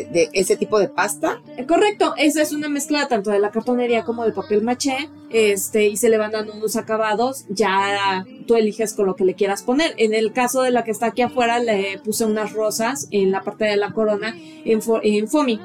de 0.04 0.30
ese 0.32 0.56
tipo 0.56 0.78
de 0.78 0.88
pasta. 0.88 1.40
Correcto, 1.66 2.14
esa 2.16 2.42
es 2.42 2.52
una 2.52 2.68
mezcla 2.68 3.08
tanto 3.08 3.30
de 3.30 3.38
la 3.38 3.50
cartonería 3.50 4.04
como 4.04 4.24
de 4.24 4.32
papel 4.32 4.62
maché, 4.62 5.08
este, 5.30 5.88
y 5.88 5.96
se 5.96 6.08
le 6.08 6.18
van 6.18 6.30
dando 6.30 6.54
unos 6.54 6.76
acabados, 6.76 7.44
ya 7.48 8.24
tú 8.46 8.54
eliges 8.54 8.94
con 8.94 9.06
lo 9.06 9.16
que 9.16 9.24
le 9.24 9.34
quieras 9.34 9.62
poner. 9.62 9.94
En 9.98 10.14
el 10.14 10.32
caso 10.32 10.62
de 10.62 10.70
la 10.70 10.84
que 10.84 10.90
está 10.90 11.06
aquí 11.06 11.22
afuera, 11.22 11.58
le 11.58 11.98
puse 12.04 12.24
unas 12.24 12.52
rosas 12.52 13.08
en 13.10 13.30
la 13.30 13.42
parte 13.42 13.64
de 13.64 13.76
la 13.76 13.92
corona 13.92 14.36
en, 14.64 14.80
en 15.02 15.28
foamy. 15.28 15.60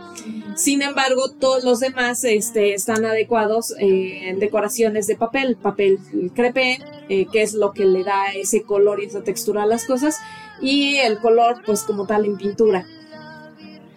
Sin 0.56 0.82
embargo, 0.82 1.32
todos 1.32 1.64
los 1.64 1.80
demás 1.80 2.24
este, 2.24 2.74
están 2.74 3.06
adecuados 3.06 3.74
en 3.78 4.40
decoraciones 4.40 5.08
de 5.08 5.16
papel, 5.16 5.56
papel 5.56 6.00
crepé, 6.36 6.80
eh, 7.10 7.28
que 7.32 7.42
es 7.42 7.54
lo 7.54 7.72
que 7.72 7.86
le 7.86 8.04
da 8.04 8.34
ese 8.34 8.64
color 8.64 9.02
y 9.02 9.06
esa 9.06 9.22
textura 9.24 9.64
a 9.64 9.66
las 9.66 9.86
cosas, 9.86 10.18
y 10.62 10.98
el 10.98 11.20
color, 11.20 11.62
pues 11.66 11.84
como 11.84 12.06
tal, 12.06 12.26
en 12.26 12.38
pintura. 12.38 12.86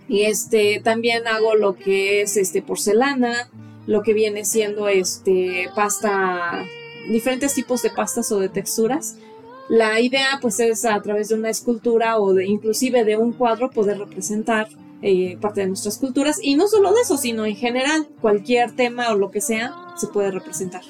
Y 0.08 0.22
este, 0.22 0.80
también 0.82 1.26
hago 1.26 1.54
lo 1.54 1.76
que 1.76 2.22
es 2.22 2.36
este 2.36 2.62
porcelana, 2.62 3.50
lo 3.86 4.02
que 4.02 4.12
viene 4.12 4.44
siendo 4.44 4.88
este 4.88 5.68
pasta, 5.74 6.64
diferentes 7.08 7.54
tipos 7.54 7.82
de 7.82 7.90
pastas 7.90 8.30
o 8.32 8.38
de 8.38 8.48
texturas. 8.48 9.16
La 9.68 10.00
idea 10.00 10.38
pues 10.42 10.60
es 10.60 10.84
a 10.84 11.00
través 11.00 11.28
de 11.28 11.36
una 11.36 11.48
escultura 11.48 12.18
o 12.18 12.34
de 12.34 12.46
inclusive 12.46 13.04
de 13.04 13.16
un 13.16 13.32
cuadro 13.32 13.70
poder 13.70 13.98
representar 13.98 14.68
eh, 15.00 15.36
parte 15.40 15.60
de 15.62 15.68
nuestras 15.68 15.98
culturas 15.98 16.38
y 16.42 16.54
no 16.54 16.68
solo 16.68 16.92
de 16.92 17.00
eso, 17.00 17.16
sino 17.16 17.44
en 17.44 17.56
general 17.56 18.08
cualquier 18.20 18.72
tema 18.72 19.10
o 19.10 19.16
lo 19.16 19.30
que 19.30 19.40
sea 19.40 19.74
se 19.96 20.06
puede 20.06 20.30
representar. 20.30 20.82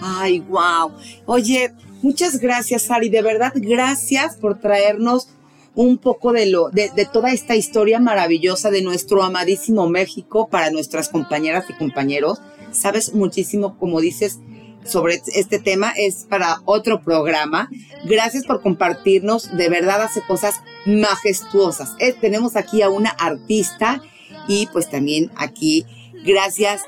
Ay, 0.00 0.40
wow. 0.40 0.92
Oye, 1.26 1.72
muchas 2.02 2.38
gracias, 2.38 2.90
Ari. 2.90 3.08
De 3.08 3.22
verdad, 3.22 3.52
gracias 3.54 4.36
por 4.36 4.58
traernos 4.60 5.28
un 5.76 5.98
poco 5.98 6.32
de 6.32 6.46
lo, 6.46 6.70
de, 6.70 6.90
toda 7.12 7.30
esta 7.30 7.54
historia 7.54 8.00
maravillosa 8.00 8.70
de 8.70 8.82
nuestro 8.82 9.22
amadísimo 9.22 9.88
México 9.88 10.48
para 10.50 10.70
nuestras 10.70 11.10
compañeras 11.10 11.66
y 11.68 11.74
compañeros. 11.74 12.40
Sabes 12.72 13.14
muchísimo, 13.14 13.78
como 13.78 14.00
dices, 14.00 14.40
sobre 14.84 15.20
este 15.34 15.58
tema 15.58 15.92
es 15.96 16.26
para 16.28 16.62
otro 16.64 17.02
programa. 17.02 17.68
Gracias 18.04 18.44
por 18.44 18.62
compartirnos, 18.62 19.54
de 19.54 19.68
verdad 19.68 20.02
hace 20.02 20.22
cosas 20.22 20.54
majestuosas. 20.86 21.94
Eh, 21.98 22.14
tenemos 22.18 22.56
aquí 22.56 22.80
a 22.80 22.88
una 22.88 23.10
artista 23.10 24.02
y 24.48 24.68
pues 24.68 24.88
también 24.88 25.30
aquí 25.36 25.84
gracias 26.24 26.82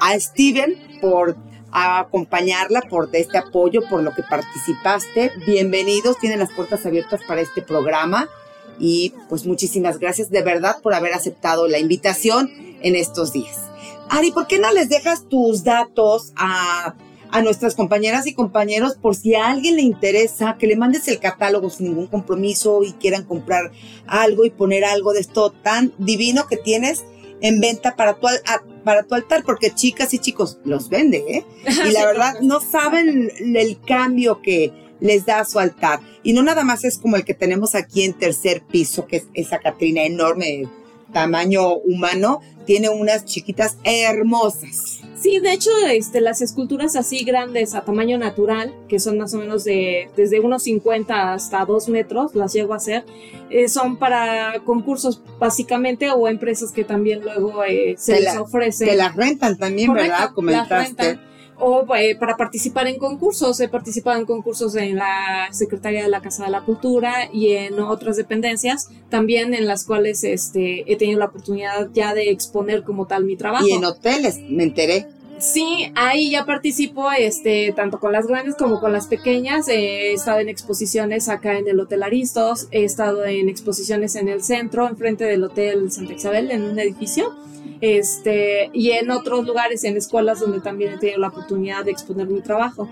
a 0.00 0.18
Steven 0.18 0.98
por 1.00 1.36
acompañarla, 1.72 2.82
por 2.82 3.08
este 3.12 3.38
apoyo, 3.38 3.82
por 3.88 4.02
lo 4.02 4.14
que 4.14 4.22
participaste. 4.22 5.32
Bienvenidos, 5.46 6.18
tienen 6.18 6.38
las 6.38 6.52
puertas 6.52 6.86
abiertas 6.86 7.20
para 7.26 7.40
este 7.40 7.62
programa 7.62 8.28
y 8.78 9.14
pues 9.28 9.46
muchísimas 9.46 9.98
gracias 9.98 10.30
de 10.30 10.42
verdad 10.42 10.76
por 10.82 10.94
haber 10.94 11.14
aceptado 11.14 11.68
la 11.68 11.78
invitación 11.78 12.50
en 12.82 12.96
estos 12.96 13.32
días. 13.32 13.58
Ari, 14.10 14.32
¿por 14.32 14.46
qué 14.46 14.58
no 14.58 14.72
les 14.72 14.88
dejas 14.88 15.28
tus 15.28 15.64
datos 15.64 16.32
a 16.36 16.94
a 17.32 17.40
nuestras 17.40 17.74
compañeras 17.74 18.26
y 18.26 18.34
compañeros 18.34 18.94
por 19.00 19.16
si 19.16 19.34
a 19.34 19.48
alguien 19.48 19.76
le 19.76 19.82
interesa 19.82 20.56
que 20.58 20.66
le 20.66 20.76
mandes 20.76 21.08
el 21.08 21.18
catálogo 21.18 21.70
sin 21.70 21.88
ningún 21.88 22.06
compromiso 22.06 22.82
y 22.84 22.92
quieran 22.92 23.24
comprar 23.24 23.72
algo 24.06 24.44
y 24.44 24.50
poner 24.50 24.84
algo 24.84 25.14
de 25.14 25.20
esto 25.20 25.50
tan 25.50 25.94
divino 25.96 26.46
que 26.46 26.58
tienes 26.58 27.04
en 27.40 27.58
venta 27.58 27.96
para 27.96 28.14
tu, 28.14 28.28
para 28.82 29.02
tu 29.02 29.14
altar, 29.14 29.42
porque 29.44 29.74
chicas 29.74 30.12
y 30.14 30.18
chicos 30.18 30.58
los 30.64 30.88
vende, 30.88 31.24
¿eh? 31.28 31.44
Y 31.88 31.92
la 31.92 32.06
verdad 32.06 32.40
no 32.40 32.60
saben 32.60 33.30
el 33.38 33.80
cambio 33.80 34.40
que 34.42 34.72
les 35.00 35.26
da 35.26 35.40
a 35.40 35.44
su 35.44 35.58
altar. 35.58 36.00
Y 36.22 36.32
no 36.32 36.42
nada 36.42 36.64
más 36.64 36.84
es 36.84 36.98
como 36.98 37.16
el 37.16 37.24
que 37.24 37.34
tenemos 37.34 37.74
aquí 37.74 38.04
en 38.04 38.14
tercer 38.14 38.62
piso, 38.62 39.06
que 39.06 39.16
es 39.16 39.26
esa 39.34 39.58
Catrina 39.58 40.02
enorme, 40.02 40.68
tamaño 41.12 41.74
humano, 41.74 42.40
tiene 42.64 42.88
unas 42.88 43.24
chiquitas 43.24 43.76
hermosas. 43.84 45.01
Sí, 45.22 45.38
de 45.38 45.52
hecho, 45.52 45.70
este, 45.88 46.20
las 46.20 46.42
esculturas 46.42 46.96
así 46.96 47.22
grandes 47.22 47.74
a 47.74 47.82
tamaño 47.82 48.18
natural, 48.18 48.74
que 48.88 48.98
son 48.98 49.18
más 49.18 49.32
o 49.34 49.38
menos 49.38 49.62
de 49.62 50.10
desde 50.16 50.40
unos 50.40 50.64
50 50.64 51.32
hasta 51.32 51.64
2 51.64 51.88
metros, 51.90 52.34
las 52.34 52.52
llego 52.52 52.72
a 52.72 52.78
hacer, 52.78 53.04
eh, 53.48 53.68
son 53.68 53.98
para 53.98 54.60
concursos 54.64 55.22
básicamente 55.38 56.10
o 56.10 56.26
empresas 56.26 56.72
que 56.72 56.82
también 56.82 57.22
luego 57.22 57.62
eh, 57.62 57.94
se 57.98 58.20
les 58.20 58.36
ofrece. 58.36 58.84
Que 58.84 58.96
las 58.96 59.14
rentan 59.14 59.56
también, 59.56 59.92
¿verdad? 59.92 60.30
Comentaste 60.34 61.20
o 61.62 61.86
eh, 61.94 62.16
para 62.16 62.36
participar 62.36 62.88
en 62.88 62.98
concursos. 62.98 63.60
He 63.60 63.68
participado 63.68 64.18
en 64.18 64.26
concursos 64.26 64.74
en 64.74 64.96
la 64.96 65.48
Secretaría 65.52 66.02
de 66.02 66.08
la 66.08 66.20
Casa 66.20 66.44
de 66.44 66.50
la 66.50 66.64
Cultura 66.64 67.28
y 67.32 67.52
en 67.52 67.78
otras 67.78 68.16
dependencias, 68.16 68.88
también 69.08 69.54
en 69.54 69.66
las 69.66 69.84
cuales 69.84 70.24
este, 70.24 70.90
he 70.92 70.96
tenido 70.96 71.20
la 71.20 71.26
oportunidad 71.26 71.88
ya 71.94 72.14
de 72.14 72.30
exponer 72.30 72.82
como 72.82 73.06
tal 73.06 73.24
mi 73.24 73.36
trabajo. 73.36 73.66
Y 73.66 73.72
en 73.72 73.84
hoteles, 73.84 74.40
me 74.48 74.64
enteré. 74.64 75.06
Sí, 75.38 75.92
ahí 75.96 76.30
ya 76.30 76.44
participo, 76.44 77.10
este, 77.10 77.72
tanto 77.74 77.98
con 77.98 78.12
las 78.12 78.26
grandes 78.26 78.54
como 78.54 78.80
con 78.80 78.92
las 78.92 79.06
pequeñas. 79.06 79.68
He 79.68 80.12
estado 80.12 80.40
en 80.40 80.48
exposiciones 80.48 81.28
acá 81.28 81.58
en 81.58 81.66
el 81.68 81.80
Hotel 81.80 82.02
Aristos, 82.02 82.68
he 82.70 82.84
estado 82.84 83.24
en 83.24 83.48
exposiciones 83.48 84.14
en 84.14 84.28
el 84.28 84.42
centro, 84.42 84.88
enfrente 84.88 85.24
del 85.24 85.42
Hotel 85.42 85.90
Santa 85.90 86.12
Isabel, 86.12 86.50
en 86.50 86.62
un 86.62 86.78
edificio 86.78 87.34
este, 87.82 88.70
y 88.72 88.92
en 88.92 89.10
otros 89.10 89.44
lugares, 89.44 89.82
en 89.82 89.96
escuelas 89.96 90.38
donde 90.38 90.60
también 90.60 90.94
he 90.94 90.98
tenido 90.98 91.18
la 91.18 91.28
oportunidad 91.28 91.84
de 91.84 91.90
exponer 91.90 92.28
mi 92.28 92.40
trabajo. 92.40 92.88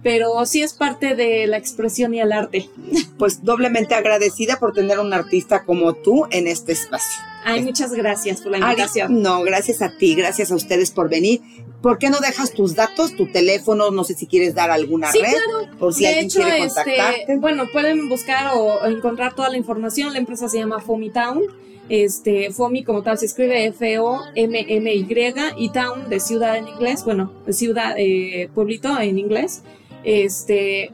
Pero 0.00 0.46
sí 0.46 0.62
es 0.62 0.74
parte 0.74 1.16
de 1.16 1.48
la 1.48 1.58
expresión 1.58 2.14
y 2.14 2.20
el 2.20 2.32
arte. 2.32 2.70
Pues 3.18 3.42
doblemente 3.42 3.96
agradecida 3.96 4.60
por 4.60 4.72
tener 4.72 5.00
un 5.00 5.12
artista 5.12 5.64
como 5.64 5.92
tú 5.94 6.26
en 6.30 6.46
este 6.46 6.70
espacio. 6.70 7.20
Ay, 7.44 7.64
muchas 7.64 7.92
gracias 7.92 8.40
por 8.40 8.52
la 8.52 8.58
invitación. 8.58 9.20
no, 9.20 9.42
gracias 9.42 9.82
a 9.82 9.90
ti, 9.98 10.14
gracias 10.14 10.52
a 10.52 10.54
ustedes 10.54 10.92
por 10.92 11.08
venir. 11.08 11.40
¿Por 11.82 11.98
qué 11.98 12.10
no 12.10 12.18
dejas 12.18 12.52
tus 12.52 12.74
datos, 12.74 13.14
tu 13.16 13.30
teléfono? 13.30 13.90
No 13.90 14.04
sé 14.04 14.14
si 14.14 14.26
quieres 14.26 14.54
dar 14.54 14.70
alguna 14.70 15.12
sí, 15.12 15.20
red. 15.20 15.30
Claro. 15.30 15.78
Por 15.78 15.94
si 15.94 16.02
de 16.02 16.08
alguien 16.08 16.26
hecho, 16.26 16.40
quiere 16.40 16.64
este, 16.64 16.82
contactarte. 16.84 17.36
bueno, 17.36 17.64
pueden 17.72 18.08
buscar 18.08 18.56
o, 18.56 18.80
o 18.82 18.86
encontrar 18.86 19.34
toda 19.34 19.48
la 19.48 19.56
información. 19.56 20.12
La 20.12 20.18
empresa 20.18 20.48
se 20.48 20.58
llama 20.58 20.80
Fomitown. 20.80 21.42
Este, 21.88 22.50
FOMI 22.52 22.84
como 22.84 23.02
tal 23.02 23.16
se 23.18 23.26
escribe 23.26 23.64
F-O-M-M-Y 23.66 25.34
y 25.56 25.68
Town 25.70 26.10
de 26.10 26.20
ciudad 26.20 26.58
en 26.58 26.68
inglés, 26.68 27.02
bueno, 27.04 27.32
ciudad, 27.48 27.94
eh, 27.96 28.50
pueblito 28.54 29.00
en 29.00 29.18
inglés. 29.18 29.62
Este, 30.04 30.92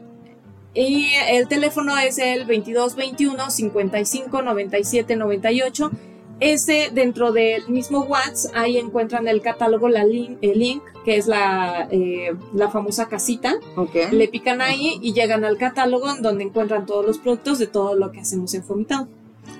y 0.73 1.09
el 1.29 1.47
teléfono 1.47 1.97
es 1.97 2.17
el 2.17 2.39
2221 2.47 3.49
55 3.49 4.41
97 4.41 5.15
98. 5.15 5.91
Ese 6.39 6.89
dentro 6.93 7.31
del 7.31 7.67
mismo 7.69 8.01
WhatsApp, 8.01 8.51
ahí 8.55 8.77
encuentran 8.77 9.27
el 9.27 9.41
catálogo, 9.41 9.87
la 9.87 10.03
link, 10.03 10.37
el 10.41 10.59
link, 10.59 10.83
que 11.05 11.15
es 11.15 11.27
la, 11.27 11.87
eh, 11.91 12.33
la 12.53 12.69
famosa 12.69 13.07
casita. 13.07 13.55
Le 14.11 14.27
pican 14.27 14.61
ahí 14.61 14.99
y 15.01 15.13
llegan 15.13 15.45
al 15.45 15.57
catálogo 15.57 16.13
en 16.13 16.21
donde 16.21 16.43
encuentran 16.43 16.85
todos 16.85 17.05
los 17.05 17.19
productos 17.19 17.57
de 17.59 17.67
todo 17.67 17.95
lo 17.95 18.11
que 18.11 18.19
hacemos 18.19 18.53
en 18.53 18.63
Fomitao. 18.63 19.07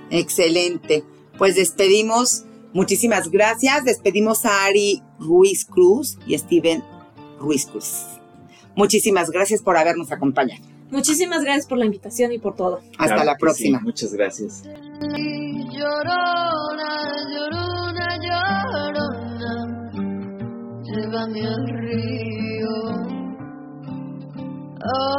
Excelente. 0.10 1.04
Pues 1.38 1.56
despedimos, 1.56 2.44
muchísimas 2.74 3.30
gracias. 3.32 3.86
Despedimos 3.86 4.46
a 4.46 4.66
Ari 4.66 5.02
Ruiz 5.20 5.66
Cruz 5.66 6.18
y 6.28 6.38
Steven 6.38 6.84
Ruiz 7.40 7.66
Cruz. 7.68 8.04
Muchísimas 8.76 9.30
gracias 9.30 9.62
por 9.62 9.78
habernos 9.78 10.12
acompañado. 10.12 10.62
Muchísimas 10.92 11.42
gracias 11.44 11.68
por 11.68 11.78
la 11.78 11.86
invitación 11.86 12.32
y 12.34 12.38
por 12.38 12.56
todo. 12.56 12.82
Hasta 12.98 13.16
Claro 13.16 13.24
la 13.24 13.38
próxima. 13.38 13.80
sí, 13.80 13.86
muchas 13.86 14.14
gracias. 14.14 14.64
Llorona, 15.76 16.92
llorona, 17.32 18.08
llorona, 18.26 19.52
llévame 20.88 21.42
al 21.46 21.66
río. 21.84 22.76
Ay 24.82 25.15